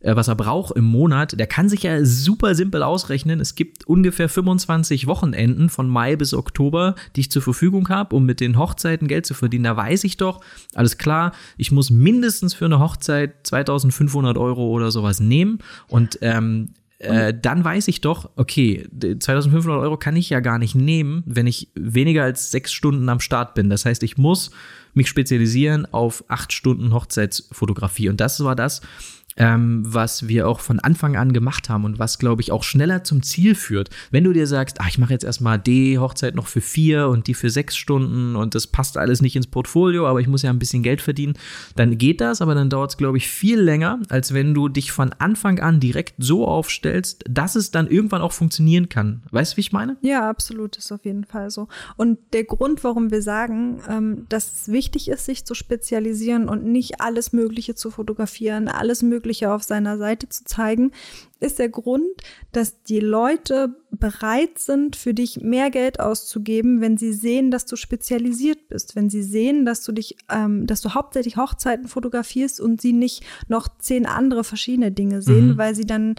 was 0.00 0.28
er 0.28 0.36
braucht 0.36 0.76
im 0.76 0.84
Monat, 0.84 1.38
der 1.38 1.46
kann 1.46 1.68
sich 1.68 1.82
ja 1.82 2.04
super 2.04 2.54
simpel 2.54 2.82
ausrechnen. 2.82 3.40
Es 3.40 3.54
gibt 3.54 3.86
ungefähr 3.86 4.28
25 4.28 5.06
Wochenenden 5.06 5.68
von 5.68 5.88
Mai 5.88 6.16
bis 6.16 6.34
Oktober, 6.34 6.94
die 7.16 7.22
ich 7.22 7.30
zur 7.30 7.42
Verfügung 7.42 7.88
habe, 7.88 8.14
um 8.14 8.24
mit 8.24 8.40
den 8.40 8.58
Hochzeiten 8.58 9.08
Geld 9.08 9.26
zu 9.26 9.34
verdienen. 9.34 9.64
Da 9.64 9.76
weiß 9.76 10.04
ich 10.04 10.16
doch, 10.16 10.40
alles 10.74 10.98
klar, 10.98 11.32
ich 11.56 11.72
muss 11.72 11.90
mindestens 11.90 12.54
für 12.54 12.66
eine 12.66 12.78
Hochzeit 12.78 13.46
2500 13.46 14.38
Euro 14.38 14.68
oder 14.68 14.90
sowas 14.90 15.20
nehmen 15.20 15.58
und 15.88 16.18
ähm, 16.22 16.68
äh, 16.98 17.32
dann 17.32 17.62
weiß 17.62 17.86
ich 17.88 18.00
doch, 18.00 18.30
okay, 18.34 18.88
2500 18.92 19.80
Euro 19.80 19.96
kann 19.96 20.16
ich 20.16 20.30
ja 20.30 20.40
gar 20.40 20.58
nicht 20.58 20.74
nehmen, 20.74 21.22
wenn 21.26 21.46
ich 21.46 21.68
weniger 21.74 22.24
als 22.24 22.50
sechs 22.50 22.72
Stunden 22.72 23.08
am 23.08 23.20
Start 23.20 23.54
bin. 23.54 23.70
Das 23.70 23.84
heißt, 23.84 24.02
ich 24.02 24.18
muss 24.18 24.50
mich 24.94 25.08
spezialisieren 25.08 25.86
auf 25.92 26.24
acht 26.26 26.52
Stunden 26.52 26.92
Hochzeitsfotografie. 26.92 28.08
Und 28.08 28.20
das 28.20 28.42
war 28.42 28.56
das, 28.56 28.80
ähm, 29.38 29.82
was 29.86 30.28
wir 30.28 30.48
auch 30.48 30.60
von 30.60 30.80
Anfang 30.80 31.16
an 31.16 31.32
gemacht 31.32 31.68
haben 31.68 31.84
und 31.84 31.98
was, 31.98 32.18
glaube 32.18 32.42
ich, 32.42 32.52
auch 32.52 32.64
schneller 32.64 33.04
zum 33.04 33.22
Ziel 33.22 33.54
führt. 33.54 33.88
Wenn 34.10 34.24
du 34.24 34.32
dir 34.32 34.46
sagst, 34.46 34.78
ach, 34.80 34.88
ich 34.88 34.98
mache 34.98 35.12
jetzt 35.12 35.24
erstmal 35.24 35.58
die 35.58 35.98
Hochzeit 35.98 36.34
noch 36.34 36.48
für 36.48 36.60
vier 36.60 37.08
und 37.08 37.26
die 37.28 37.34
für 37.34 37.48
sechs 37.48 37.76
Stunden 37.76 38.36
und 38.36 38.54
das 38.54 38.66
passt 38.66 38.98
alles 38.98 39.22
nicht 39.22 39.36
ins 39.36 39.46
Portfolio, 39.46 40.06
aber 40.06 40.20
ich 40.20 40.26
muss 40.26 40.42
ja 40.42 40.50
ein 40.50 40.58
bisschen 40.58 40.82
Geld 40.82 41.00
verdienen, 41.00 41.34
dann 41.76 41.96
geht 41.98 42.20
das, 42.20 42.42
aber 42.42 42.54
dann 42.54 42.68
dauert 42.68 42.90
es, 42.90 42.96
glaube 42.96 43.16
ich, 43.16 43.28
viel 43.28 43.60
länger, 43.60 44.00
als 44.08 44.34
wenn 44.34 44.54
du 44.54 44.68
dich 44.68 44.90
von 44.90 45.12
Anfang 45.18 45.60
an 45.60 45.80
direkt 45.80 46.14
so 46.18 46.46
aufstellst, 46.46 47.24
dass 47.28 47.54
es 47.54 47.70
dann 47.70 47.88
irgendwann 47.88 48.22
auch 48.22 48.32
funktionieren 48.32 48.88
kann. 48.88 49.22
Weißt 49.30 49.52
du, 49.52 49.56
wie 49.58 49.60
ich 49.62 49.72
meine? 49.72 49.96
Ja, 50.02 50.28
absolut, 50.28 50.76
ist 50.76 50.90
auf 50.90 51.04
jeden 51.04 51.24
Fall 51.24 51.50
so. 51.50 51.68
Und 51.96 52.18
der 52.32 52.44
Grund, 52.44 52.82
warum 52.82 53.10
wir 53.10 53.22
sagen, 53.22 53.80
ähm, 53.88 54.26
dass 54.28 54.62
es 54.62 54.72
wichtig 54.72 55.08
ist, 55.08 55.26
sich 55.26 55.44
zu 55.44 55.54
spezialisieren 55.54 56.48
und 56.48 56.64
nicht 56.64 57.00
alles 57.00 57.32
Mögliche 57.32 57.76
zu 57.76 57.90
fotografieren, 57.90 58.68
alles 58.68 59.02
Mögliche 59.02 59.27
Mögliche 59.28 59.52
auf 59.52 59.62
seiner 59.62 59.98
Seite 59.98 60.30
zu 60.30 60.44
zeigen, 60.44 60.92
ist 61.38 61.58
der 61.58 61.68
Grund, 61.68 62.08
dass 62.52 62.82
die 62.82 63.00
Leute 63.00 63.76
bereit 63.90 64.58
sind, 64.58 64.96
für 64.96 65.12
dich 65.12 65.42
mehr 65.42 65.70
Geld 65.70 66.00
auszugeben, 66.00 66.80
wenn 66.80 66.96
sie 66.96 67.12
sehen, 67.12 67.50
dass 67.50 67.66
du 67.66 67.76
spezialisiert 67.76 68.68
bist, 68.68 68.96
wenn 68.96 69.10
sie 69.10 69.22
sehen, 69.22 69.66
dass 69.66 69.84
du 69.84 69.92
dich, 69.92 70.16
ähm, 70.30 70.66
dass 70.66 70.80
du 70.80 70.94
hauptsächlich 70.94 71.36
Hochzeiten 71.36 71.88
fotografierst 71.88 72.58
und 72.58 72.80
sie 72.80 72.94
nicht 72.94 73.22
noch 73.48 73.68
zehn 73.78 74.06
andere 74.06 74.44
verschiedene 74.44 74.92
Dinge 74.92 75.20
sehen, 75.20 75.48
mhm. 75.48 75.58
weil 75.58 75.74
sie 75.74 75.84
dann 75.84 76.14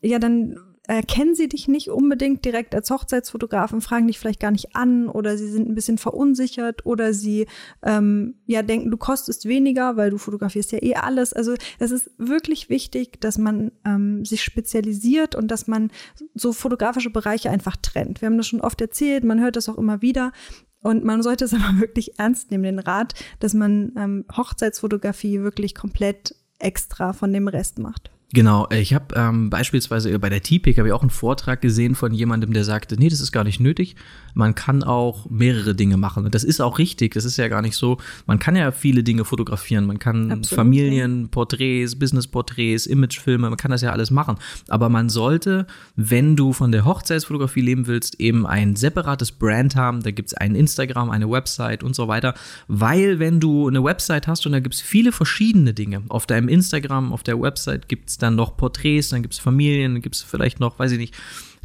ja 0.00 0.18
dann 0.18 0.58
erkennen 0.86 1.34
sie 1.34 1.48
dich 1.48 1.66
nicht 1.66 1.88
unbedingt 1.88 2.44
direkt 2.44 2.74
als 2.74 2.90
Hochzeitsfotografen, 2.90 3.80
fragen 3.80 4.06
dich 4.06 4.18
vielleicht 4.18 4.40
gar 4.40 4.50
nicht 4.50 4.76
an 4.76 5.08
oder 5.08 5.38
sie 5.38 5.48
sind 5.48 5.68
ein 5.68 5.74
bisschen 5.74 5.96
verunsichert 5.96 6.84
oder 6.84 7.14
sie 7.14 7.46
ähm, 7.82 8.34
ja 8.46 8.62
denken, 8.62 8.90
du 8.90 8.98
kostest 8.98 9.46
weniger, 9.46 9.96
weil 9.96 10.10
du 10.10 10.18
fotografierst 10.18 10.72
ja 10.72 10.82
eh 10.82 10.96
alles. 10.96 11.32
Also 11.32 11.54
es 11.78 11.90
ist 11.90 12.10
wirklich 12.18 12.68
wichtig, 12.68 13.18
dass 13.20 13.38
man 13.38 13.72
ähm, 13.86 14.26
sich 14.26 14.42
spezialisiert 14.42 15.34
und 15.34 15.48
dass 15.48 15.66
man 15.66 15.90
so 16.34 16.52
fotografische 16.52 17.10
Bereiche 17.10 17.50
einfach 17.50 17.76
trennt. 17.76 18.20
Wir 18.20 18.26
haben 18.26 18.36
das 18.36 18.46
schon 18.46 18.60
oft 18.60 18.80
erzählt, 18.80 19.24
man 19.24 19.40
hört 19.40 19.56
das 19.56 19.70
auch 19.70 19.78
immer 19.78 20.02
wieder. 20.02 20.32
Und 20.82 21.02
man 21.02 21.22
sollte 21.22 21.46
es 21.46 21.54
aber 21.54 21.80
wirklich 21.80 22.18
ernst 22.18 22.50
nehmen, 22.50 22.64
den 22.64 22.78
Rat, 22.78 23.14
dass 23.40 23.54
man 23.54 23.92
ähm, 23.96 24.26
Hochzeitsfotografie 24.36 25.40
wirklich 25.40 25.74
komplett 25.74 26.36
extra 26.58 27.14
von 27.14 27.32
dem 27.32 27.48
Rest 27.48 27.78
macht. 27.78 28.13
Genau, 28.34 28.66
äh, 28.66 28.80
ich 28.80 28.92
habe 28.94 29.14
ähm, 29.14 29.48
beispielsweise 29.48 30.18
bei 30.18 30.28
der 30.28 30.42
TPIC 30.42 30.78
habe 30.78 30.88
ich 30.88 30.92
auch 30.92 31.02
einen 31.02 31.10
Vortrag 31.10 31.60
gesehen 31.60 31.94
von 31.94 32.12
jemandem, 32.12 32.52
der 32.52 32.64
sagte, 32.64 32.96
nee, 32.96 33.08
das 33.08 33.20
ist 33.20 33.30
gar 33.30 33.44
nicht 33.44 33.60
nötig. 33.60 33.94
Man 34.34 34.56
kann 34.56 34.82
auch 34.82 35.30
mehrere 35.30 35.76
Dinge 35.76 35.96
machen. 35.96 36.24
Und 36.24 36.34
das 36.34 36.42
ist 36.42 36.60
auch 36.60 36.80
richtig. 36.80 37.14
Das 37.14 37.24
ist 37.24 37.36
ja 37.36 37.46
gar 37.46 37.62
nicht 37.62 37.76
so. 37.76 37.98
Man 38.26 38.40
kann 38.40 38.56
ja 38.56 38.72
viele 38.72 39.04
Dinge 39.04 39.24
fotografieren. 39.24 39.86
Man 39.86 40.00
kann 40.00 40.32
Absolut, 40.32 40.58
Familien, 40.58 41.28
Porträts, 41.28 41.96
Business-Porträts, 41.96 42.86
Imagefilme, 42.86 43.48
man 43.50 43.56
kann 43.56 43.70
das 43.70 43.82
ja 43.82 43.92
alles 43.92 44.10
machen. 44.10 44.36
Aber 44.66 44.88
man 44.88 45.10
sollte, 45.10 45.68
wenn 45.94 46.34
du 46.34 46.52
von 46.52 46.72
der 46.72 46.84
Hochzeitsfotografie 46.84 47.60
leben 47.60 47.86
willst, 47.86 48.18
eben 48.20 48.48
ein 48.48 48.74
separates 48.74 49.30
Brand 49.30 49.76
haben. 49.76 50.02
Da 50.02 50.10
gibt's 50.10 50.34
ein 50.34 50.56
Instagram, 50.56 51.10
eine 51.10 51.30
Website 51.30 51.84
und 51.84 51.94
so 51.94 52.08
weiter. 52.08 52.34
Weil 52.66 53.20
wenn 53.20 53.38
du 53.38 53.68
eine 53.68 53.84
Website 53.84 54.26
hast 54.26 54.44
und 54.44 54.50
da 54.50 54.58
gibt's 54.58 54.80
viele 54.80 55.12
verschiedene 55.12 55.72
Dinge. 55.72 56.02
Auf 56.08 56.26
deinem 56.26 56.48
Instagram, 56.48 57.12
auf 57.12 57.22
der 57.22 57.40
Website 57.40 57.88
gibt's 57.88 58.18
dann 58.24 58.34
noch 58.34 58.56
Porträts, 58.56 59.10
dann 59.10 59.22
gibt 59.22 59.34
es 59.34 59.40
Familien, 59.40 59.94
dann 59.94 60.02
gibt 60.02 60.16
es 60.16 60.22
vielleicht 60.22 60.60
noch, 60.60 60.78
weiß 60.78 60.92
ich 60.92 60.98
nicht, 60.98 61.14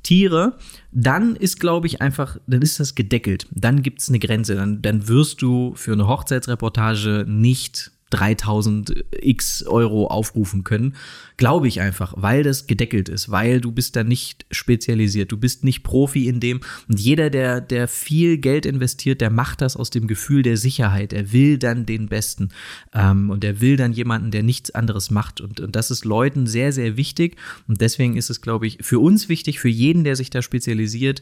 Tiere, 0.04 0.58
dann 0.92 1.36
ist, 1.36 1.60
glaube 1.60 1.88
ich, 1.88 2.02
einfach, 2.02 2.38
dann 2.48 2.62
ist 2.62 2.80
das 2.80 2.96
gedeckelt. 2.96 3.48
Dann 3.52 3.82
gibt 3.82 4.02
es 4.02 4.10
eine 4.10 4.20
Grenze. 4.20 4.56
Dann, 4.56 4.82
dann 4.82 5.08
wirst 5.08 5.42
du 5.42 5.74
für 5.76 5.94
eine 5.94 6.08
Hochzeitsreportage 6.08 7.26
nicht 7.28 7.92
3000 8.10 9.06
x 9.22 9.64
Euro 9.64 10.08
aufrufen 10.08 10.64
können. 10.64 10.96
Glaube 11.38 11.68
ich 11.68 11.80
einfach, 11.80 12.14
weil 12.18 12.44
das 12.44 12.68
gedeckelt 12.68 13.08
ist, 13.08 13.30
weil 13.30 13.62
du 13.62 13.72
bist 13.72 13.96
da 13.96 14.04
nicht 14.04 14.46
spezialisiert, 14.52 15.32
du 15.32 15.38
bist 15.38 15.64
nicht 15.64 15.84
Profi 15.84 16.28
in 16.28 16.40
dem 16.40 16.60
und 16.88 17.00
jeder, 17.00 17.30
der, 17.30 17.62
der 17.62 17.88
viel 17.88 18.38
Geld 18.38 18.66
investiert, 18.66 19.22
der 19.22 19.30
macht 19.30 19.62
das 19.62 19.78
aus 19.78 19.90
dem 19.90 20.08
Gefühl 20.08 20.42
der 20.42 20.58
Sicherheit. 20.58 21.14
Er 21.14 21.32
will 21.32 21.58
dann 21.58 21.86
den 21.86 22.08
Besten 22.08 22.50
ähm, 22.94 23.30
und 23.30 23.44
er 23.44 23.62
will 23.62 23.78
dann 23.78 23.94
jemanden, 23.94 24.32
der 24.32 24.44
nichts 24.44 24.72
anderes 24.72 25.12
macht 25.12 25.40
und, 25.40 25.60
und 25.60 25.76
das 25.76 25.92
ist 25.92 26.04
Leuten 26.04 26.48
sehr, 26.48 26.74
sehr 26.74 26.98
wichtig 26.98 27.38
und 27.68 27.82
deswegen 27.82 28.18
ist 28.18 28.30
es, 28.30 28.42
glaube 28.42 28.68
ich, 28.68 28.80
für 28.82 29.00
uns 29.00 29.30
wichtig, 29.30 29.60
für 29.60 29.70
jeden, 29.70 30.04
der 30.04 30.16
sich 30.16 30.30
da 30.30 30.42
spezialisiert, 30.42 31.22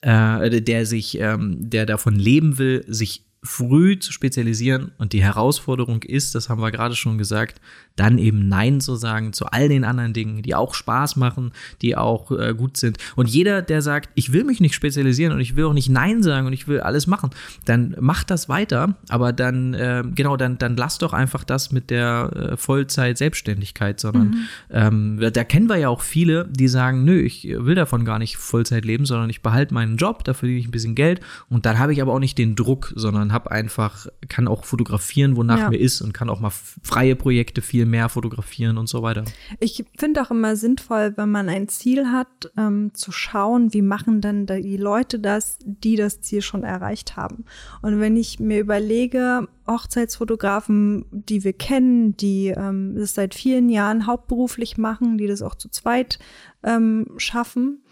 äh, 0.00 0.62
der 0.62 0.86
sich, 0.86 1.18
ähm, 1.20 1.56
der 1.70 1.86
davon 1.86 2.14
leben 2.14 2.58
will, 2.58 2.84
sich 2.86 3.27
früh 3.42 3.98
zu 3.98 4.12
spezialisieren. 4.12 4.92
Und 4.98 5.12
die 5.12 5.22
Herausforderung 5.22 6.02
ist, 6.02 6.34
das 6.34 6.48
haben 6.48 6.60
wir 6.60 6.70
gerade 6.70 6.96
schon 6.96 7.18
gesagt, 7.18 7.60
dann 7.98 8.18
eben 8.18 8.48
Nein 8.48 8.80
zu 8.80 8.96
sagen 8.96 9.32
zu 9.32 9.46
all 9.46 9.68
den 9.68 9.84
anderen 9.84 10.12
Dingen, 10.12 10.42
die 10.42 10.54
auch 10.54 10.74
Spaß 10.74 11.16
machen, 11.16 11.52
die 11.82 11.96
auch 11.96 12.30
äh, 12.30 12.54
gut 12.54 12.76
sind. 12.76 12.98
Und 13.16 13.28
jeder, 13.28 13.62
der 13.62 13.82
sagt, 13.82 14.10
ich 14.14 14.32
will 14.32 14.44
mich 14.44 14.60
nicht 14.60 14.74
spezialisieren 14.74 15.32
und 15.32 15.40
ich 15.40 15.56
will 15.56 15.64
auch 15.64 15.72
nicht 15.72 15.88
Nein 15.88 16.22
sagen 16.22 16.46
und 16.46 16.52
ich 16.52 16.68
will 16.68 16.80
alles 16.80 17.06
machen, 17.06 17.30
dann 17.64 17.96
macht 18.00 18.30
das 18.30 18.48
weiter. 18.48 18.96
Aber 19.08 19.32
dann, 19.32 19.74
äh, 19.74 20.04
genau, 20.14 20.36
dann, 20.36 20.58
dann 20.58 20.76
lass 20.76 20.98
doch 20.98 21.12
einfach 21.12 21.44
das 21.44 21.72
mit 21.72 21.90
der 21.90 22.30
äh, 22.52 22.56
Vollzeit-Selbstständigkeit, 22.56 24.00
sondern 24.00 24.28
mhm. 24.28 25.18
ähm, 25.20 25.30
da 25.32 25.44
kennen 25.44 25.68
wir 25.68 25.76
ja 25.76 25.88
auch 25.88 26.02
viele, 26.02 26.48
die 26.50 26.68
sagen, 26.68 27.04
nö, 27.04 27.20
ich 27.20 27.44
will 27.44 27.74
davon 27.74 28.04
gar 28.04 28.18
nicht 28.18 28.36
Vollzeit 28.36 28.84
leben, 28.84 29.06
sondern 29.06 29.30
ich 29.30 29.42
behalte 29.42 29.74
meinen 29.74 29.96
Job, 29.96 30.24
da 30.24 30.34
verdiene 30.34 30.60
ich 30.60 30.68
ein 30.68 30.72
bisschen 30.72 30.94
Geld 30.94 31.20
und 31.48 31.66
dann 31.66 31.78
habe 31.78 31.92
ich 31.92 32.00
aber 32.00 32.12
auch 32.12 32.18
nicht 32.18 32.38
den 32.38 32.54
Druck, 32.54 32.92
sondern 32.94 33.27
habe 33.32 33.50
einfach, 33.50 34.06
kann 34.28 34.48
auch 34.48 34.64
fotografieren, 34.64 35.36
wonach 35.36 35.58
ja. 35.58 35.70
mir 35.70 35.78
ist 35.78 36.00
und 36.00 36.12
kann 36.12 36.30
auch 36.30 36.40
mal 36.40 36.50
freie 36.50 37.16
Projekte 37.16 37.62
viel 37.62 37.86
mehr 37.86 38.08
fotografieren 38.08 38.78
und 38.78 38.88
so 38.88 39.02
weiter. 39.02 39.24
Ich 39.60 39.84
finde 39.96 40.22
auch 40.22 40.30
immer 40.30 40.56
sinnvoll, 40.56 41.14
wenn 41.16 41.30
man 41.30 41.48
ein 41.48 41.68
Ziel 41.68 42.06
hat, 42.06 42.50
ähm, 42.56 42.92
zu 42.94 43.12
schauen, 43.12 43.72
wie 43.72 43.82
machen 43.82 44.20
denn 44.20 44.46
die 44.46 44.76
Leute 44.76 45.18
das, 45.18 45.58
die 45.64 45.96
das 45.96 46.20
Ziel 46.20 46.42
schon 46.42 46.64
erreicht 46.64 47.16
haben. 47.16 47.44
Und 47.82 48.00
wenn 48.00 48.16
ich 48.16 48.40
mir 48.40 48.60
überlege, 48.60 49.48
Hochzeitsfotografen, 49.66 51.04
die 51.10 51.44
wir 51.44 51.52
kennen, 51.52 52.16
die 52.16 52.48
ähm, 52.48 52.94
das 52.96 53.14
seit 53.14 53.34
vielen 53.34 53.68
Jahren 53.68 54.06
hauptberuflich 54.06 54.78
machen, 54.78 55.18
die 55.18 55.26
das 55.26 55.42
auch 55.42 55.54
zu 55.54 55.68
zweit 55.68 56.18
ähm, 56.62 57.06
schaffen, 57.18 57.82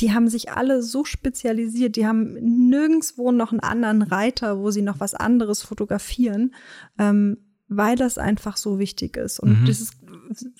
die 0.00 0.12
haben 0.12 0.28
sich 0.28 0.52
alle 0.52 0.82
so 0.82 1.04
spezialisiert, 1.04 1.96
die 1.96 2.06
haben 2.06 2.34
nirgendswo 2.68 3.32
noch 3.32 3.52
einen 3.52 3.60
anderen 3.60 4.02
Reiter, 4.02 4.58
wo 4.58 4.70
sie 4.70 4.82
noch 4.82 5.00
was 5.00 5.14
anderes 5.14 5.62
fotografieren. 5.62 6.54
Ähm, 6.98 7.38
weil 7.68 7.96
das 7.96 8.18
einfach 8.18 8.56
so 8.56 8.78
wichtig 8.78 9.16
ist. 9.16 9.40
Und 9.40 9.62
mhm. 9.62 9.66
das 9.66 9.80
ist 9.80 9.94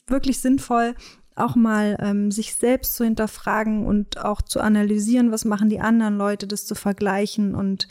wirklich 0.07 0.41
sinnvoll, 0.41 0.95
auch 1.35 1.55
mal 1.55 1.97
ähm, 2.01 2.31
sich 2.31 2.55
selbst 2.55 2.97
zu 2.97 3.05
hinterfragen 3.05 3.87
und 3.87 4.19
auch 4.25 4.43
zu 4.43 4.61
analysieren, 4.61 5.31
was 5.31 5.45
machen 5.45 5.69
die 5.69 5.81
anderen 5.81 6.17
Leute, 6.17 6.47
das 6.47 6.65
zu 6.65 6.75
vergleichen 6.75 7.55
und 7.55 7.89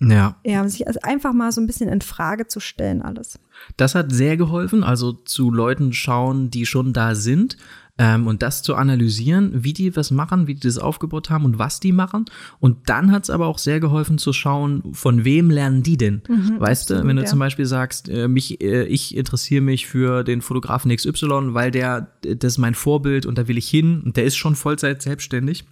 Ja. 0.00 0.36
ja, 0.44 0.68
sich 0.68 0.86
also 0.86 1.00
einfach 1.02 1.32
mal 1.32 1.52
so 1.52 1.60
ein 1.60 1.66
bisschen 1.66 1.88
in 1.88 2.00
Frage 2.00 2.48
zu 2.48 2.60
stellen, 2.60 3.02
alles. 3.02 3.38
Das 3.76 3.94
hat 3.94 4.12
sehr 4.12 4.36
geholfen, 4.36 4.82
also 4.82 5.12
zu 5.12 5.50
Leuten 5.50 5.92
schauen, 5.92 6.50
die 6.50 6.66
schon 6.66 6.92
da 6.92 7.14
sind 7.14 7.56
ähm, 7.98 8.26
und 8.26 8.42
das 8.42 8.62
zu 8.62 8.76
analysieren, 8.76 9.52
wie 9.64 9.72
die 9.72 9.94
was 9.96 10.10
machen, 10.10 10.46
wie 10.46 10.54
die 10.54 10.66
das 10.66 10.78
aufgebaut 10.78 11.30
haben 11.30 11.44
und 11.44 11.58
was 11.58 11.80
die 11.80 11.92
machen. 11.92 12.24
Und 12.60 12.88
dann 12.88 13.12
hat 13.12 13.24
es 13.24 13.30
aber 13.30 13.46
auch 13.46 13.58
sehr 13.58 13.80
geholfen 13.80 14.18
zu 14.18 14.32
schauen, 14.32 14.82
von 14.92 15.24
wem 15.24 15.50
lernen 15.50 15.82
die 15.82 15.96
denn? 15.96 16.22
weißt 16.58 16.90
du, 16.90 17.06
wenn 17.06 17.16
du 17.16 17.22
ja. 17.22 17.28
zum 17.28 17.38
Beispiel 17.38 17.66
sagst, 17.66 18.08
äh, 18.08 18.28
mich, 18.28 18.60
äh, 18.62 18.84
ich 18.84 19.16
interessiere 19.16 19.62
mich 19.62 19.86
für 19.86 20.24
den 20.24 20.40
Fotografen 20.42 20.94
XY, 20.94 21.54
weil 21.54 21.70
der, 21.70 22.12
das 22.22 22.52
ist 22.52 22.58
mein 22.58 22.74
Vorbild 22.74 23.26
und 23.26 23.36
da 23.36 23.48
will 23.48 23.58
ich 23.58 23.68
hin 23.68 24.02
und 24.04 24.16
der 24.16 24.24
ist 24.24 24.36
schon 24.36 24.54
Vollzeit 24.54 25.02
selbstständig. 25.02 25.64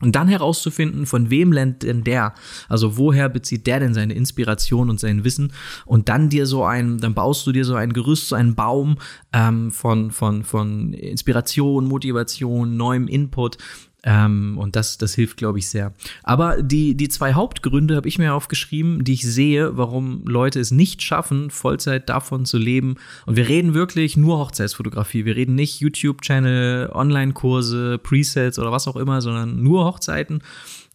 Und 0.00 0.16
dann 0.16 0.26
herauszufinden, 0.26 1.06
von 1.06 1.30
wem 1.30 1.52
lernt 1.52 1.84
denn 1.84 2.02
der? 2.02 2.34
Also 2.68 2.96
woher 2.96 3.28
bezieht 3.28 3.66
der 3.68 3.78
denn 3.78 3.94
seine 3.94 4.14
Inspiration 4.14 4.90
und 4.90 4.98
sein 4.98 5.22
Wissen? 5.22 5.52
Und 5.86 6.08
dann 6.08 6.28
dir 6.28 6.46
so 6.46 6.64
ein, 6.64 6.98
dann 6.98 7.14
baust 7.14 7.46
du 7.46 7.52
dir 7.52 7.64
so 7.64 7.76
ein 7.76 7.92
Gerüst, 7.92 8.28
so 8.28 8.34
einen 8.34 8.56
Baum 8.56 8.96
ähm, 9.32 9.70
von, 9.70 10.10
von, 10.10 10.42
von 10.42 10.92
Inspiration, 10.94 11.86
Motivation, 11.86 12.76
neuem 12.76 13.06
Input. 13.06 13.56
Ähm, 14.04 14.58
und 14.58 14.76
das, 14.76 14.98
das 14.98 15.14
hilft, 15.14 15.38
glaube 15.38 15.58
ich, 15.58 15.68
sehr. 15.68 15.94
Aber 16.22 16.62
die, 16.62 16.94
die 16.94 17.08
zwei 17.08 17.32
Hauptgründe 17.32 17.96
habe 17.96 18.06
ich 18.06 18.18
mir 18.18 18.34
aufgeschrieben, 18.34 19.02
die 19.02 19.14
ich 19.14 19.22
sehe, 19.22 19.76
warum 19.78 20.22
Leute 20.26 20.60
es 20.60 20.70
nicht 20.70 21.02
schaffen, 21.02 21.50
Vollzeit 21.50 22.08
davon 22.10 22.44
zu 22.44 22.58
leben. 22.58 22.96
Und 23.24 23.36
wir 23.36 23.48
reden 23.48 23.72
wirklich 23.72 24.16
nur 24.16 24.38
Hochzeitsfotografie. 24.38 25.24
Wir 25.24 25.36
reden 25.36 25.54
nicht 25.54 25.80
YouTube-Channel, 25.80 26.90
Online-Kurse, 26.92 27.98
Presets 27.98 28.58
oder 28.58 28.70
was 28.70 28.86
auch 28.86 28.96
immer, 28.96 29.22
sondern 29.22 29.62
nur 29.62 29.86
Hochzeiten. 29.86 30.42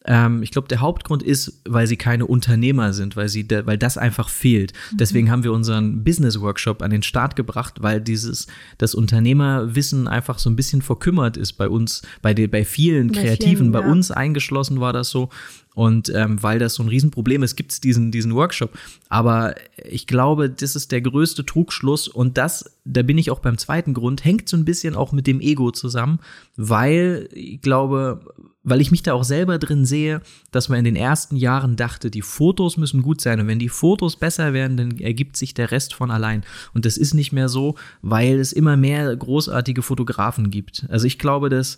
Ähm, 0.05 0.41
ich 0.43 0.51
glaube, 0.51 0.67
der 0.67 0.79
Hauptgrund 0.79 1.23
ist, 1.23 1.61
weil 1.65 1.85
sie 1.85 1.97
keine 1.97 2.25
Unternehmer 2.25 2.93
sind, 2.93 3.15
weil 3.15 3.29
sie, 3.29 3.45
weil 3.49 3.77
das 3.77 3.97
einfach 3.97 4.29
fehlt. 4.29 4.73
Deswegen 4.93 5.29
haben 5.29 5.43
wir 5.43 5.51
unseren 5.51 6.03
Business 6.03 6.39
Workshop 6.39 6.81
an 6.81 6.91
den 6.91 7.03
Start 7.03 7.35
gebracht, 7.35 7.81
weil 7.81 7.99
dieses, 7.99 8.47
das 8.77 8.95
Unternehmerwissen 8.95 10.07
einfach 10.07 10.39
so 10.39 10.49
ein 10.49 10.55
bisschen 10.55 10.81
verkümmert 10.81 11.37
ist 11.37 11.53
bei 11.53 11.67
uns, 11.67 12.01
bei 12.21 12.33
den, 12.33 12.49
bei 12.49 12.63
vielen 12.63 13.11
Bei 13.11 13.21
Kreativen, 13.21 13.57
vielen, 13.57 13.71
bei 13.71 13.81
ja. 13.81 13.91
uns 13.91 14.11
eingeschlossen 14.11 14.79
war 14.79 14.93
das 14.93 15.09
so. 15.09 15.29
Und 15.75 16.11
ähm, 16.13 16.41
weil 16.41 16.59
das 16.59 16.73
so 16.73 16.83
ein 16.83 16.89
Riesenproblem 16.89 17.43
ist, 17.43 17.55
gibt 17.55 17.71
es 17.71 17.79
diesen, 17.79 18.11
diesen 18.11 18.33
Workshop. 18.35 18.77
Aber 19.07 19.55
ich 19.77 20.07
glaube, 20.07 20.49
das 20.49 20.75
ist 20.75 20.91
der 20.91 21.01
größte 21.01 21.45
Trugschluss. 21.45 22.07
Und 22.07 22.37
das, 22.37 22.77
da 22.83 23.01
bin 23.01 23.17
ich 23.17 23.31
auch 23.31 23.39
beim 23.39 23.57
zweiten 23.57 23.93
Grund, 23.93 24.25
hängt 24.25 24.49
so 24.49 24.57
ein 24.57 24.65
bisschen 24.65 24.95
auch 24.95 25.11
mit 25.11 25.27
dem 25.27 25.39
Ego 25.39 25.71
zusammen, 25.71 26.19
weil 26.57 27.29
ich 27.31 27.61
glaube, 27.61 28.19
weil 28.69 28.81
ich 28.81 28.91
mich 28.91 29.03
da 29.03 29.13
auch 29.13 29.23
selber 29.23 29.57
drin 29.57 29.85
sehe, 29.85 30.21
dass 30.51 30.69
man 30.69 30.79
in 30.79 30.85
den 30.85 30.95
ersten 30.95 31.35
Jahren 31.35 31.75
dachte, 31.75 32.11
die 32.11 32.21
Fotos 32.21 32.77
müssen 32.77 33.01
gut 33.01 33.21
sein. 33.21 33.39
Und 33.39 33.47
wenn 33.47 33.59
die 33.59 33.69
Fotos 33.69 34.15
besser 34.15 34.53
werden, 34.53 34.77
dann 34.77 34.99
ergibt 34.99 35.37
sich 35.37 35.53
der 35.53 35.71
Rest 35.71 35.93
von 35.93 36.11
allein. 36.11 36.43
Und 36.73 36.85
das 36.85 36.97
ist 36.97 37.13
nicht 37.13 37.31
mehr 37.31 37.49
so, 37.49 37.75
weil 38.01 38.39
es 38.39 38.53
immer 38.53 38.77
mehr 38.77 39.15
großartige 39.15 39.81
Fotografen 39.81 40.51
gibt. 40.51 40.85
Also 40.89 41.07
ich 41.07 41.19
glaube, 41.19 41.49
dass 41.49 41.77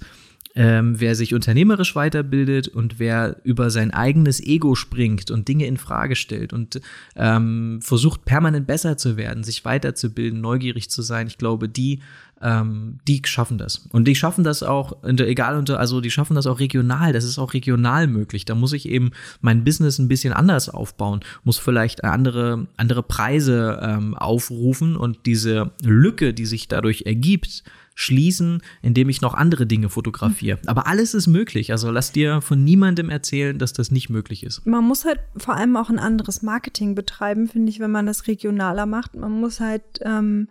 ähm, 0.56 1.00
wer 1.00 1.16
sich 1.16 1.34
unternehmerisch 1.34 1.96
weiterbildet 1.96 2.68
und 2.68 3.00
wer 3.00 3.38
über 3.44 3.70
sein 3.70 3.92
eigenes 3.92 4.42
Ego 4.42 4.76
springt 4.76 5.32
und 5.32 5.48
Dinge 5.48 5.66
in 5.66 5.78
Frage 5.78 6.16
stellt 6.16 6.54
und 6.54 6.82
ähm, 7.16 7.80
versucht 7.82 8.26
permanent 8.26 8.68
besser 8.68 8.98
zu 8.98 9.18
werden, 9.18 9.44
sich 9.44 9.64
weiterzubilden, 9.64 10.42
neugierig 10.42 10.90
zu 10.90 11.02
sein, 11.02 11.28
ich 11.28 11.38
glaube, 11.38 11.70
die 11.70 12.02
ähm, 12.42 12.98
die 13.08 13.22
schaffen 13.26 13.58
das. 13.58 13.88
Und 13.92 14.08
die 14.08 14.16
schaffen 14.16 14.44
das 14.44 14.64
auch, 14.64 15.04
egal 15.04 15.58
unter, 15.58 15.80
also 15.80 16.02
die 16.02 16.12
schaffen 16.12 16.36
das 16.36 16.48
auch 16.48 16.60
regional, 16.60 17.14
das 17.14 17.24
ist 17.24 17.38
auch 17.38 17.54
regional 17.54 18.08
möglich. 18.08 18.46
Da 18.46 18.56
muss 18.56 18.74
ich 18.74 18.90
eben 18.90 19.12
mein 19.42 19.64
Business 19.64 20.00
ein 20.00 20.08
bisschen 20.08 20.34
anders 20.34 20.70
aufbauen, 20.70 21.22
muss 21.44 21.58
vielleicht 21.58 22.04
andere, 22.04 22.68
andere 22.78 23.04
Preise 23.04 23.80
ähm, 23.84 24.18
aufrufen 24.18 24.98
und 24.98 25.20
diese 25.26 25.72
Lücke, 25.84 26.34
die 26.34 26.46
sich 26.46 26.68
dadurch 26.68 27.04
ergibt, 27.06 27.64
schließen, 27.96 28.62
indem 28.82 29.10
ich 29.10 29.22
noch 29.22 29.34
andere 29.34 29.66
Dinge 29.66 29.90
fotografiere. 29.90 30.60
Aber 30.66 30.88
alles 30.88 31.14
ist 31.14 31.28
möglich. 31.28 31.72
Also 31.72 31.92
lass 31.92 32.12
dir 32.12 32.42
von 32.42 32.64
niemandem 32.64 33.10
erzählen, 33.10 33.58
dass 33.58 33.74
das 33.74 33.92
nicht 33.92 34.10
möglich 34.10 34.44
ist. 34.44 34.66
Man 34.66 34.84
muss 34.84 35.06
halt 35.06 35.20
vor 35.38 35.56
allem 35.56 35.76
auch 35.78 35.90
ein 35.90 36.00
anderes 36.00 36.42
Marketing 36.42 36.96
betreiben, 36.96 37.48
finde 37.48 37.70
ich, 37.70 37.80
wenn 37.80 37.92
man 37.92 38.06
das 38.06 38.28
regionaler 38.28 38.86
macht. 38.86 39.16
Man 39.16 39.32
muss 39.32 39.60
halt 39.60 39.84
ähm, 40.02 40.48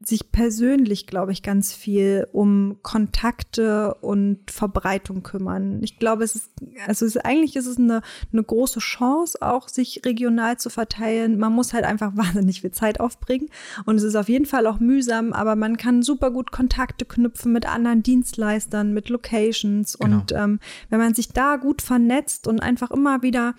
sich 0.00 0.30
persönlich, 0.30 1.06
glaube 1.06 1.32
ich, 1.32 1.42
ganz 1.42 1.72
viel 1.72 2.26
um 2.32 2.78
Kontakte 2.82 3.94
und 3.94 4.50
Verbreitung 4.50 5.22
kümmern. 5.22 5.82
Ich 5.82 5.98
glaube, 5.98 6.22
es 6.22 6.34
ist, 6.36 6.50
also 6.86 7.06
es 7.06 7.16
ist, 7.16 7.24
eigentlich 7.24 7.56
ist 7.56 7.66
es 7.66 7.78
eine, 7.78 8.02
eine 8.30 8.44
große 8.44 8.80
Chance, 8.80 9.38
auch 9.40 9.68
sich 9.68 10.02
regional 10.04 10.58
zu 10.58 10.68
verteilen. 10.68 11.38
Man 11.38 11.54
muss 11.54 11.72
halt 11.72 11.84
einfach 11.84 12.12
wahnsinnig 12.16 12.60
viel 12.60 12.72
Zeit 12.72 13.00
aufbringen 13.00 13.48
und 13.86 13.96
es 13.96 14.02
ist 14.02 14.16
auf 14.16 14.28
jeden 14.28 14.46
Fall 14.46 14.66
auch 14.66 14.80
mühsam, 14.80 15.32
aber 15.32 15.56
man 15.56 15.78
kann 15.78 16.02
super 16.02 16.30
gut 16.30 16.52
Kontakte 16.52 17.06
knüpfen 17.06 17.52
mit 17.52 17.66
anderen 17.66 18.02
Dienstleistern, 18.02 18.92
mit 18.92 19.08
Locations 19.08 19.96
Genau. 19.98 20.16
und 20.16 20.32
ähm, 20.32 20.60
wenn 20.90 20.98
man 20.98 21.14
sich 21.14 21.28
da 21.28 21.56
gut 21.56 21.80
vernetzt 21.80 22.46
und 22.46 22.60
einfach 22.60 22.90
immer 22.90 23.22
wieder 23.22 23.54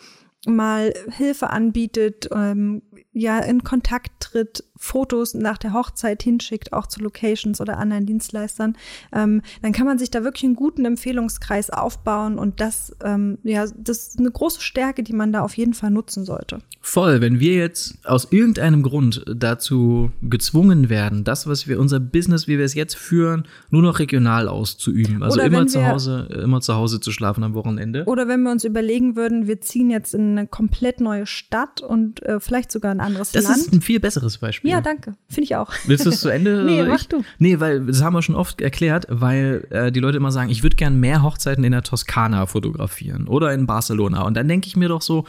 mal 0.45 0.93
Hilfe 1.09 1.49
anbietet, 1.49 2.29
ähm, 2.31 2.83
ja, 3.11 3.39
in 3.39 3.63
Kontakt 3.63 4.11
tritt, 4.19 4.63
Fotos 4.77 5.33
nach 5.33 5.57
der 5.57 5.73
Hochzeit 5.73 6.23
hinschickt, 6.23 6.73
auch 6.73 6.87
zu 6.87 7.01
Locations 7.01 7.59
oder 7.61 7.77
anderen 7.77 8.05
Dienstleistern, 8.05 8.75
ähm, 9.13 9.41
dann 9.61 9.71
kann 9.71 9.85
man 9.85 9.97
sich 9.97 10.11
da 10.11 10.23
wirklich 10.23 10.45
einen 10.45 10.55
guten 10.55 10.85
Empfehlungskreis 10.85 11.69
aufbauen 11.69 12.37
und 12.37 12.59
das, 12.61 12.95
ähm, 13.03 13.37
ja, 13.43 13.65
das 13.75 14.09
ist 14.09 14.19
eine 14.19 14.31
große 14.31 14.61
Stärke, 14.61 15.03
die 15.03 15.13
man 15.13 15.31
da 15.31 15.41
auf 15.41 15.57
jeden 15.57 15.73
Fall 15.73 15.91
nutzen 15.91 16.25
sollte. 16.25 16.59
Voll, 16.81 17.21
wenn 17.21 17.39
wir 17.39 17.55
jetzt 17.55 18.05
aus 18.05 18.31
irgendeinem 18.31 18.83
Grund 18.83 19.25
dazu 19.27 20.11
gezwungen 20.21 20.89
werden, 20.89 21.23
das, 21.23 21.47
was 21.47 21.67
wir, 21.67 21.79
unser 21.79 21.99
Business, 21.99 22.47
wie 22.47 22.57
wir 22.57 22.65
es 22.65 22.73
jetzt 22.73 22.95
führen, 22.95 23.45
nur 23.69 23.81
noch 23.81 23.99
regional 23.99 24.47
auszuüben. 24.47 25.23
Also 25.23 25.41
immer 25.41 25.67
zu 25.67 25.85
Hause, 25.85 26.27
immer 26.43 26.61
zu 26.61 26.75
Hause 26.75 26.99
zu 26.99 27.11
schlafen 27.11 27.43
am 27.43 27.53
Wochenende. 27.53 28.05
Oder 28.05 28.27
wenn 28.27 28.41
wir 28.43 28.51
uns 28.51 28.63
überlegen 28.63 29.15
würden, 29.15 29.47
wir 29.47 29.61
ziehen 29.61 29.89
jetzt 29.89 30.13
in 30.13 30.37
eine 30.37 30.47
komplett 30.47 31.01
neue 31.01 31.25
Stadt 31.25 31.81
und 31.81 32.23
äh, 32.23 32.39
vielleicht 32.39 32.71
sogar 32.71 32.91
ein 32.91 32.99
anderes 32.99 33.31
Das 33.31 33.45
Land. 33.45 33.57
ist 33.57 33.73
ein 33.73 33.81
viel 33.81 33.99
besseres 33.99 34.37
Beispiel. 34.37 34.66
Ja, 34.69 34.81
danke. 34.81 35.15
Finde 35.27 35.43
ich 35.43 35.55
auch. 35.55 35.71
Willst 35.85 36.05
du 36.05 36.09
es 36.09 36.21
zu 36.21 36.29
Ende? 36.29 36.63
Nee, 36.67 36.83
mach 36.83 37.01
ich? 37.01 37.07
du. 37.07 37.23
Nee, 37.39 37.59
weil 37.59 37.85
das 37.85 38.01
haben 38.01 38.13
wir 38.13 38.21
schon 38.21 38.35
oft 38.35 38.61
erklärt, 38.61 39.05
weil 39.09 39.67
äh, 39.69 39.91
die 39.91 39.99
Leute 39.99 40.17
immer 40.17 40.31
sagen, 40.31 40.49
ich 40.49 40.63
würde 40.63 40.75
gern 40.75 40.99
mehr 40.99 41.23
Hochzeiten 41.23 41.63
in 41.63 41.71
der 41.71 41.83
Toskana 41.83 42.45
fotografieren 42.45 43.27
oder 43.27 43.53
in 43.53 43.65
Barcelona. 43.65 44.23
Und 44.23 44.35
dann 44.35 44.47
denke 44.47 44.67
ich 44.67 44.75
mir 44.75 44.89
doch 44.89 45.01
so, 45.01 45.25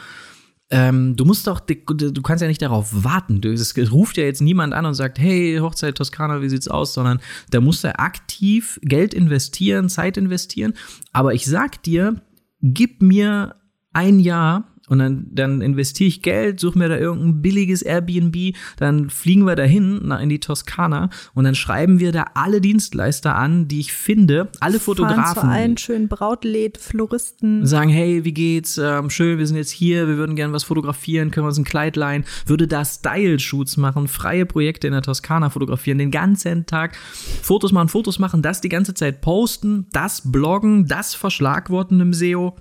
ähm, 0.71 1.15
du 1.15 1.25
musst 1.25 1.47
doch, 1.47 1.59
du 1.59 2.21
kannst 2.21 2.41
ja 2.41 2.47
nicht 2.47 2.61
darauf 2.61 3.03
warten. 3.03 3.41
Es 3.43 3.75
ruft 3.91 4.17
ja 4.17 4.23
jetzt 4.23 4.41
niemand 4.41 4.73
an 4.73 4.85
und 4.85 4.93
sagt, 4.93 5.17
hey, 5.17 5.57
Hochzeit 5.61 5.95
Toskana, 5.95 6.41
wie 6.41 6.49
sieht's 6.49 6.67
aus? 6.67 6.93
Sondern 6.93 7.19
da 7.49 7.59
musst 7.59 7.83
du 7.83 7.97
aktiv 7.97 8.79
Geld 8.83 9.13
investieren, 9.13 9.89
Zeit 9.89 10.17
investieren. 10.17 10.73
Aber 11.11 11.33
ich 11.33 11.45
sag 11.45 11.81
dir, 11.83 12.21
gib 12.61 13.01
mir 13.01 13.55
ein 13.93 14.19
Jahr 14.19 14.65
und 14.89 14.99
dann, 14.99 15.27
dann 15.31 15.61
investiere 15.61 16.07
ich 16.07 16.21
Geld, 16.21 16.59
suche 16.59 16.77
mir 16.77 16.89
da 16.89 16.97
irgendein 16.97 17.41
billiges 17.41 17.81
Airbnb, 17.81 18.55
dann 18.77 19.09
fliegen 19.09 19.45
wir 19.45 19.55
dahin 19.55 20.11
in 20.11 20.29
die 20.29 20.39
Toskana 20.39 21.09
und 21.33 21.45
dann 21.45 21.55
schreiben 21.55 21.99
wir 21.99 22.11
da 22.11 22.25
alle 22.33 22.61
Dienstleister 22.61 23.35
an, 23.35 23.67
die 23.67 23.79
ich 23.79 23.93
finde, 23.93 24.49
alle 24.59 24.79
Fahren 24.79 24.95
zu 24.95 25.03
allen 25.03 25.15
Fotografen. 25.15 25.77
schönen 25.77 26.07
Brautläd, 26.07 26.77
Floristen. 26.77 27.65
Sagen, 27.65 27.89
hey, 27.89 28.25
wie 28.25 28.33
geht's? 28.33 28.77
Ähm, 28.77 29.09
schön, 29.09 29.37
wir 29.37 29.47
sind 29.47 29.57
jetzt 29.57 29.71
hier, 29.71 30.07
wir 30.07 30.17
würden 30.17 30.35
gerne 30.35 30.53
was 30.53 30.63
fotografieren, 30.63 31.31
können 31.31 31.45
wir 31.45 31.49
uns 31.49 31.57
ein 31.57 31.63
Kleid 31.63 31.95
leihen, 31.95 32.25
würde 32.45 32.67
da 32.67 32.83
Style-Shoots 32.83 33.77
machen, 33.77 34.07
freie 34.07 34.45
Projekte 34.45 34.87
in 34.87 34.93
der 34.93 35.01
Toskana 35.01 35.49
fotografieren, 35.49 35.97
den 35.97 36.11
ganzen 36.11 36.65
Tag 36.65 36.95
Fotos 37.41 37.71
machen, 37.71 37.89
Fotos 37.89 38.19
machen, 38.19 38.41
das 38.41 38.61
die 38.61 38.69
ganze 38.69 38.93
Zeit 38.93 39.21
posten, 39.21 39.87
das 39.91 40.31
bloggen, 40.31 40.87
das 40.87 41.13
verschlagworten 41.13 41.99
im 41.99 42.13
SEO. 42.13 42.55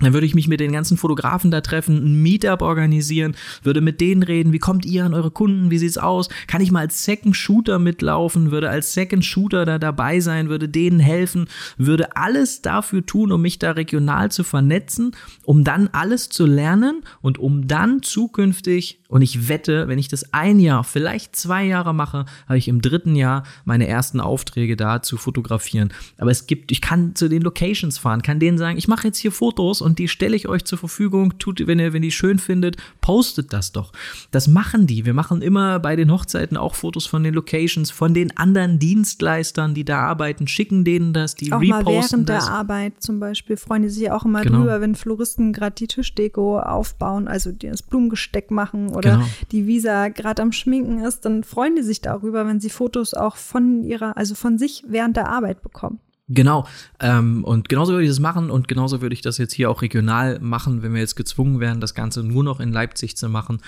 Dann 0.00 0.12
würde 0.12 0.26
ich 0.26 0.34
mich 0.34 0.48
mit 0.48 0.58
den 0.58 0.72
ganzen 0.72 0.96
Fotografen 0.96 1.52
da 1.52 1.60
treffen, 1.60 2.04
ein 2.04 2.22
Meetup 2.22 2.62
organisieren, 2.62 3.36
würde 3.62 3.80
mit 3.80 4.00
denen 4.00 4.24
reden, 4.24 4.52
wie 4.52 4.58
kommt 4.58 4.84
ihr 4.84 5.04
an 5.04 5.14
eure 5.14 5.30
Kunden, 5.30 5.70
wie 5.70 5.78
sieht's 5.78 5.98
aus? 5.98 6.28
Kann 6.48 6.60
ich 6.60 6.72
mal 6.72 6.80
als 6.80 7.04
Second 7.04 7.36
Shooter 7.36 7.78
mitlaufen, 7.78 8.50
würde 8.50 8.70
als 8.70 8.92
Second 8.92 9.24
Shooter 9.24 9.64
da 9.64 9.78
dabei 9.78 10.18
sein, 10.18 10.48
würde 10.48 10.68
denen 10.68 10.98
helfen, 10.98 11.46
würde 11.78 12.16
alles 12.16 12.60
dafür 12.60 13.06
tun, 13.06 13.30
um 13.30 13.42
mich 13.42 13.60
da 13.60 13.70
regional 13.70 14.32
zu 14.32 14.42
vernetzen, 14.42 15.12
um 15.44 15.62
dann 15.62 15.88
alles 15.92 16.28
zu 16.28 16.44
lernen 16.44 17.02
und 17.20 17.38
um 17.38 17.68
dann 17.68 18.02
zukünftig 18.02 18.98
Und 19.14 19.22
ich 19.22 19.48
wette, 19.48 19.86
wenn 19.86 20.00
ich 20.00 20.08
das 20.08 20.32
ein 20.34 20.58
Jahr, 20.58 20.82
vielleicht 20.82 21.36
zwei 21.36 21.62
Jahre 21.62 21.94
mache, 21.94 22.24
habe 22.48 22.58
ich 22.58 22.66
im 22.66 22.82
dritten 22.82 23.14
Jahr 23.14 23.44
meine 23.64 23.86
ersten 23.86 24.18
Aufträge 24.18 24.74
da 24.74 25.02
zu 25.02 25.16
fotografieren. 25.16 25.92
Aber 26.18 26.32
es 26.32 26.48
gibt, 26.48 26.72
ich 26.72 26.80
kann 26.80 27.14
zu 27.14 27.28
den 27.28 27.40
Locations 27.42 27.96
fahren, 27.96 28.22
kann 28.22 28.40
denen 28.40 28.58
sagen, 28.58 28.76
ich 28.76 28.88
mache 28.88 29.06
jetzt 29.06 29.18
hier 29.18 29.30
Fotos 29.30 29.80
und 29.82 30.00
die 30.00 30.08
stelle 30.08 30.34
ich 30.34 30.48
euch 30.48 30.64
zur 30.64 30.78
Verfügung. 30.78 31.38
Tut, 31.38 31.64
wenn 31.64 31.78
ihr, 31.78 31.92
wenn 31.92 32.02
ihr 32.02 32.10
schön 32.10 32.40
findet, 32.40 32.76
postet 33.00 33.52
das 33.52 33.70
doch. 33.70 33.92
Das 34.32 34.48
machen 34.48 34.88
die. 34.88 35.04
Wir 35.06 35.14
machen 35.14 35.42
immer 35.42 35.78
bei 35.78 35.94
den 35.94 36.10
Hochzeiten 36.10 36.56
auch 36.56 36.74
Fotos 36.74 37.06
von 37.06 37.22
den 37.22 37.34
Locations, 37.34 37.92
von 37.92 38.14
den 38.14 38.36
anderen 38.36 38.80
Dienstleistern, 38.80 39.74
die 39.74 39.84
da 39.84 40.00
arbeiten, 40.00 40.48
schicken 40.48 40.84
denen 40.84 41.12
das, 41.12 41.36
die 41.36 41.52
auch 41.52 41.60
reposten 41.60 41.84
mal 41.84 41.92
während 41.92 42.28
das. 42.30 42.46
der 42.46 42.52
Arbeit 42.52 42.94
zum 43.00 43.20
Beispiel 43.20 43.56
freuen 43.56 43.82
die 43.82 43.90
sich 43.90 44.10
auch 44.10 44.24
immer 44.24 44.42
Genau. 44.42 44.58
drüber, 44.58 44.80
wenn 44.80 44.96
Floristen 44.96 45.52
gerade 45.52 45.76
die 45.76 45.86
Tischdeko 45.86 46.58
aufbauen, 46.58 47.28
also 47.28 47.52
die 47.52 47.68
das 47.68 47.82
Blumengesteck 47.82 48.50
machen 48.50 48.88
oder 48.88 49.03
Genau. 49.12 49.24
die 49.52 49.66
Visa 49.66 50.08
gerade 50.08 50.42
am 50.42 50.52
Schminken 50.52 50.98
ist, 51.04 51.24
dann 51.24 51.44
freuen 51.44 51.76
die 51.76 51.82
sich 51.82 52.00
darüber, 52.00 52.46
wenn 52.46 52.60
sie 52.60 52.70
Fotos 52.70 53.14
auch 53.14 53.36
von 53.36 53.84
ihrer, 53.84 54.16
also 54.16 54.34
von 54.34 54.58
sich 54.58 54.84
während 54.86 55.16
der 55.16 55.28
Arbeit 55.28 55.62
bekommen. 55.62 56.00
Genau. 56.28 56.66
Ähm, 57.00 57.44
und 57.44 57.68
genauso 57.68 57.92
würde 57.92 58.04
ich 58.04 58.10
das 58.10 58.18
machen 58.18 58.50
und 58.50 58.66
genauso 58.66 59.02
würde 59.02 59.12
ich 59.12 59.20
das 59.20 59.36
jetzt 59.36 59.52
hier 59.52 59.70
auch 59.70 59.82
regional 59.82 60.40
machen, 60.40 60.82
wenn 60.82 60.94
wir 60.94 61.00
jetzt 61.00 61.16
gezwungen 61.16 61.60
wären, 61.60 61.82
das 61.82 61.94
Ganze 61.94 62.22
nur 62.24 62.42
noch 62.42 62.60
in 62.60 62.72
Leipzig 62.72 63.18
zu 63.18 63.28
machen. 63.28 63.58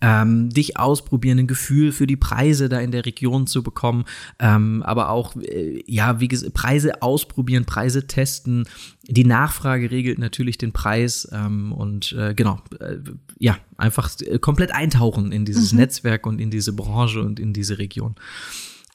Ähm, 0.00 0.50
dich 0.50 0.76
ausprobieren, 0.76 1.38
ein 1.38 1.46
Gefühl 1.46 1.92
für 1.92 2.08
die 2.08 2.16
Preise 2.16 2.68
da 2.68 2.80
in 2.80 2.90
der 2.90 3.06
Region 3.06 3.46
zu 3.46 3.62
bekommen, 3.62 4.06
ähm, 4.40 4.82
aber 4.82 5.10
auch, 5.10 5.36
äh, 5.36 5.84
ja, 5.86 6.18
wie 6.18 6.26
gesagt, 6.26 6.52
Preise 6.52 7.00
ausprobieren, 7.00 7.64
Preise 7.64 8.08
testen. 8.08 8.66
Die 9.06 9.24
Nachfrage 9.24 9.92
regelt 9.92 10.18
natürlich 10.18 10.58
den 10.58 10.72
Preis 10.72 11.28
ähm, 11.30 11.70
und 11.72 12.12
äh, 12.12 12.34
genau, 12.34 12.60
äh, 12.80 12.96
ja, 13.38 13.56
einfach 13.76 14.10
äh, 14.20 14.40
komplett 14.40 14.74
eintauchen 14.74 15.30
in 15.30 15.44
dieses 15.44 15.72
Netzwerk 15.72 16.26
und 16.26 16.40
in 16.40 16.50
diese 16.50 16.72
Branche 16.72 17.20
und 17.20 17.38
in 17.38 17.52
diese 17.52 17.78
Region. 17.78 18.16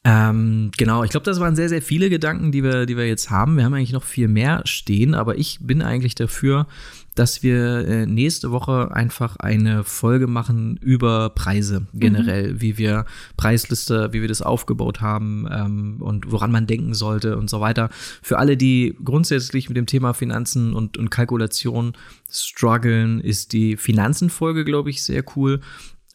Ähm, 0.08 0.70
genau, 0.78 1.04
ich 1.04 1.10
glaube, 1.10 1.24
das 1.24 1.40
waren 1.40 1.56
sehr, 1.56 1.68
sehr 1.68 1.82
viele 1.82 2.12
Gedanken, 2.12 2.52
die 2.52 2.64
wir, 2.64 2.86
die 2.86 2.96
wir 2.96 3.08
jetzt 3.08 3.32
haben. 3.32 3.58
Wir 3.58 3.66
haben 3.66 3.74
eigentlich 3.74 3.92
noch 3.92 4.04
viel 4.04 4.28
mehr 4.28 4.62
stehen, 4.66 5.16
aber 5.16 5.40
ich 5.40 5.58
bin 5.62 5.82
eigentlich 5.82 6.14
dafür, 6.14 6.68
dass 7.16 7.42
wir 7.42 7.88
äh, 7.88 8.06
nächste 8.06 8.52
Woche 8.52 8.94
einfach 8.94 9.38
eine 9.38 9.84
Folge 9.84 10.28
machen 10.28 10.78
über 10.78 11.30
Preise 11.30 11.88
generell, 11.94 12.62
wie 12.62 12.78
wir 12.78 13.06
Preisliste, 13.36 14.10
wie 14.12 14.22
wir 14.22 14.28
das 14.28 14.44
aufgebaut 14.44 15.02
haben 15.02 15.48
ähm, 15.50 15.98
und 16.02 16.32
woran 16.32 16.52
man 16.52 16.68
denken 16.68 16.94
sollte 16.94 17.38
und 17.38 17.50
so 17.50 17.60
weiter. 17.60 17.90
Für 18.22 18.38
alle, 18.38 18.58
die 18.58 18.96
grundsätzlich 19.04 19.70
mit 19.70 19.78
dem 19.78 19.88
Thema 19.88 20.14
Finanzen 20.14 20.74
und, 20.74 20.98
und 20.98 21.10
Kalkulation 21.10 21.94
strugglen, 22.30 23.22
ist 23.22 23.54
die 23.54 23.76
Finanzenfolge, 23.78 24.66
glaube 24.66 24.92
ich, 24.92 25.02
sehr 25.02 25.24
cool. 25.36 25.62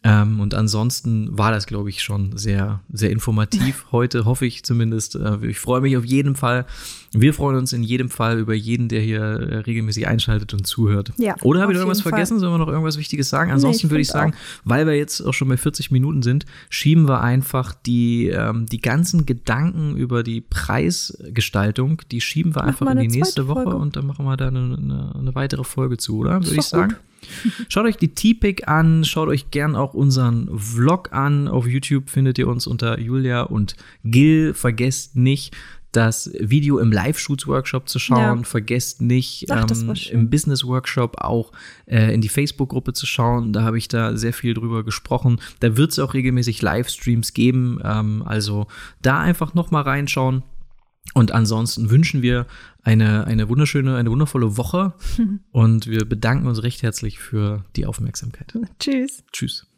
Ähm, 0.03 0.39
und 0.39 0.55
ansonsten 0.55 1.37
war 1.37 1.51
das, 1.51 1.67
glaube 1.67 1.89
ich, 1.89 2.01
schon 2.01 2.35
sehr, 2.37 2.81
sehr 2.91 3.11
informativ 3.11 3.85
heute, 3.91 4.25
hoffe 4.25 4.45
ich 4.45 4.63
zumindest. 4.63 5.15
Äh, 5.15 5.45
ich 5.45 5.59
freue 5.59 5.81
mich 5.81 5.95
auf 5.97 6.05
jeden 6.05 6.35
Fall. 6.35 6.65
Wir 7.13 7.33
freuen 7.33 7.57
uns 7.57 7.73
in 7.73 7.83
jedem 7.83 8.09
Fall 8.09 8.39
über 8.39 8.53
jeden, 8.53 8.87
der 8.87 9.01
hier 9.01 9.21
äh, 9.21 9.57
regelmäßig 9.57 10.07
einschaltet 10.07 10.53
und 10.53 10.65
zuhört. 10.65 11.11
Ja, 11.17 11.35
Oder 11.41 11.61
habe 11.61 11.73
ich 11.73 11.75
noch 11.75 11.81
irgendwas 11.81 11.99
jeden 11.99 12.03
Fall. 12.03 12.11
vergessen? 12.11 12.39
Sollen 12.39 12.53
wir 12.53 12.57
noch 12.57 12.69
irgendwas 12.69 12.97
Wichtiges 12.97 13.29
sagen? 13.29 13.51
Ansonsten 13.51 13.87
ich 13.87 13.91
würde 13.91 14.01
ich 14.01 14.07
sagen, 14.07 14.33
weil 14.63 14.87
wir 14.87 14.95
jetzt 14.95 15.21
auch 15.21 15.33
schon 15.33 15.49
bei 15.49 15.57
40 15.57 15.91
Minuten 15.91 16.21
sind, 16.21 16.45
schieben 16.69 17.09
wir 17.09 17.21
einfach 17.21 17.73
die, 17.73 18.27
ähm, 18.27 18.65
die 18.65 18.79
ganzen 18.79 19.25
Gedanken 19.25 19.97
über 19.97 20.23
die 20.23 20.39
Preisgestaltung, 20.39 22.01
die 22.11 22.21
schieben 22.21 22.55
wir 22.55 22.63
einfach 22.63 22.85
mal 22.85 22.97
in 22.97 23.09
die 23.09 23.17
nächste 23.17 23.47
Woche 23.49 23.63
Folge. 23.63 23.77
und 23.77 23.95
dann 23.97 24.05
machen 24.05 24.25
wir 24.25 24.37
da 24.37 24.47
eine, 24.47 24.77
eine, 24.77 25.13
eine 25.13 25.35
weitere 25.35 25.65
Folge 25.65 25.97
zu, 25.97 26.19
oder? 26.19 26.41
Würde 26.41 26.55
ich 26.55 26.63
sagen. 26.63 26.95
Schaut 27.69 27.85
euch 27.85 27.97
die 27.97 28.09
T-Pick 28.15 28.67
an, 28.67 29.05
schaut 29.05 29.27
euch 29.27 29.51
gern 29.51 29.75
auch 29.75 29.93
unseren 29.93 30.49
Vlog 30.57 31.13
an. 31.13 31.47
Auf 31.47 31.67
YouTube 31.67 32.09
findet 32.09 32.39
ihr 32.39 32.47
uns 32.47 32.65
unter 32.65 32.99
Julia 32.99 33.43
und 33.43 33.75
Gil. 34.03 34.55
Vergesst 34.55 35.15
nicht, 35.15 35.55
das 35.91 36.31
Video 36.39 36.79
im 36.79 36.91
Live-Shoots-Workshop 36.91 37.89
zu 37.89 37.99
schauen. 37.99 38.39
Ja. 38.39 38.43
Vergesst 38.43 39.01
nicht, 39.01 39.51
Ach, 39.51 39.65
ähm, 39.69 39.93
im 40.11 40.29
Business-Workshop 40.29 41.17
auch 41.19 41.51
äh, 41.85 42.13
in 42.13 42.21
die 42.21 42.29
Facebook-Gruppe 42.29 42.93
zu 42.93 43.05
schauen. 43.05 43.53
Da 43.53 43.63
habe 43.63 43.77
ich 43.77 43.87
da 43.87 44.15
sehr 44.15 44.33
viel 44.33 44.53
drüber 44.53 44.83
gesprochen. 44.83 45.39
Da 45.59 45.77
wird 45.77 45.91
es 45.91 45.99
auch 45.99 46.13
regelmäßig 46.13 46.61
Livestreams 46.61 47.33
geben. 47.33 47.79
Ähm, 47.83 48.23
also 48.25 48.67
da 49.01 49.19
einfach 49.19 49.53
noch 49.53 49.71
mal 49.71 49.81
reinschauen. 49.81 50.43
Und 51.13 51.31
ansonsten 51.31 51.89
wünschen 51.89 52.21
wir 52.21 52.45
eine, 52.83 53.25
eine 53.25 53.49
wunderschöne, 53.49 53.97
eine 53.97 54.11
wundervolle 54.11 54.55
Woche 54.55 54.93
und 55.51 55.87
wir 55.87 56.05
bedanken 56.05 56.47
uns 56.47 56.63
recht 56.63 56.83
herzlich 56.83 57.19
für 57.19 57.65
die 57.75 57.85
Aufmerksamkeit. 57.85 58.53
Tschüss. 58.79 59.23
Tschüss. 59.31 59.70